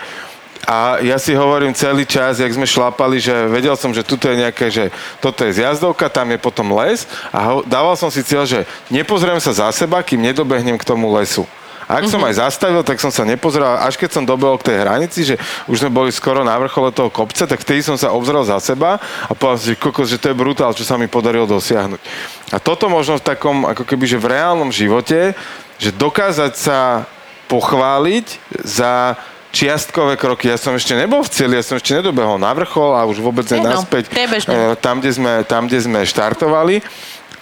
A 0.66 0.98
ja 0.98 1.14
si 1.14 1.30
hovorím 1.30 1.70
celý 1.70 2.02
čas, 2.02 2.42
jak 2.42 2.50
sme 2.50 2.66
šlapali, 2.66 3.22
že 3.22 3.46
vedel 3.46 3.78
som, 3.78 3.94
že 3.94 4.02
tuto 4.02 4.26
je 4.26 4.42
nejaké, 4.42 4.66
že 4.66 4.90
toto 5.22 5.46
je 5.46 5.54
zjazdovka, 5.62 6.10
tam 6.10 6.34
je 6.34 6.42
potom 6.42 6.74
les 6.74 7.06
a 7.30 7.38
ho, 7.46 7.56
dával 7.62 7.94
som 7.94 8.10
si 8.10 8.26
cieľ, 8.26 8.42
že 8.42 8.66
nepozriem 8.90 9.38
sa 9.38 9.54
za 9.54 9.70
seba, 9.70 10.02
kým 10.02 10.18
nedobehnem 10.18 10.74
k 10.74 10.82
tomu 10.82 11.06
lesu. 11.14 11.46
A 11.86 12.02
ak 12.02 12.10
som 12.10 12.18
aj 12.26 12.42
zastavil, 12.42 12.82
tak 12.82 12.98
som 12.98 13.14
sa 13.14 13.22
nepozeral, 13.22 13.78
až 13.78 13.94
keď 13.94 14.10
som 14.18 14.26
dobehol 14.26 14.58
k 14.58 14.74
tej 14.74 14.82
hranici, 14.82 15.22
že 15.22 15.38
už 15.70 15.86
sme 15.86 15.94
boli 15.94 16.10
skoro 16.10 16.42
na 16.42 16.58
vrchole 16.58 16.90
toho 16.90 17.14
kopca, 17.14 17.46
tak 17.46 17.62
vtedy 17.62 17.86
som 17.86 17.94
sa 17.94 18.10
obzrel 18.10 18.42
za 18.42 18.58
seba 18.58 18.98
a 18.98 19.32
povedal 19.38 19.58
si, 19.62 19.66
že, 19.70 19.78
kokos, 19.78 20.10
že 20.10 20.18
to 20.18 20.34
je 20.34 20.34
brutál, 20.34 20.74
čo 20.74 20.82
sa 20.82 20.98
mi 20.98 21.06
podarilo 21.06 21.46
dosiahnuť. 21.46 22.02
A 22.50 22.58
toto 22.58 22.90
možno 22.90 23.22
v 23.22 23.26
takom, 23.30 23.70
ako 23.70 23.86
keby, 23.86 24.02
že 24.02 24.18
v 24.18 24.34
reálnom 24.34 24.74
živote, 24.74 25.38
že 25.78 25.94
dokázať 25.94 26.52
sa 26.58 27.06
pochváliť 27.46 28.26
za 28.66 29.14
čiastkové 29.56 30.20
kroky. 30.20 30.52
Ja 30.52 30.60
som 30.60 30.76
ešte 30.76 30.92
nebol 30.92 31.24
v 31.24 31.32
cieli, 31.32 31.56
ja 31.56 31.64
som 31.64 31.80
ešte 31.80 31.96
nedobehol 31.96 32.36
na 32.36 32.52
vrchol 32.52 32.92
a 32.92 33.08
už 33.08 33.24
vôbec 33.24 33.48
ne 33.48 33.64
naspäť 33.64 34.12
priebežne. 34.12 34.52
e, 34.52 34.76
tam, 34.76 35.00
kde 35.00 35.10
sme, 35.16 35.32
tam, 35.48 35.64
kde 35.64 35.78
sme 35.80 36.04
štartovali 36.04 36.84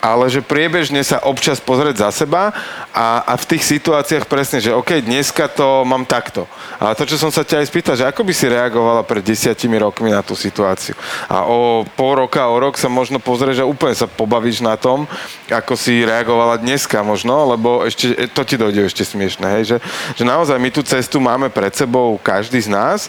ale 0.04 0.28
že 0.28 0.44
priebežne 0.44 1.00
sa 1.00 1.24
občas 1.24 1.64
pozrieť 1.64 2.04
za 2.04 2.08
seba 2.12 2.52
a, 2.92 3.24
a 3.24 3.34
v 3.40 3.56
tých 3.56 3.64
situáciách 3.64 4.28
presne, 4.28 4.60
že 4.60 4.76
OK, 4.76 5.00
dneska 5.00 5.48
to 5.48 5.80
mám 5.88 6.04
takto. 6.04 6.44
Ale 6.76 6.92
to, 6.92 7.08
čo 7.08 7.16
som 7.16 7.32
sa 7.32 7.40
ťa 7.40 7.64
aj 7.64 7.70
spýtal, 7.72 7.96
že 7.96 8.04
ako 8.04 8.20
by 8.20 8.32
si 8.36 8.52
reagovala 8.52 9.00
pred 9.00 9.24
desiatimi 9.24 9.80
rokmi 9.80 10.12
na 10.12 10.20
tú 10.20 10.36
situáciu. 10.36 10.92
A 11.24 11.48
o 11.48 11.88
pol 11.96 12.20
roka, 12.20 12.44
o 12.52 12.60
rok 12.60 12.76
sa 12.76 12.92
možno 12.92 13.16
pozrieš 13.16 13.64
a 13.64 13.70
úplne 13.70 13.96
sa 13.96 14.04
pobavíš 14.04 14.60
na 14.60 14.76
tom, 14.76 15.08
ako 15.48 15.72
si 15.72 16.04
reagovala 16.04 16.60
dneska 16.60 17.00
možno, 17.00 17.56
lebo 17.56 17.88
ešte, 17.88 18.12
e, 18.12 18.28
to 18.28 18.44
ti 18.44 18.60
dojde 18.60 18.84
ešte 18.84 19.08
smiešne, 19.08 19.48
hej, 19.56 19.64
že, 19.64 19.76
že 20.20 20.24
naozaj 20.28 20.60
my 20.60 20.68
tú 20.68 20.84
cestu 20.84 21.16
máme 21.16 21.48
pred 21.48 21.72
sebou 21.72 22.20
každý 22.20 22.60
z 22.60 22.68
nás 22.68 23.08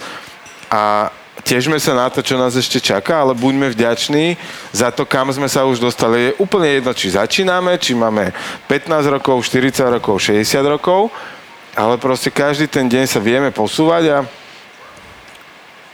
a 0.72 1.12
Težme 1.46 1.78
sa 1.78 1.94
na 1.94 2.10
to, 2.10 2.26
čo 2.26 2.42
nás 2.42 2.58
ešte 2.58 2.82
čaká, 2.82 3.22
ale 3.22 3.38
buďme 3.38 3.70
vďační 3.70 4.34
za 4.74 4.90
to, 4.90 5.06
kam 5.06 5.30
sme 5.30 5.46
sa 5.46 5.62
už 5.62 5.78
dostali. 5.78 6.34
Je 6.34 6.38
úplne 6.42 6.82
jedno, 6.82 6.90
či 6.98 7.14
začíname, 7.14 7.78
či 7.78 7.94
máme 7.94 8.34
15 8.66 9.14
rokov, 9.14 9.46
40 9.46 10.02
rokov, 10.02 10.26
60 10.26 10.42
rokov, 10.66 11.14
ale 11.78 12.02
proste 12.02 12.34
každý 12.34 12.66
ten 12.66 12.90
deň 12.90 13.06
sa 13.06 13.22
vieme 13.22 13.54
posúvať 13.54 14.04
a 14.10 14.18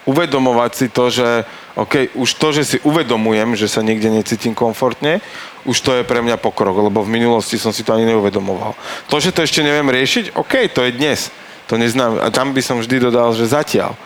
uvedomovať 0.08 0.72
si 0.72 0.88
to, 0.88 1.12
že 1.12 1.44
OK, 1.76 2.16
už 2.16 2.30
to, 2.40 2.48
že 2.56 2.64
si 2.64 2.78
uvedomujem, 2.88 3.52
že 3.60 3.68
sa 3.68 3.84
niekde 3.84 4.08
necítim 4.08 4.56
komfortne, 4.56 5.20
už 5.68 5.78
to 5.84 5.92
je 6.00 6.08
pre 6.08 6.24
mňa 6.24 6.40
pokrok, 6.40 6.80
lebo 6.80 7.04
v 7.04 7.12
minulosti 7.12 7.60
som 7.60 7.76
si 7.76 7.84
to 7.84 7.92
ani 7.92 8.08
neuvedomoval. 8.08 8.72
To, 9.12 9.16
že 9.20 9.36
to 9.36 9.44
ešte 9.44 9.68
neviem 9.68 9.88
riešiť, 9.92 10.32
OK, 10.36 10.72
to 10.72 10.88
je 10.88 10.96
dnes. 10.96 11.28
To 11.68 11.76
neznám, 11.76 12.24
a 12.24 12.28
tam 12.32 12.56
by 12.56 12.60
som 12.64 12.80
vždy 12.80 13.12
dodal, 13.12 13.32
že 13.36 13.52
zatiaľ. 13.52 14.00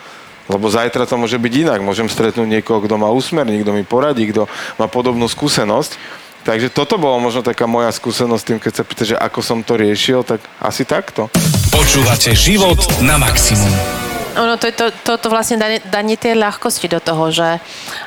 Lebo 0.46 0.70
zajtra 0.70 1.06
to 1.06 1.18
môže 1.18 1.38
byť 1.38 1.52
inak. 1.66 1.80
Môžem 1.82 2.06
stretnúť 2.06 2.46
niekoho, 2.46 2.78
kto 2.82 2.94
má 2.98 3.10
úsmer, 3.10 3.46
niekto 3.46 3.74
mi 3.74 3.82
poradí, 3.82 4.30
kto 4.30 4.46
má 4.78 4.86
podobnú 4.86 5.26
skúsenosť. 5.26 5.98
Takže 6.46 6.70
toto 6.70 6.94
bola 6.94 7.18
možno 7.18 7.42
taká 7.42 7.66
moja 7.66 7.90
skúsenosť 7.90 8.44
tým, 8.46 8.58
keď 8.62 8.72
sa 8.78 8.86
pýta, 8.86 9.02
že 9.02 9.18
ako 9.18 9.42
som 9.42 9.58
to 9.66 9.74
riešil, 9.74 10.22
tak 10.22 10.38
asi 10.62 10.86
takto. 10.86 11.26
Počúvate 11.74 12.30
život 12.38 12.78
na 13.02 13.18
maximum. 13.18 14.05
Ono, 14.36 14.60
to 14.60 14.68
je 14.68 14.74
to, 14.76 14.86
to, 15.04 15.12
to 15.16 15.28
vlastne 15.32 15.56
danie, 15.56 15.80
danie 15.88 16.16
ľahkosti 16.16 16.92
do 16.92 17.00
toho, 17.00 17.32
že 17.32 17.58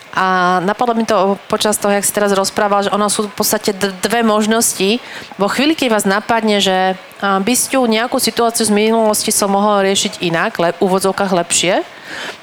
a 0.09 0.57
napadlo 0.65 0.97
mi 0.97 1.05
to 1.05 1.38
počas 1.47 1.77
toho, 1.77 1.93
jak 1.93 2.05
si 2.05 2.11
teraz 2.11 2.34
rozprával, 2.34 2.89
že 2.89 2.93
ono 2.93 3.13
sú 3.13 3.30
v 3.30 3.36
podstate 3.38 3.77
dve 3.77 4.25
možnosti. 4.25 4.97
Vo 5.38 5.47
chvíli, 5.47 5.77
keď 5.77 5.88
vás 5.93 6.05
napadne, 6.09 6.57
že 6.57 6.97
by 7.21 7.53
ste 7.53 7.77
nejakú 7.77 8.17
situáciu 8.17 8.65
z 8.65 8.73
minulosti 8.73 9.30
som 9.30 9.53
mohol 9.53 9.86
riešiť 9.86 10.19
inak, 10.25 10.57
le, 10.57 10.73
v 10.73 10.82
úvodzovkách 10.82 11.30
lepšie, 11.30 11.86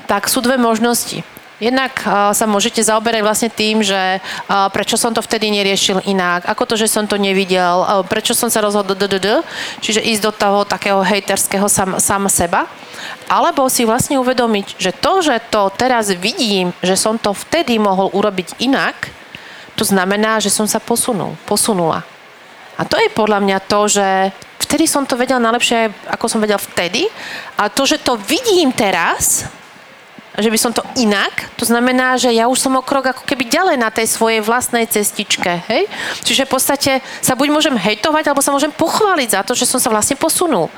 tak 0.06 0.30
sú 0.30 0.40
dve 0.40 0.56
možnosti. 0.56 1.26
Jednak 1.56 2.04
uh, 2.04 2.36
sa 2.36 2.44
môžete 2.44 2.84
zaoberať 2.84 3.24
vlastne 3.24 3.48
tým, 3.48 3.80
že 3.80 4.20
uh, 4.20 4.68
prečo 4.68 5.00
som 5.00 5.16
to 5.16 5.24
vtedy 5.24 5.48
neriešil 5.48 6.04
inak, 6.04 6.44
ako 6.44 6.68
to, 6.68 6.74
že 6.76 6.92
som 6.92 7.08
to 7.08 7.16
nevidel, 7.16 7.80
uh, 7.80 8.04
prečo 8.04 8.36
som 8.36 8.52
sa 8.52 8.60
rozhodol, 8.60 8.92
d, 8.92 9.08
d, 9.08 9.16
d, 9.16 9.28
čiže 9.80 10.04
ísť 10.04 10.22
do 10.22 10.32
toho 10.36 10.58
takého 10.68 11.00
hejterského 11.00 11.64
sam, 11.64 11.96
sama 11.96 12.28
seba. 12.28 12.68
Alebo 13.32 13.64
si 13.72 13.88
vlastne 13.88 14.20
uvedomiť, 14.20 14.76
že 14.76 14.92
to, 14.92 15.24
že 15.24 15.40
to 15.48 15.72
teraz 15.72 16.12
vidím, 16.12 16.76
že 16.84 16.92
som 16.92 17.16
to 17.16 17.32
vtedy 17.32 17.80
mohol 17.80 18.12
urobiť 18.12 18.60
inak, 18.60 19.08
to 19.76 19.84
znamená, 19.84 20.40
že 20.40 20.52
som 20.52 20.68
sa 20.68 20.80
posunul, 20.80 21.36
posunula. 21.48 22.04
A 22.76 22.84
to 22.84 23.00
je 23.00 23.08
podľa 23.08 23.40
mňa 23.40 23.58
to, 23.64 23.80
že 23.88 24.08
vtedy 24.60 24.84
som 24.84 25.08
to 25.08 25.16
vedel 25.16 25.40
najlepšie, 25.40 25.88
ako 26.12 26.28
som 26.28 26.44
vedel 26.44 26.60
vtedy. 26.60 27.08
A 27.56 27.72
to, 27.72 27.88
že 27.88 28.00
to 28.00 28.20
vidím 28.20 28.72
teraz, 28.72 29.48
že 30.36 30.52
by 30.52 30.58
som 30.60 30.72
to 30.72 30.84
inak, 31.00 31.48
to 31.56 31.64
znamená, 31.64 32.20
že 32.20 32.28
ja 32.32 32.44
už 32.46 32.60
som 32.60 32.76
o 32.76 32.84
krok 32.84 33.08
ako 33.08 33.24
keby 33.24 33.48
ďalej 33.48 33.76
na 33.80 33.88
tej 33.88 34.04
svojej 34.04 34.44
vlastnej 34.44 34.84
cestičke, 34.84 35.64
hej? 35.68 35.88
Čiže 36.22 36.44
v 36.44 36.52
podstate 36.52 36.92
sa 37.24 37.32
buď 37.32 37.48
môžem 37.48 37.76
hejtovať, 37.76 38.28
alebo 38.28 38.44
sa 38.44 38.52
môžem 38.52 38.72
pochváliť 38.72 39.28
za 39.32 39.40
to, 39.42 39.56
že 39.56 39.64
som 39.64 39.80
sa 39.80 39.88
vlastne 39.88 40.20
posunul. 40.20 40.68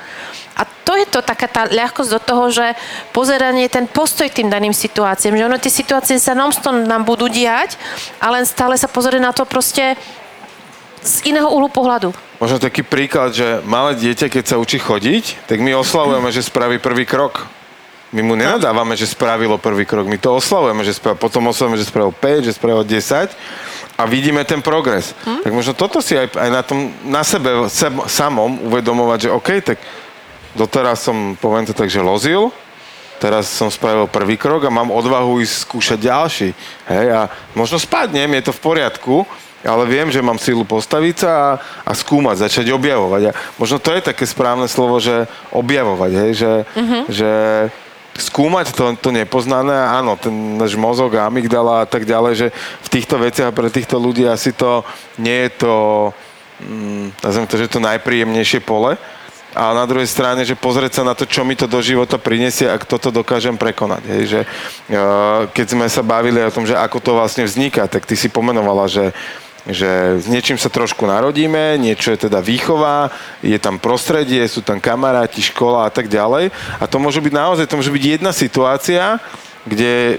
A 0.58 0.66
to 0.66 0.98
je 0.98 1.06
to 1.06 1.22
taká 1.22 1.46
tá 1.46 1.70
ľahkosť 1.70 2.10
do 2.10 2.20
toho, 2.22 2.44
že 2.50 2.74
pozeranie, 3.14 3.70
ten 3.70 3.86
postoj 3.86 4.26
k 4.26 4.42
tým 4.42 4.50
daným 4.50 4.74
situáciám, 4.74 5.38
že 5.38 5.46
ono 5.46 5.58
tie 5.58 5.70
situácie 5.70 6.18
sa 6.18 6.34
non 6.34 6.50
nám 6.86 7.06
budú 7.06 7.30
diať, 7.30 7.78
ale 8.18 8.42
stále 8.42 8.74
sa 8.74 8.90
pozrie 8.90 9.22
na 9.22 9.30
to 9.30 9.46
proste 9.46 9.94
z 10.98 11.14
iného 11.30 11.46
uhlu 11.46 11.70
pohľadu. 11.70 12.10
Možno 12.42 12.58
taký 12.58 12.82
príklad, 12.82 13.34
že 13.34 13.62
malé 13.66 13.94
dieťa, 13.98 14.30
keď 14.30 14.44
sa 14.54 14.56
učí 14.58 14.82
chodiť, 14.82 15.46
tak 15.46 15.62
my 15.62 15.74
oslavujeme, 15.78 16.30
že 16.30 16.42
spraví 16.42 16.82
prvý 16.82 17.06
krok. 17.06 17.57
My 18.08 18.24
mu 18.24 18.32
nenadávame, 18.32 18.96
že 18.96 19.04
spravilo 19.04 19.60
prvý 19.60 19.84
krok. 19.84 20.08
My 20.08 20.16
to 20.16 20.32
oslavujeme, 20.32 20.80
že 20.80 20.96
spravil, 20.96 21.20
potom 21.20 21.44
oslavujeme, 21.52 21.76
že 21.76 21.90
spravil 21.92 22.12
5, 22.16 22.46
že 22.48 22.56
spravil 22.56 22.80
10 22.80 23.36
a 24.00 24.02
vidíme 24.08 24.40
ten 24.48 24.64
progres. 24.64 25.12
Hm? 25.28 25.44
Tak 25.44 25.52
možno 25.52 25.72
toto 25.76 26.00
si 26.00 26.16
aj, 26.16 26.32
aj 26.32 26.48
na, 26.48 26.62
tom, 26.64 26.88
na 27.04 27.20
sebe 27.20 27.68
sem, 27.68 27.92
samom 28.08 28.64
uvedomovať, 28.64 29.28
že 29.28 29.34
OK, 29.34 29.48
tak 29.60 29.78
doteraz 30.56 31.04
som, 31.04 31.36
poviem 31.36 31.68
to 31.68 31.76
tak, 31.76 31.92
že 31.92 32.00
lozil, 32.00 32.48
teraz 33.20 33.50
som 33.50 33.68
spravil 33.68 34.08
prvý 34.08 34.40
krok 34.40 34.64
a 34.64 34.72
mám 34.72 34.88
odvahu 34.88 35.44
ísť 35.44 35.68
skúšať 35.68 35.98
ďalší. 36.00 36.48
Hej, 36.88 37.06
a 37.12 37.20
možno 37.52 37.76
spadnem, 37.76 38.30
je 38.40 38.48
to 38.48 38.56
v 38.56 38.64
poriadku, 38.64 39.28
ale 39.66 39.84
viem, 39.90 40.08
že 40.08 40.22
mám 40.22 40.38
sílu 40.38 40.62
postaviť 40.62 41.28
sa 41.28 41.30
a, 41.34 41.48
a 41.82 41.92
skúmať, 41.92 42.46
začať 42.46 42.72
objavovať. 42.72 43.22
A 43.28 43.36
možno 43.58 43.82
to 43.82 43.90
je 43.92 44.00
také 44.00 44.24
správne 44.24 44.70
slovo, 44.70 44.96
že 45.02 45.26
objavovať, 45.50 46.10
hej, 46.14 46.30
že, 46.38 46.52
mm-hmm. 46.78 47.02
že 47.10 47.30
skúmať 48.18 48.74
to, 48.74 48.84
to 48.98 49.10
nepoznané, 49.14 49.74
áno, 49.74 50.18
ten 50.18 50.58
náš 50.58 50.74
mozog 50.74 51.14
a 51.14 51.30
amygdala 51.30 51.82
a 51.82 51.86
tak 51.86 52.04
ďalej, 52.04 52.32
že 52.34 52.46
v 52.84 52.88
týchto 52.90 53.16
veciach 53.16 53.54
pre 53.54 53.70
týchto 53.70 53.96
ľudí 53.96 54.26
asi 54.26 54.50
to 54.50 54.82
nie 55.16 55.46
je 55.46 55.50
to, 55.62 55.74
mm, 56.62 57.22
nazvem 57.22 57.46
to, 57.46 57.54
že 57.56 57.72
to 57.72 57.78
najpríjemnejšie 57.80 58.60
pole, 58.66 58.98
a 59.56 59.72
na 59.72 59.88
druhej 59.88 60.06
strane, 60.06 60.44
že 60.44 60.54
pozrieť 60.54 61.00
sa 61.00 61.02
na 61.02 61.16
to, 61.16 61.24
čo 61.24 61.40
mi 61.42 61.56
to 61.56 61.64
do 61.64 61.80
života 61.80 62.20
prinesie, 62.20 62.68
ak 62.68 62.84
toto 62.84 63.08
dokážem 63.08 63.56
prekonať. 63.56 64.02
Hej, 64.04 64.22
že, 64.28 64.40
uh, 64.44 65.48
keď 65.50 65.66
sme 65.72 65.86
sa 65.88 66.04
bavili 66.04 66.38
o 66.44 66.52
tom, 66.52 66.68
že 66.68 66.76
ako 66.76 67.00
to 67.00 67.16
vlastne 67.16 67.48
vzniká, 67.48 67.88
tak 67.88 68.04
ty 68.04 68.12
si 68.12 68.28
pomenovala, 68.28 68.86
že 68.86 69.16
že 69.68 70.16
s 70.16 70.26
niečím 70.26 70.56
sa 70.56 70.72
trošku 70.72 71.04
narodíme, 71.04 71.76
niečo 71.76 72.08
je 72.16 72.24
teda 72.28 72.40
výchova, 72.40 73.12
je 73.44 73.56
tam 73.60 73.76
prostredie, 73.76 74.40
sú 74.48 74.64
tam 74.64 74.80
kamaráti, 74.80 75.44
škola 75.44 75.86
a 75.86 75.90
tak 75.92 76.08
ďalej. 76.08 76.48
A 76.80 76.84
to 76.88 76.96
môže 76.96 77.20
byť 77.20 77.32
naozaj, 77.36 77.68
to 77.68 77.76
môže 77.76 77.92
byť 77.92 78.04
jedna 78.16 78.32
situácia, 78.32 79.20
kde 79.68 80.16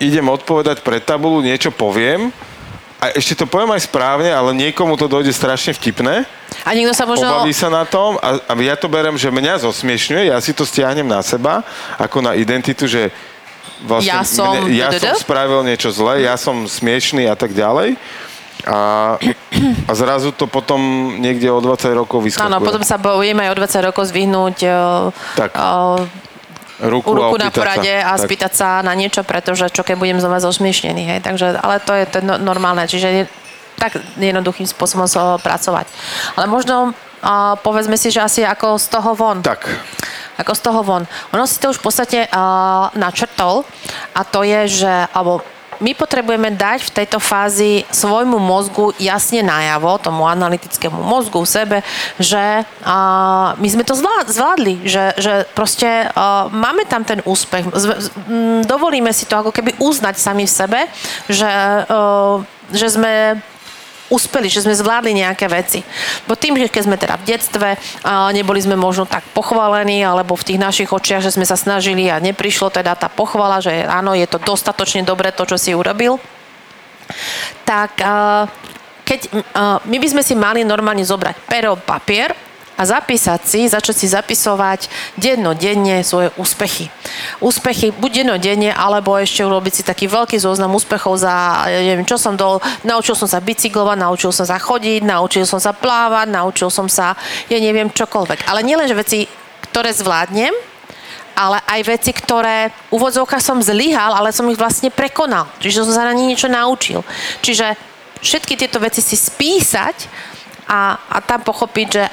idem 0.00 0.24
odpovedať 0.24 0.80
pred 0.80 1.04
tabulu, 1.04 1.44
niečo 1.44 1.68
poviem 1.68 2.32
a 2.96 3.12
ešte 3.12 3.36
to 3.36 3.44
poviem 3.44 3.76
aj 3.76 3.84
správne, 3.84 4.32
ale 4.32 4.56
niekomu 4.56 4.96
to 4.96 5.04
dojde 5.04 5.28
strašne 5.36 5.76
vtipné. 5.76 6.24
A 6.64 6.72
niekto 6.72 6.96
sa 6.96 7.04
možno... 7.04 7.28
Pobaví 7.28 7.52
sa 7.52 7.68
na 7.68 7.84
tom 7.84 8.16
a, 8.24 8.40
a 8.40 8.52
ja 8.56 8.72
to 8.72 8.88
berem, 8.88 9.20
že 9.20 9.28
mňa 9.28 9.68
zosmiešňuje, 9.68 10.32
ja 10.32 10.40
si 10.40 10.56
to 10.56 10.64
stiahnem 10.64 11.04
na 11.04 11.20
seba, 11.20 11.60
ako 12.00 12.24
na 12.24 12.32
identitu, 12.32 12.88
že 12.88 13.12
vlastne 13.84 14.16
Ja 14.16 14.24
som- 14.24 14.64
mne, 14.64 14.72
ja 14.72 14.88
som 14.96 15.12
spravil 15.12 15.60
niečo 15.60 15.92
zlé, 15.92 16.24
ja 16.24 16.40
som 16.40 16.64
smiešný 16.64 17.28
a 17.28 17.36
tak 17.36 17.52
ďalej. 17.52 18.00
A, 18.64 19.14
a 19.86 19.92
zrazu 19.92 20.32
to 20.32 20.48
potom 20.48 20.80
niekde 21.20 21.52
o 21.52 21.60
20 21.60 21.92
rokov 21.92 22.24
vyskakuje. 22.24 22.48
Áno, 22.48 22.64
potom 22.64 22.80
sa 22.80 22.96
bojíme 22.96 23.44
aj 23.44 23.50
o 23.52 23.58
20 23.60 23.88
rokov 23.92 24.08
zvyhnúť 24.08 24.56
Tak. 25.36 25.50
o, 25.52 26.00
Ruku, 26.76 27.08
ruku 27.08 27.40
a 27.40 27.48
na 27.48 27.48
porade 27.48 27.88
sa. 27.88 28.12
a 28.12 28.20
Tak. 28.20 28.28
spýtať 28.28 28.52
sa 28.52 28.68
na 28.84 28.92
niečo, 28.92 29.24
pretože 29.24 29.72
čo 29.72 29.80
keď 29.80 29.96
budem 29.96 30.20
znova 30.20 30.44
zosmiešnený, 30.44 31.02
hej, 31.08 31.20
takže, 31.24 31.56
ale 31.56 31.80
to 31.80 31.96
je, 31.96 32.04
to 32.04 32.20
je 32.20 32.24
no- 32.28 32.36
normálne, 32.36 32.84
čiže 32.84 33.08
je, 33.08 33.22
tak 33.80 33.96
jednoduchým 34.20 34.68
spôsobom 34.68 35.08
sa 35.08 35.40
pracovať. 35.40 35.88
Ale 36.36 36.44
možno 36.44 36.92
uh, 36.92 37.56
povedzme 37.64 37.96
si, 37.96 38.12
že 38.12 38.20
asi 38.20 38.44
ako 38.44 38.76
z 38.76 38.86
toho 38.92 39.16
von. 39.16 39.40
Tak, 39.40 39.64
Ako 40.36 40.52
z 40.52 40.60
toho 40.60 40.80
von. 40.84 41.08
Ono 41.32 41.48
si 41.48 41.56
to 41.56 41.72
už 41.72 41.80
v 41.80 41.84
podstate 41.88 42.18
uh, 42.28 42.92
načrtol 42.92 43.64
a 44.12 44.20
to 44.28 44.44
je, 44.44 44.84
že, 44.84 44.94
alebo 45.16 45.40
my 45.80 45.92
potrebujeme 45.96 46.54
dať 46.54 46.86
v 46.86 46.94
tejto 47.02 47.18
fázi 47.18 47.84
svojmu 47.90 48.38
mozgu 48.38 48.92
jasne 49.00 49.42
najavo, 49.42 49.98
tomu 50.00 50.24
analytickému 50.28 50.96
mozgu 51.00 51.42
sebe, 51.46 51.80
že 52.20 52.62
uh, 52.64 53.56
my 53.56 53.68
sme 53.68 53.84
to 53.84 53.94
zvlád- 53.96 54.30
zvládli, 54.30 54.84
že, 54.84 55.14
že 55.16 55.34
proste 55.52 56.10
uh, 56.10 56.48
máme 56.52 56.84
tam 56.88 57.02
ten 57.04 57.20
úspech. 57.24 57.66
Z, 57.72 57.84
dovolíme 58.64 59.10
si 59.10 59.24
to 59.24 59.40
ako 59.40 59.50
keby 59.52 59.76
uznať 59.80 60.16
sami 60.16 60.44
v 60.44 60.52
sebe, 60.52 60.80
že, 61.28 61.52
uh, 61.88 62.42
že 62.72 62.86
sme 62.92 63.40
uspeli, 64.06 64.46
že 64.46 64.62
sme 64.62 64.74
zvládli 64.74 65.18
nejaké 65.18 65.50
veci. 65.50 65.82
Bo 66.30 66.38
tým, 66.38 66.54
že 66.54 66.70
keď 66.70 66.82
sme 66.86 66.96
teda 66.96 67.18
v 67.18 67.26
detstve, 67.26 67.68
neboli 68.30 68.62
sme 68.62 68.78
možno 68.78 69.02
tak 69.02 69.26
pochválení, 69.34 70.06
alebo 70.06 70.38
v 70.38 70.46
tých 70.46 70.62
našich 70.62 70.90
očiach, 70.94 71.22
že 71.22 71.34
sme 71.34 71.42
sa 71.42 71.58
snažili 71.58 72.06
a 72.06 72.22
neprišlo 72.22 72.70
teda 72.70 72.94
tá 72.94 73.10
pochvala, 73.10 73.58
že 73.58 73.82
áno, 73.82 74.14
je 74.14 74.26
to 74.30 74.38
dostatočne 74.38 75.02
dobre 75.02 75.34
to, 75.34 75.42
čo 75.42 75.58
si 75.58 75.74
urobil, 75.74 76.22
tak 77.66 77.98
a, 78.02 78.46
keď 79.06 79.20
a, 79.54 79.78
my 79.86 79.96
by 79.98 80.08
sme 80.10 80.22
si 80.22 80.34
mali 80.34 80.66
normálne 80.66 81.02
zobrať 81.06 81.46
pero, 81.46 81.78
papier 81.78 82.34
a 82.76 82.82
zapísať 82.84 83.40
si, 83.42 83.60
začať 83.66 83.96
si 83.96 84.06
zapisovať 84.12 84.80
dennodenne 85.16 86.04
svoje 86.04 86.28
úspechy. 86.36 86.92
Úspechy 87.40 87.90
buď 87.96 88.22
dennodenne, 88.22 88.70
alebo 88.72 89.16
ešte 89.16 89.42
urobiť 89.42 89.72
si 89.72 89.82
taký 89.82 90.06
veľký 90.06 90.36
zoznam 90.36 90.76
úspechov 90.76 91.16
za, 91.16 91.64
ja 91.66 91.80
neviem, 91.80 92.04
čo 92.04 92.20
som 92.20 92.36
dol, 92.36 92.60
naučil 92.84 93.16
som 93.16 93.26
sa 93.26 93.40
bicyklovať, 93.40 93.96
naučil 93.96 94.30
som 94.30 94.44
sa 94.44 94.60
chodiť, 94.60 95.00
naučil 95.08 95.48
som 95.48 95.56
sa 95.56 95.72
plávať, 95.72 96.28
naučil 96.28 96.68
som 96.68 96.86
sa, 96.86 97.16
ja 97.48 97.58
neviem, 97.58 97.88
čokoľvek. 97.88 98.44
Ale 98.44 98.60
nielen, 98.60 98.84
že 98.84 98.96
veci, 98.96 99.18
ktoré 99.72 99.96
zvládnem, 99.96 100.52
ale 101.36 101.60
aj 101.68 101.80
veci, 101.84 102.16
ktoré 102.16 102.72
v 102.88 102.96
úvodzovkách 102.96 103.44
som 103.44 103.60
zlyhal, 103.60 104.16
ale 104.16 104.32
som 104.32 104.48
ich 104.48 104.56
vlastne 104.56 104.88
prekonal. 104.88 105.44
Čiže 105.60 105.84
som 105.84 105.92
sa 105.92 106.08
na 106.08 106.16
ne 106.16 106.32
niečo 106.32 106.48
naučil. 106.48 107.04
Čiže 107.44 107.76
všetky 108.24 108.56
tieto 108.56 108.80
veci 108.80 109.04
si 109.04 109.20
spísať 109.20 110.08
a, 110.64 110.96
a 110.96 111.16
tam 111.20 111.44
pochopiť, 111.44 111.86
že 111.92 112.04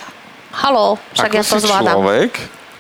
halo, 0.54 1.02
však 1.18 1.32
ako 1.34 1.36
ja 1.36 1.44
to 1.44 1.50
si 1.50 1.60
zvládam. 1.66 1.94
človek, 1.98 2.32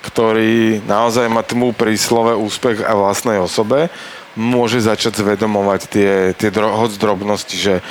ktorý 0.05 0.85
naozaj 0.85 1.25
má 1.27 1.41
tmu 1.41 1.73
pri 1.73 1.97
slove 1.97 2.37
úspech 2.37 2.85
a 2.85 2.93
vlastnej 2.93 3.41
osobe, 3.41 3.89
môže 4.33 4.81
začať 4.81 5.21
zvedomovať 5.21 5.81
tie, 5.89 6.11
tie 6.33 6.49
dro, 6.49 6.73
hoď 6.73 6.97
drobnosti, 6.97 7.53
že, 7.53 7.85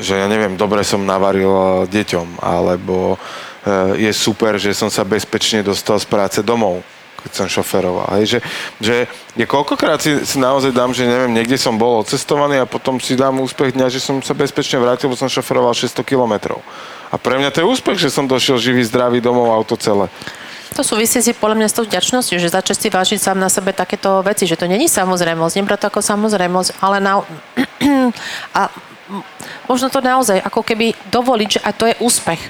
že 0.00 0.20
ja 0.20 0.26
neviem, 0.28 0.56
dobre 0.56 0.84
som 0.84 1.00
navaril 1.00 1.48
eh, 1.48 1.64
deťom, 1.88 2.44
alebo 2.44 3.16
eh, 3.16 4.08
je 4.08 4.12
super, 4.12 4.60
že 4.60 4.76
som 4.76 4.92
sa 4.92 5.04
bezpečne 5.04 5.64
dostal 5.64 5.96
z 6.00 6.06
práce 6.08 6.40
domov 6.44 6.84
keď 7.18 7.32
som 7.34 7.50
šoferoval. 7.50 8.14
Hej, 8.14 8.38
že, 8.38 8.40
že 8.78 8.96
je 9.34 9.42
koľkokrát 9.42 9.98
si, 9.98 10.22
si 10.22 10.38
naozaj 10.38 10.70
dám, 10.70 10.94
že 10.94 11.02
neviem, 11.02 11.34
niekde 11.34 11.58
som 11.58 11.74
bol 11.74 12.06
odcestovaný 12.06 12.62
a 12.62 12.70
potom 12.70 13.02
si 13.02 13.18
dám 13.18 13.42
úspech 13.42 13.74
dňa, 13.74 13.90
že 13.90 13.98
som 13.98 14.22
sa 14.22 14.38
bezpečne 14.38 14.78
vrátil, 14.78 15.10
bo 15.10 15.18
som 15.18 15.26
šoferoval 15.26 15.74
600 15.74 15.98
kilometrov. 16.06 16.62
A 17.08 17.16
pre 17.16 17.40
mňa 17.40 17.50
to 17.52 17.64
je 17.64 17.70
úspech, 17.70 17.96
že 17.96 18.12
som 18.12 18.28
došiel 18.28 18.60
živý, 18.60 18.84
zdravý 18.84 19.24
domov 19.24 19.48
auto 19.52 19.76
celé. 19.80 20.12
To 20.76 20.86
súvisí 20.86 21.18
si 21.24 21.34
podľa 21.34 21.58
mňa 21.58 21.68
s 21.72 21.76
tou 21.76 21.84
vďačnosťou, 21.88 22.38
že 22.38 22.54
začať 22.54 22.76
si 22.76 22.88
vážiť 22.92 23.18
sám 23.18 23.38
na 23.40 23.50
sebe 23.50 23.74
takéto 23.74 24.22
veci, 24.22 24.46
že 24.46 24.54
to 24.54 24.70
není 24.70 24.86
samozrejmosť, 24.86 25.58
nebrať 25.58 25.78
to 25.82 25.86
ako 25.90 26.00
samozrejmosť, 26.04 26.70
ale 26.78 26.96
na... 27.02 27.24
a 28.58 28.70
možno 29.66 29.88
to 29.88 30.04
naozaj 30.04 30.38
ako 30.38 30.60
keby 30.62 30.92
dovoliť, 31.08 31.48
že 31.58 31.64
aj 31.64 31.74
to 31.74 31.84
je 31.88 31.94
úspech. 31.98 32.40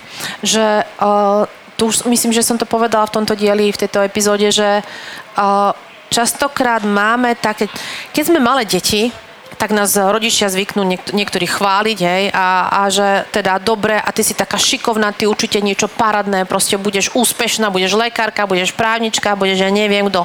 Že 0.42 0.66
uh, 0.98 1.46
tu 1.78 1.88
už 1.88 2.04
myslím, 2.11 2.34
že 2.34 2.42
som 2.42 2.59
to 2.59 2.66
povedala 2.66 3.06
v 3.06 3.22
tomto 3.22 3.38
dieli, 3.38 3.70
v 3.70 3.80
tejto 3.86 4.02
epizóde, 4.02 4.50
že 4.50 4.82
uh, 4.82 5.72
častokrát 6.11 6.82
máme 6.82 7.38
také... 7.38 7.70
Keď 8.11 8.34
sme 8.34 8.42
malé 8.42 8.66
deti, 8.66 9.14
tak 9.59 9.74
nás 9.74 9.98
rodičia 9.98 10.46
zvyknú 10.46 10.86
niekt- 10.86 11.11
niektorí 11.11 11.50
chváliť, 11.50 11.98
hej, 11.98 12.24
a, 12.30 12.70
a 12.70 12.82
že 12.88 13.26
teda 13.34 13.59
dobre, 13.59 13.98
a 13.98 14.09
ty 14.14 14.22
si 14.22 14.32
taká 14.32 14.54
šikovná, 14.54 15.11
ty 15.11 15.26
určite 15.26 15.59
niečo 15.59 15.90
paradné, 15.90 16.46
proste 16.46 16.78
budeš 16.78 17.11
úspešná, 17.12 17.68
budeš 17.68 17.98
lekárka, 17.98 18.46
budeš 18.46 18.70
právnička, 18.70 19.34
budeš 19.34 19.66
ja 19.66 19.70
neviem 19.74 20.06
kto. 20.06 20.24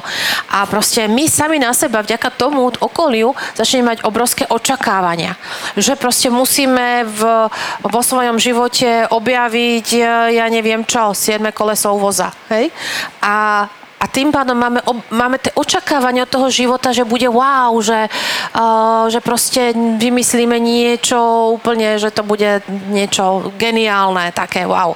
A 0.54 0.62
proste 0.70 1.10
my 1.10 1.26
sami 1.26 1.58
na 1.58 1.74
seba 1.74 2.00
vďaka 2.00 2.30
tomu 2.30 2.70
okoliu 2.78 3.34
začneme 3.58 3.98
mať 3.98 3.98
obrovské 4.06 4.46
očakávania. 4.46 5.34
Že 5.74 5.98
proste 5.98 6.30
musíme 6.30 7.02
v, 7.02 7.50
vo 7.82 8.00
svojom 8.00 8.38
živote 8.38 9.10
objaviť, 9.10 9.86
ja 10.30 10.46
neviem 10.46 10.86
čo, 10.86 11.10
siedme 11.10 11.50
kolesov 11.50 11.98
voza, 11.98 12.30
hej. 12.54 12.70
A 13.18 13.66
tým 14.14 14.30
pádom 14.30 14.54
máme, 14.54 14.78
ob, 14.86 15.02
máme 15.10 15.42
tie 15.42 15.50
očakávania 15.58 16.22
od 16.22 16.30
toho 16.30 16.46
života, 16.46 16.94
že 16.94 17.02
bude 17.02 17.26
wow, 17.26 17.74
že, 17.82 18.06
uh, 18.54 19.10
že 19.10 19.18
proste 19.18 19.74
vymyslíme 19.74 20.54
niečo 20.62 21.50
úplne, 21.58 21.98
že 21.98 22.14
to 22.14 22.22
bude 22.22 22.62
niečo 22.94 23.50
geniálne, 23.58 24.30
také 24.30 24.62
wow. 24.70 24.94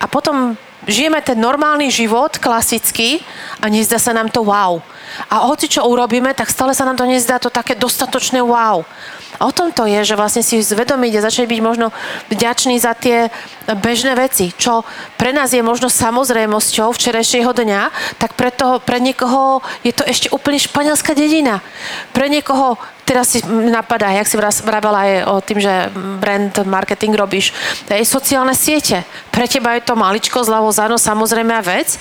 A 0.00 0.08
potom 0.08 0.56
žijeme 0.88 1.20
ten 1.20 1.36
normálny 1.36 1.92
život, 1.92 2.40
klasický, 2.40 3.20
a 3.60 3.68
nezdá 3.68 4.00
sa 4.00 4.16
nám 4.16 4.32
to 4.32 4.40
wow. 4.40 4.80
A 5.28 5.44
hoci 5.44 5.68
čo 5.68 5.84
urobíme, 5.84 6.32
tak 6.32 6.48
stále 6.48 6.72
sa 6.72 6.88
nám 6.88 6.96
to 6.96 7.04
nezdá 7.04 7.36
to 7.36 7.52
také 7.52 7.76
dostatočné 7.76 8.40
wow. 8.40 8.80
A 9.40 9.50
o 9.50 9.52
tom 9.52 9.74
to 9.74 9.84
je, 9.84 10.06
že 10.06 10.18
vlastne 10.18 10.46
si 10.46 10.62
zvedomiť 10.62 11.12
a 11.18 11.24
začať 11.26 11.50
byť 11.50 11.60
možno 11.60 11.90
vďačný 12.30 12.78
za 12.78 12.94
tie 12.94 13.28
bežné 13.74 14.14
veci, 14.14 14.54
čo 14.54 14.86
pre 15.18 15.34
nás 15.34 15.50
je 15.50 15.64
možno 15.64 15.90
samozrejmosťou 15.90 16.94
včerajšieho 16.94 17.50
dňa, 17.50 17.82
tak 18.20 18.38
pre, 18.38 18.54
toho, 18.54 18.78
pre 18.78 19.02
niekoho 19.02 19.64
je 19.82 19.90
to 19.90 20.06
ešte 20.06 20.30
úplne 20.30 20.60
španielská 20.60 21.18
dedina. 21.18 21.58
Pre 22.14 22.30
niekoho, 22.30 22.78
teraz 23.02 23.34
si 23.34 23.42
napadá, 23.48 24.14
jak 24.14 24.30
si 24.30 24.38
vravela 24.38 24.98
aj 25.02 25.12
o 25.26 25.34
tým, 25.42 25.58
že 25.58 25.72
brand 26.22 26.54
marketing 26.62 27.18
robíš, 27.18 27.50
aj 27.90 28.06
sociálne 28.06 28.54
siete. 28.54 29.02
Pre 29.34 29.50
teba 29.50 29.74
je 29.74 29.82
to 29.82 29.98
maličko 29.98 30.46
zľavo 30.46 30.70
zano 30.70 30.96
samozrejme 31.00 31.58
vec 31.64 31.98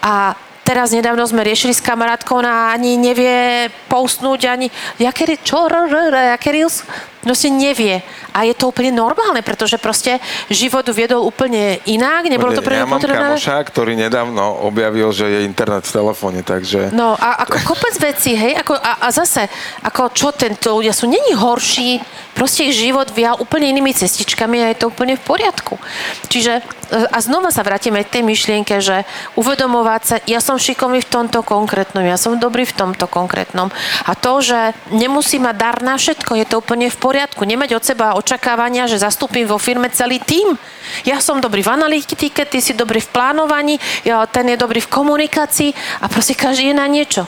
a 0.00 0.38
Teraz 0.66 0.90
nedávno 0.90 1.22
sme 1.22 1.46
riešili 1.46 1.70
s 1.70 1.78
kamarátkou, 1.78 2.42
ona 2.42 2.74
ani 2.74 2.98
nevie 2.98 3.70
postnúť, 3.86 4.50
ani... 4.50 4.66
Jaké, 4.98 5.38
čo? 5.38 5.70
R, 5.70 5.86
r, 5.86 6.10
r, 6.10 6.14
jaké 6.34 6.50
reels? 6.50 6.82
Proste 7.22 7.54
nevie. 7.54 8.02
A 8.34 8.42
je 8.42 8.50
to 8.50 8.74
úplne 8.74 8.90
normálne, 8.90 9.46
pretože 9.46 9.78
proste 9.78 10.18
život 10.50 10.82
viedol 10.90 11.22
úplne 11.22 11.78
inak, 11.86 12.26
nebolo 12.26 12.50
to 12.50 12.66
pre 12.66 12.82
ja 12.82 12.86
mám 12.86 12.98
potrebné. 12.98 13.38
kamoša, 13.38 13.62
ktorý 13.62 13.94
nedávno 13.94 14.66
objavil, 14.66 15.14
že 15.14 15.30
je 15.30 15.46
internet 15.46 15.86
v 15.86 15.94
telefóne, 16.02 16.42
takže... 16.42 16.90
No 16.90 17.14
a 17.14 17.46
ako 17.46 17.62
kopec 17.62 17.94
vecí, 18.02 18.34
hej, 18.34 18.58
ako, 18.58 18.74
a, 18.74 19.06
a 19.06 19.08
zase, 19.14 19.46
ako 19.86 20.10
čo 20.10 20.34
tento 20.34 20.82
ľudia 20.82 20.90
sú, 20.90 21.06
není 21.06 21.30
horší, 21.34 22.02
proste 22.36 22.68
ich 22.68 22.76
život 22.76 23.08
vial 23.16 23.40
úplne 23.40 23.72
inými 23.72 23.96
cestičkami 23.96 24.60
a 24.60 24.66
je 24.70 24.84
to 24.84 24.92
úplne 24.92 25.16
v 25.16 25.24
poriadku. 25.24 25.80
Čiže, 26.28 26.60
e, 26.60 26.62
a 27.08 27.18
znova 27.24 27.48
sa 27.48 27.64
vrátime 27.64 28.04
k 28.04 28.20
tej 28.20 28.22
myšlienke, 28.28 28.84
že 28.84 29.08
uvedomovať 29.40 30.02
sa, 30.04 30.16
ja 30.28 30.44
som 30.44 30.60
šikovný 30.60 31.00
v 31.00 31.08
tomto 31.08 31.40
konkrétnom, 31.40 32.04
ja 32.04 32.20
som 32.20 32.36
dobrý 32.36 32.68
v 32.68 32.76
tomto 32.76 33.08
konkrétnom. 33.08 33.72
A 34.04 34.12
to, 34.12 34.44
že 34.44 34.76
nemusí 34.92 35.40
mať 35.40 35.56
dar 35.56 35.76
na 35.80 35.96
všetko, 35.96 36.36
je 36.36 36.44
to 36.44 36.60
úplne 36.60 36.92
v 36.92 36.98
poriadku. 37.00 37.48
Nemať 37.48 37.70
od 37.72 37.82
seba 37.82 38.14
očakávania, 38.20 38.84
že 38.84 39.00
zastúpim 39.00 39.48
vo 39.48 39.56
firme 39.56 39.88
celý 39.88 40.20
tým. 40.20 40.60
Ja 41.08 41.24
som 41.24 41.40
dobrý 41.40 41.64
v 41.64 41.72
analytike, 41.72 42.44
ty 42.44 42.60
si 42.60 42.76
dobrý 42.76 43.00
v 43.00 43.10
plánovaní, 43.10 43.80
ja, 44.04 44.28
ten 44.28 44.52
je 44.52 44.60
dobrý 44.60 44.84
v 44.84 44.92
komunikácii 44.92 45.70
a 46.04 46.06
proste 46.12 46.36
každý 46.36 46.70
je 46.70 46.76
na 46.76 46.86
niečo. 46.86 47.24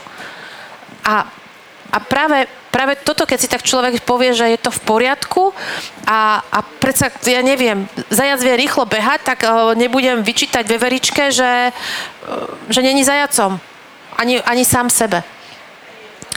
A, 1.08 1.24
a 1.88 1.98
práve, 2.04 2.44
práve 2.68 3.00
toto, 3.00 3.24
keď 3.24 3.38
si 3.40 3.48
tak 3.48 3.64
človek 3.64 4.04
povie, 4.04 4.36
že 4.36 4.44
je 4.52 4.58
to 4.60 4.68
v 4.68 4.80
poriadku 4.84 5.56
a, 6.04 6.44
a 6.44 6.58
predsa, 6.60 7.08
ja 7.24 7.40
neviem, 7.40 7.88
zajac 8.12 8.40
vie 8.44 8.54
rýchlo 8.60 8.84
behať, 8.84 9.20
tak 9.24 9.38
uh, 9.44 9.72
nebudem 9.72 10.20
vyčítať 10.20 10.68
veveričke, 10.68 11.32
že, 11.32 11.72
uh, 11.72 12.48
že 12.68 12.80
není 12.84 13.00
zajacom. 13.04 13.56
Ani, 14.18 14.42
ani 14.42 14.66
sám 14.66 14.90
sebe. 14.90 15.22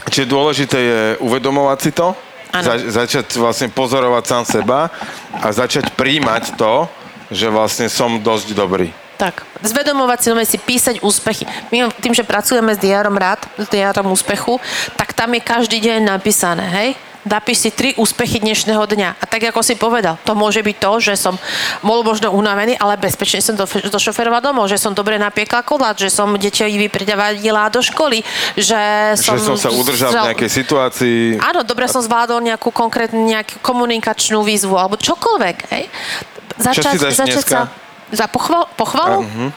Čiže 0.08 0.30
dôležité 0.30 0.78
je 0.78 1.00
uvedomovať 1.20 1.78
si 1.82 1.90
to, 1.92 2.14
Áno. 2.54 2.64
za, 2.64 2.74
začať 3.04 3.26
vlastne 3.36 3.68
pozorovať 3.68 4.24
sám 4.24 4.44
seba 4.44 4.80
a 5.34 5.46
začať 5.52 5.92
príjmať 5.98 6.54
to, 6.56 6.86
že 7.32 7.48
vlastne 7.48 7.88
som 7.88 8.20
dosť 8.20 8.54
dobrý. 8.54 9.01
Tak, 9.22 9.46
zvedomovať 9.62 10.18
si, 10.18 10.28
si 10.42 10.58
písať 10.58 10.96
úspechy. 10.98 11.46
My 11.70 11.86
tým, 12.02 12.10
že 12.10 12.26
pracujeme 12.26 12.74
s 12.74 12.82
diárom 12.82 13.14
rád, 13.14 13.46
s 13.54 13.70
diárom 13.70 14.10
úspechu, 14.10 14.58
tak 14.98 15.14
tam 15.14 15.30
je 15.38 15.40
každý 15.46 15.78
deň 15.78 16.10
napísané, 16.10 16.66
hej? 16.66 16.90
napíš 17.22 17.62
si 17.62 17.70
tri 17.70 17.94
úspechy 17.94 18.42
dnešného 18.42 18.82
dňa. 18.82 19.22
A 19.22 19.24
tak, 19.30 19.46
ako 19.46 19.62
si 19.62 19.78
povedal, 19.78 20.18
to 20.26 20.34
môže 20.34 20.58
byť 20.58 20.76
to, 20.82 20.92
že 20.98 21.14
som 21.14 21.38
bol 21.78 22.02
možno 22.02 22.34
unavený, 22.34 22.74
ale 22.82 22.98
bezpečne 22.98 23.38
som 23.38 23.54
do, 23.54 23.62
došoferoval 23.66 24.42
domov, 24.42 24.66
že 24.66 24.78
som 24.78 24.90
dobre 24.90 25.22
napiekla 25.22 25.62
kolát, 25.62 25.94
že 25.94 26.10
som 26.10 26.34
deti 26.34 26.66
vypredavadila 26.66 27.70
do 27.70 27.78
školy, 27.78 28.26
že 28.58 29.14
som... 29.22 29.38
Že 29.38 29.54
som 29.54 29.58
sa 29.58 29.70
udržal 29.70 30.10
v 30.10 30.34
nejakej 30.34 30.50
situácii. 30.50 31.38
Áno, 31.38 31.62
dobre 31.62 31.86
som 31.86 32.02
zvládol 32.02 32.42
nejakú 32.42 32.74
konkrétnu 32.74 33.22
nejakú 33.22 33.62
komunikačnú 33.62 34.42
výzvu, 34.42 34.74
alebo 34.74 34.98
čokoľvek. 34.98 35.56
Hej? 35.70 35.84
Začať, 36.58 36.98
Čo 36.98 37.06
si 37.06 37.18
začať 37.22 37.46
sa... 37.46 37.60
Za 38.12 38.28
pochval, 38.28 38.68
pochvalu? 38.76 39.24
Uh-huh 39.24 39.50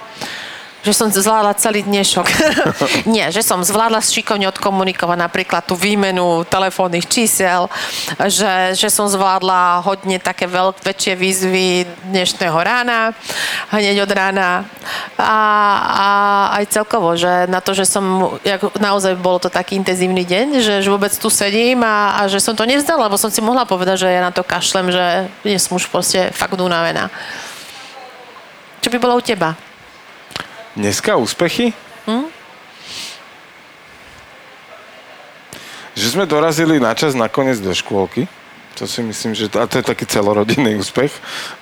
že 0.86 0.94
som 0.94 1.10
zvládla 1.10 1.58
celý 1.58 1.82
dnešok. 1.82 2.28
Nie, 3.10 3.34
že 3.34 3.42
som 3.42 3.66
zvládla 3.66 4.06
šikovne 4.06 4.46
odkomunikovať 4.54 5.18
napríklad 5.18 5.66
tú 5.66 5.74
výmenu 5.74 6.46
telefónnych 6.46 7.10
čísel, 7.10 7.66
že, 8.30 8.78
že 8.78 8.94
som 8.94 9.10
zvládla 9.10 9.82
hodne 9.82 10.22
také 10.22 10.46
veľk, 10.46 10.86
väčšie 10.86 11.18
výzvy 11.18 11.90
dnešného 12.14 12.54
rána, 12.54 13.18
hneď 13.74 14.06
od 14.06 14.12
rána. 14.14 14.70
A, 15.18 15.34
a 15.82 16.08
aj 16.62 16.70
celkovo, 16.70 17.18
že 17.18 17.50
na 17.50 17.66
to, 17.66 17.74
že 17.74 17.90
som, 17.90 18.38
jak, 18.46 18.62
naozaj 18.78 19.18
bolo 19.18 19.42
to 19.42 19.50
taký 19.50 19.82
intenzívny 19.82 20.22
deň, 20.22 20.62
že, 20.62 20.86
že 20.86 20.94
vôbec 20.94 21.10
tu 21.18 21.34
sedím 21.34 21.82
a, 21.82 22.22
a 22.22 22.30
že 22.30 22.38
som 22.38 22.54
to 22.54 22.62
nevzdala, 22.62 23.10
lebo 23.10 23.18
som 23.18 23.34
si 23.34 23.42
mohla 23.42 23.66
povedať, 23.66 24.06
že 24.06 24.14
ja 24.14 24.22
na 24.22 24.30
to 24.30 24.46
kašlem, 24.46 24.94
že 24.94 25.34
nie 25.42 25.58
som 25.58 25.82
už 25.82 25.90
proste 25.90 26.30
fakt 26.30 26.62
unavená. 26.62 27.10
Čo 28.86 28.94
by 28.94 29.02
bolo 29.02 29.18
u 29.18 29.24
teba? 29.26 29.58
Dneska 30.78 31.18
úspechy? 31.18 31.74
Hm? 32.06 32.30
Že 35.98 36.08
sme 36.14 36.30
dorazili 36.30 36.78
na 36.78 36.94
čas 36.94 37.18
nakoniec 37.18 37.58
do 37.66 37.74
škôlky. 37.74 38.30
To 38.78 38.86
si 38.86 39.02
myslím, 39.02 39.34
že 39.34 39.50
to, 39.50 39.58
a 39.58 39.66
to 39.66 39.82
je 39.82 39.90
taký 39.90 40.06
celorodinný 40.06 40.78
úspech 40.78 41.10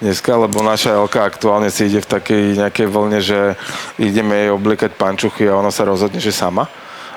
dneska, 0.04 0.36
lebo 0.36 0.60
naša 0.68 1.00
Elka 1.00 1.24
aktuálne 1.24 1.72
si 1.72 1.88
ide 1.88 2.04
v 2.04 2.12
takej 2.12 2.44
nejakej 2.60 2.88
vlne, 2.92 3.24
že 3.24 3.56
ideme 3.96 4.44
jej 4.44 4.52
oblikať 4.52 4.92
pančuchy 4.92 5.48
a 5.48 5.56
ona 5.56 5.72
sa 5.72 5.88
rozhodne, 5.88 6.20
že 6.20 6.36
sama 6.36 6.68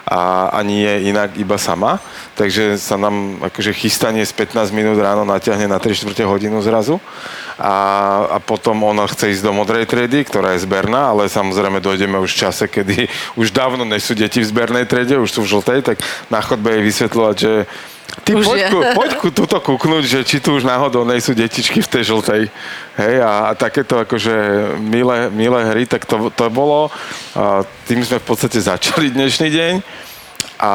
a, 0.06 0.54
a 0.54 0.62
nie 0.62 1.10
inak 1.10 1.34
iba 1.34 1.58
sama. 1.58 1.98
Takže 2.38 2.78
sa 2.78 2.94
nám 2.94 3.42
akože 3.42 3.74
chystanie 3.74 4.22
z 4.22 4.30
15 4.32 4.70
minút 4.70 5.02
ráno 5.02 5.26
natiahne 5.26 5.66
na 5.66 5.82
3 5.82 5.98
čtvrte 5.98 6.22
hodinu 6.22 6.62
zrazu 6.62 7.02
a, 7.58 7.74
a 8.30 8.38
potom 8.38 8.86
ona 8.86 9.08
chce 9.10 9.34
ísť 9.34 9.42
do 9.42 9.52
modrej 9.56 9.90
triedy, 9.90 10.22
ktorá 10.28 10.54
je 10.54 10.62
zberná, 10.62 11.10
ale 11.10 11.26
samozrejme 11.26 11.82
dojdeme 11.82 12.20
už 12.22 12.36
v 12.36 12.40
čase, 12.46 12.64
kedy 12.70 13.10
už 13.40 13.50
dávno 13.50 13.82
nie 13.82 13.98
sú 13.98 14.14
deti 14.14 14.44
v 14.44 14.50
zbernej 14.52 14.86
triede, 14.86 15.18
už 15.18 15.32
sú 15.32 15.40
v 15.42 15.58
žltej, 15.58 15.80
tak 15.82 15.98
na 16.30 16.38
chodbe 16.38 16.70
jej 16.70 16.84
vysvetľovať, 16.84 17.36
že 17.36 17.52
Ty 18.24 18.34
už 18.34 18.46
poď, 18.46 18.60
ku, 18.70 18.78
poď 18.98 19.10
ku 19.18 19.28
tuto 19.30 19.58
kúknuť, 19.60 20.04
že 20.06 20.20
či 20.22 20.38
tu 20.38 20.56
už 20.56 20.66
náhodou 20.66 21.02
nejsú 21.06 21.34
detičky 21.34 21.82
v 21.82 21.90
tej 21.90 22.02
žltej. 22.14 22.42
Hej, 22.96 23.14
a, 23.22 23.50
a 23.50 23.58
takéto 23.58 23.98
akože 24.02 24.34
milé, 24.80 25.30
milé 25.30 25.60
hry, 25.74 25.84
tak 25.86 26.06
to, 26.06 26.30
to 26.30 26.46
bolo. 26.48 26.88
A 27.34 27.66
tým 27.86 28.02
sme 28.02 28.22
v 28.22 28.26
podstate 28.26 28.62
začali 28.62 29.10
dnešný 29.10 29.48
deň. 29.50 29.74
A 30.62 30.72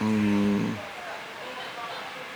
mm, 0.00 0.67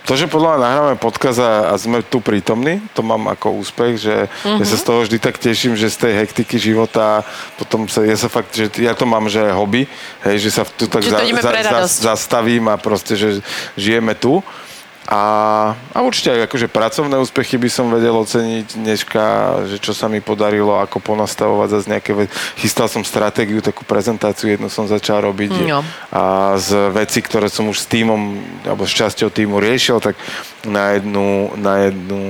to, 0.03 0.19
že 0.19 0.27
podľa 0.27 0.55
mňa 0.55 0.63
nahráme 0.63 0.95
podkaz 0.99 1.39
a, 1.39 1.71
a 1.71 1.73
sme 1.79 2.03
tu 2.03 2.19
prítomní, 2.19 2.83
to 2.91 2.99
mám 2.99 3.31
ako 3.31 3.55
úspech, 3.63 3.93
že 3.95 4.15
mm-hmm. 4.27 4.59
ja 4.59 4.65
sa 4.67 4.75
z 4.75 4.83
toho 4.83 4.99
vždy 5.07 5.17
tak 5.19 5.39
teším, 5.39 5.79
že 5.79 5.87
z 5.87 5.97
tej 6.07 6.13
hektiky 6.23 6.59
života 6.59 7.23
potom 7.55 7.87
sa, 7.87 8.03
ja 8.03 8.19
sa 8.19 8.27
fakt, 8.27 8.51
že 8.51 8.67
ja 8.83 8.91
to 8.99 9.07
mám, 9.07 9.31
že 9.31 9.39
hobby, 9.55 9.87
hej, 10.27 10.43
že 10.43 10.49
sa 10.51 10.67
tu 10.67 10.91
tak 10.91 11.07
za, 11.07 11.23
za, 11.23 11.51
za, 11.63 11.81
zastavím 11.87 12.67
a 12.67 12.75
proste, 12.75 13.15
že 13.15 13.39
žijeme 13.79 14.11
tu. 14.11 14.43
A, 15.03 15.21
a 15.91 15.99
určite 15.99 16.31
aj 16.31 16.47
akože 16.47 16.71
pracovné 16.71 17.19
úspechy 17.19 17.59
by 17.59 17.67
som 17.67 17.91
vedel 17.91 18.15
oceniť 18.15 18.79
dneska, 18.79 19.23
že 19.67 19.77
čo 19.83 19.91
sa 19.91 20.07
mi 20.07 20.23
podarilo, 20.23 20.79
ako 20.79 21.03
ponastavovať 21.03 21.67
zase 21.75 21.87
nejaké 21.91 22.11
veci. 22.15 22.31
Chystal 22.63 22.87
som 22.87 23.03
stratégiu, 23.03 23.59
takú 23.59 23.83
prezentáciu, 23.83 24.55
jednu 24.55 24.71
som 24.71 24.87
začal 24.87 25.27
robiť 25.27 25.51
no. 25.67 25.83
a 26.07 26.55
z 26.55 26.87
veci, 26.95 27.19
ktoré 27.19 27.51
som 27.51 27.67
už 27.67 27.83
s 27.83 27.89
týmom, 27.91 28.39
alebo 28.63 28.87
s 28.87 28.95
časťou 28.95 29.27
týmu 29.27 29.59
riešil, 29.59 29.99
tak 29.99 30.15
na 30.63 30.95
jednu, 30.95 31.51
na 31.59 31.91
jednu 31.91 32.21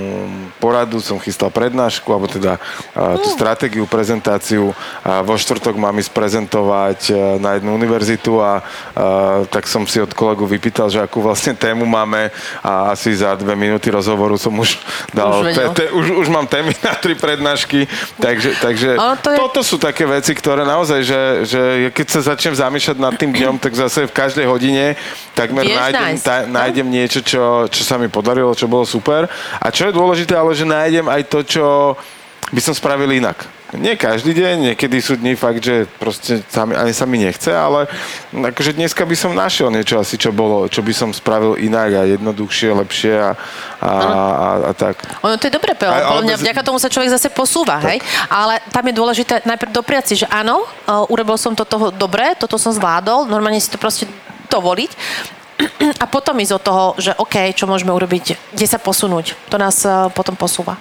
poradu 0.58 0.98
som 0.98 1.22
chystal 1.22 1.54
prednášku, 1.54 2.10
alebo 2.10 2.26
teda 2.26 2.58
uh, 2.58 3.14
tú 3.22 3.30
stratégiu, 3.30 3.86
prezentáciu. 3.86 4.74
A 5.06 5.22
vo 5.22 5.38
štvrtok 5.38 5.78
mám 5.78 5.94
ísť 6.02 6.10
prezentovať 6.10 7.00
uh, 7.14 7.38
na 7.38 7.54
jednu 7.54 7.70
univerzitu 7.70 8.42
a 8.42 8.58
uh, 8.58 9.46
tak 9.46 9.70
som 9.70 9.86
si 9.86 10.02
od 10.02 10.10
kolegu 10.10 10.42
vypýtal, 10.50 10.90
že 10.90 10.98
akú 10.98 11.22
vlastne 11.22 11.54
tému 11.54 11.86
máme 11.86 12.34
a 12.64 12.96
asi 12.96 13.12
za 13.12 13.36
dve 13.36 13.52
minúty 13.52 13.92
rozhovoru 13.92 14.40
som 14.40 14.56
už 14.56 14.80
dal, 15.12 15.44
už, 15.44 15.52
te, 15.52 15.62
te, 15.76 15.84
už, 15.92 16.24
už 16.24 16.28
mám 16.32 16.48
témy 16.48 16.72
na 16.80 16.96
tri 16.96 17.12
prednášky, 17.12 17.84
takže, 18.16 18.56
takže 18.56 18.96
to 19.20 19.28
je... 19.30 19.36
toto 19.36 19.60
sú 19.60 19.76
také 19.76 20.08
veci, 20.08 20.32
ktoré 20.32 20.64
naozaj, 20.64 21.00
že, 21.04 21.20
že 21.44 21.60
keď 21.92 22.06
sa 22.08 22.20
začnem 22.32 22.56
zamýšľať 22.56 22.96
nad 22.96 23.12
tým 23.20 23.36
dňom, 23.36 23.60
tak 23.60 23.76
zase 23.76 24.08
v 24.08 24.16
každej 24.16 24.48
hodine 24.48 24.96
takmer 25.36 25.68
nájdem, 25.68 26.16
tá, 26.24 26.48
no? 26.48 26.56
nájdem 26.56 26.88
niečo, 26.88 27.20
čo, 27.20 27.68
čo 27.68 27.84
sa 27.84 28.00
mi 28.00 28.08
podarilo, 28.08 28.56
čo 28.56 28.64
bolo 28.64 28.88
super. 28.88 29.28
A 29.60 29.68
čo 29.68 29.84
je 29.84 29.92
dôležité, 29.92 30.32
ale 30.32 30.56
že 30.56 30.64
nájdem 30.64 31.04
aj 31.04 31.22
to, 31.28 31.44
čo 31.44 31.64
by 32.48 32.60
som 32.64 32.72
spravil 32.72 33.12
inak. 33.12 33.44
Nie 33.74 33.98
každý 33.98 34.34
deň, 34.34 34.54
niekedy 34.72 34.96
sú 35.02 35.18
dni 35.18 35.34
fakt, 35.34 35.58
že 35.58 35.90
proste 35.98 36.42
sami, 36.46 36.78
ani 36.78 36.94
sa 36.94 37.04
mi 37.04 37.18
nechce, 37.18 37.50
ale 37.50 37.90
akože 38.30 38.78
dneska 38.78 39.02
by 39.02 39.16
som 39.18 39.34
našiel 39.34 39.68
niečo 39.74 39.98
asi, 39.98 40.14
čo 40.14 40.30
bolo, 40.30 40.70
čo 40.70 40.78
by 40.80 40.94
som 40.94 41.10
spravil 41.10 41.58
inak 41.58 41.90
a 41.94 42.02
jednoduchšie, 42.06 42.68
lepšie 42.70 43.14
a, 43.18 43.30
a, 43.82 43.90
a, 43.90 44.48
a 44.68 44.72
tak. 44.72 45.02
Ono 45.26 45.34
to 45.34 45.50
je 45.50 45.54
dobré, 45.54 45.74
Pelo, 45.74 45.90
podľa 45.90 46.24
mňa 46.24 46.36
vďaka 46.38 46.62
tomu 46.62 46.78
sa 46.78 46.86
človek 46.86 47.10
zase 47.18 47.28
posúva, 47.34 47.82
tak. 47.82 47.90
hej? 47.94 47.98
Ale 48.30 48.62
tam 48.70 48.84
je 48.86 48.94
dôležité 48.94 49.42
najprv 49.42 49.70
dopriať 49.74 50.04
si, 50.14 50.14
že 50.22 50.26
áno, 50.30 50.62
uh, 50.62 51.04
urobil 51.10 51.34
som 51.34 51.58
toto 51.58 51.90
dobre, 51.90 52.38
toto 52.38 52.54
som 52.60 52.70
zvládol, 52.70 53.26
normálne 53.26 53.58
si 53.58 53.70
to 53.72 53.80
proste 53.80 54.06
dovoliť 54.54 54.90
a 56.02 56.04
potom 56.06 56.38
ísť 56.38 56.54
od 56.58 56.62
toho, 56.62 56.84
že 56.98 57.10
OK, 57.18 57.50
čo 57.58 57.66
môžeme 57.66 57.90
urobiť, 57.90 58.54
kde 58.54 58.66
sa 58.70 58.78
posunúť. 58.78 59.34
To 59.50 59.56
nás 59.58 59.82
uh, 59.82 60.10
potom 60.14 60.38
posúva. 60.38 60.78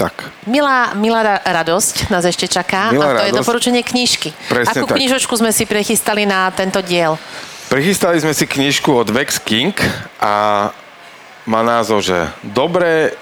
Tak. 0.00 0.32
Milá, 0.48 0.96
milá 0.96 1.44
radosť 1.44 2.08
nás 2.08 2.24
ešte 2.24 2.48
čaká 2.48 2.88
milá 2.88 3.04
a 3.04 3.08
to 3.12 3.14
radosť. 3.20 3.28
je 3.28 3.32
doporučenie 3.36 3.82
knižky. 3.84 4.32
Presne 4.48 4.80
Akú 4.80 4.88
tak. 4.88 4.96
knižočku 4.96 5.34
sme 5.36 5.52
si 5.52 5.68
prechystali 5.68 6.24
na 6.24 6.48
tento 6.56 6.80
diel? 6.80 7.20
Prechystali 7.68 8.16
sme 8.16 8.32
si 8.32 8.48
knižku 8.48 8.88
od 8.88 9.12
Vex 9.12 9.36
King 9.44 9.76
a 10.16 10.66
má 11.44 11.60
názov, 11.60 12.00
že 12.00 12.16
Dobré 12.40 13.12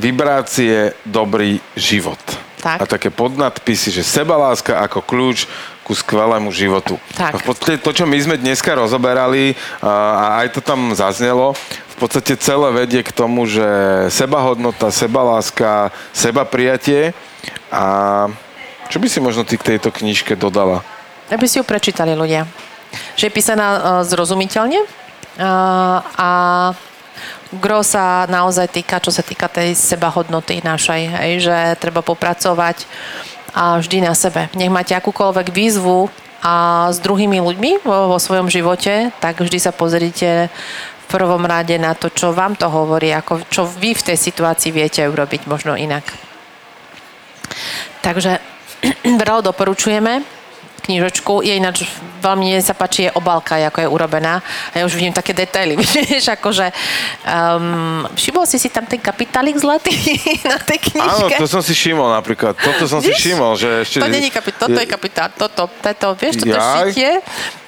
vibrácie, 0.00 0.96
dobrý 1.04 1.60
život. 1.76 2.18
Tak. 2.64 2.80
A 2.80 2.84
také 2.88 3.12
podnadpisy, 3.12 3.92
že 3.92 4.00
sebaláska 4.00 4.80
ako 4.80 5.04
kľúč 5.04 5.44
ku 5.84 5.92
skvelému 5.92 6.48
životu. 6.48 6.96
Tak. 7.12 7.36
A 7.36 7.38
v 7.38 7.44
podstate 7.44 7.76
to, 7.76 7.92
čo 7.92 8.08
my 8.08 8.16
sme 8.16 8.40
dneska 8.40 8.72
rozoberali, 8.72 9.52
a 9.84 10.40
aj 10.40 10.56
to 10.56 10.60
tam 10.64 10.96
zaznelo, 10.96 11.52
v 11.94 11.96
podstate 12.02 12.34
celé 12.34 12.74
vedie 12.74 13.06
k 13.06 13.14
tomu, 13.14 13.46
že 13.46 13.62
sebahodnota, 14.10 14.90
sebaláska, 14.90 15.94
seba 16.10 16.42
prijatie 16.42 17.14
a 17.70 18.26
čo 18.90 18.98
by 18.98 19.06
si 19.06 19.22
možno 19.22 19.46
ty 19.46 19.54
k 19.54 19.74
tejto 19.74 19.94
knižke 19.94 20.34
dodala? 20.34 20.82
Aby 21.30 21.46
si 21.46 21.62
ju 21.62 21.64
prečítali 21.64 22.18
ľudia. 22.18 22.50
Že 23.14 23.30
je 23.30 23.36
písaná 23.36 23.68
uh, 23.70 23.80
zrozumiteľne 24.02 24.82
uh, 24.82 25.98
a 26.04 26.30
gro 27.54 27.86
sa 27.86 28.26
naozaj 28.26 28.74
týka, 28.74 28.98
čo 28.98 29.14
sa 29.14 29.22
týka 29.22 29.46
tej 29.46 29.78
sebahodnoty 29.78 30.66
našej, 30.66 31.02
hej, 31.22 31.32
že 31.46 31.58
treba 31.78 32.02
popracovať 32.02 32.86
a 33.54 33.78
vždy 33.78 34.02
na 34.02 34.18
sebe. 34.18 34.50
Nech 34.58 34.70
máte 34.70 34.98
akúkoľvek 34.98 35.54
výzvu 35.54 36.10
a 36.44 36.86
s 36.90 36.98
druhými 37.00 37.40
ľuďmi 37.40 37.86
vo, 37.86 38.10
vo 38.10 38.18
svojom 38.18 38.50
živote, 38.50 39.14
tak 39.22 39.40
vždy 39.40 39.58
sa 39.62 39.72
pozrite 39.72 40.50
prvom 41.14 41.46
rade 41.46 41.78
na 41.78 41.94
to, 41.94 42.10
čo 42.10 42.34
vám 42.34 42.58
to 42.58 42.66
hovorí, 42.66 43.14
ako, 43.14 43.46
čo 43.46 43.62
vy 43.70 43.94
v 43.94 44.06
tej 44.10 44.18
situácii 44.18 44.74
viete 44.74 45.06
urobiť 45.06 45.46
možno 45.46 45.78
inak. 45.78 46.02
Takže 48.02 48.42
veľa 49.22 49.46
doporučujeme 49.46 50.26
knižočku. 50.84 51.40
Je 51.40 51.56
ináč, 51.56 51.88
veľmi 52.20 52.52
sa 52.60 52.76
páči, 52.76 53.08
je 53.08 53.10
obálka, 53.16 53.56
ako 53.56 53.80
je 53.80 53.88
urobená. 53.88 54.44
A 54.72 54.74
ja 54.78 54.84
už 54.84 54.94
vidím 55.00 55.16
také 55.16 55.32
detaily, 55.32 55.80
vieš, 55.80 56.28
akože... 56.36 56.68
Um, 57.24 58.04
všimol 58.12 58.44
si 58.44 58.60
si 58.60 58.68
tam 58.68 58.84
ten 58.84 59.00
kapitálik 59.00 59.56
zlatý 59.56 59.96
na 60.52 60.60
tej 60.60 60.78
knižke? 60.92 61.32
Áno, 61.32 61.40
to 61.40 61.46
som 61.48 61.64
si 61.64 61.72
všimol 61.72 62.12
napríklad. 62.12 62.52
Toto 62.60 62.84
som 62.84 63.00
Víš? 63.00 63.16
si 63.16 63.32
všimol, 63.32 63.52
že 63.56 63.68
ešte... 63.88 63.96
To 64.04 64.12
není 64.12 64.28
kapitál, 64.28 64.68
toto 64.68 64.80
je 64.80 64.88
kapitál, 64.88 65.28
toto, 65.32 65.62
toto, 65.72 66.08
vieš, 66.20 66.44
toto 66.44 66.52
ja? 66.52 66.84
šitie, 66.84 67.10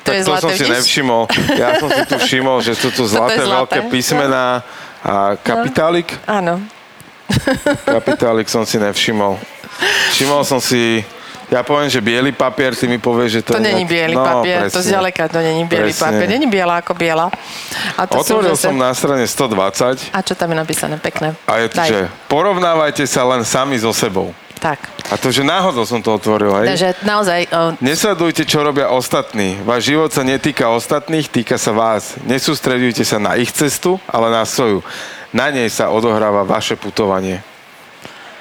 to 0.05 0.11
tak 0.13 0.15
je 0.15 0.23
zlaté, 0.23 0.41
to 0.41 0.47
som 0.47 0.51
si 0.55 0.65
nevšimol. 0.71 1.23
Ja 1.57 1.69
som 1.81 1.89
si 1.91 2.03
tu 2.07 2.17
všimol, 2.21 2.57
že 2.63 2.73
sú 2.79 2.89
tu 2.95 3.03
zlaté, 3.09 3.43
zlaté. 3.43 3.51
veľké 3.51 3.79
písmená 3.91 4.63
a 5.03 5.35
kapitálik. 5.41 6.15
No. 6.29 6.31
Áno. 6.31 6.55
Kapitálik 7.83 8.47
som 8.47 8.63
si 8.63 8.79
nevšimol. 8.79 9.39
Všimol 10.15 10.43
som 10.47 10.63
si 10.63 11.03
ja 11.47 11.63
poviem, 11.63 11.87
že 11.87 11.99
biely 11.99 12.31
papier, 12.31 12.73
ty 12.73 12.85
mi 12.85 12.99
povieš, 12.99 13.31
že 13.31 13.41
to, 13.43 13.51
To 13.53 13.59
je... 13.59 13.65
není 13.65 13.83
nejak- 13.83 13.89
biely 13.89 14.15
no, 14.15 14.25
papier, 14.25 14.61
to 14.63 14.65
presne. 14.73 14.83
zďaleka 14.85 15.23
to 15.29 15.39
není 15.39 15.63
biely 15.65 15.91
Presne. 15.91 16.03
papier, 16.03 16.27
není 16.29 16.47
biela 16.47 16.75
ako 16.77 16.93
biela. 16.93 17.27
A 17.95 18.03
to 18.05 18.19
Otvoril 18.19 18.53
zase- 18.53 18.67
som 18.67 18.75
na 18.75 18.91
strane 18.91 19.23
120 19.23 20.11
A 20.11 20.19
čo 20.21 20.35
tam 20.35 20.51
je 20.51 20.57
napísané? 20.57 20.95
Pekné. 20.97 21.39
a 21.43 21.53
je 21.57 21.69
to, 21.69 21.77
Daj. 21.77 21.89
že 21.89 21.99
porovnávajte 22.27 23.05
sa 23.05 23.23
len 23.25 23.43
sami 23.43 23.79
so 23.79 23.91
sebou. 23.91 24.35
Tak. 24.57 24.81
A 25.07 25.15
to, 25.15 25.29
že 25.29 25.45
náhodou 25.45 25.85
som 25.85 26.01
to 26.01 26.11
otvoril, 26.11 26.51
hej? 26.59 26.67
Takže 26.67 26.89
naozaj, 27.05 27.41
uh, 27.47 27.77
Nesledujte, 27.79 28.43
čo 28.43 28.61
robia 28.61 28.89
ostatní. 28.89 29.61
Váš 29.63 29.87
život 29.87 30.09
sa 30.09 30.25
netýka 30.25 30.67
ostatných, 30.67 31.29
týka 31.29 31.55
sa 31.55 31.71
vás. 31.71 32.17
Nesústredujte 32.25 33.05
sa 33.05 33.21
na 33.21 33.37
ich 33.37 33.53
cestu, 33.53 34.01
ale 34.05 34.33
na 34.33 34.43
svoju. 34.43 34.81
Na 35.31 35.53
nej 35.53 35.69
sa 35.69 35.93
odohráva 35.93 36.43
vaše 36.43 36.75
putovanie. 36.75 37.45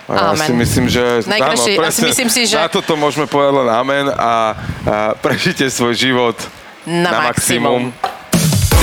A 0.05 0.31
ja 0.31 0.37
si 0.37 0.53
myslím, 0.53 0.85
že... 0.85 1.25
Najkrajšie- 1.25 1.77
a 1.77 1.89
si 1.89 2.01
myslím 2.05 2.29
si, 2.29 2.45
že- 2.45 2.57
Na 2.57 2.69
toto 2.69 2.93
môžeme 2.93 3.25
povedať 3.25 3.53
len 3.57 3.69
amen 3.69 4.05
a, 4.07 4.13
a 4.13 4.33
prežite 5.17 5.65
svoj 5.67 5.93
život 5.93 6.37
Na 6.85 7.25
maximum. 7.25 7.89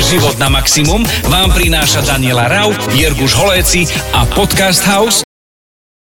Život 0.03 0.35
na 0.37 0.51
maximum 0.51 1.01
vám 1.25 1.55
prináša 1.55 2.03
Daniela 2.03 2.51
Rau, 2.51 2.75
Jirguš 2.91 3.39
Holéci 3.39 3.87
a 4.11 4.27
Podcast 4.27 4.83
House 4.83 5.23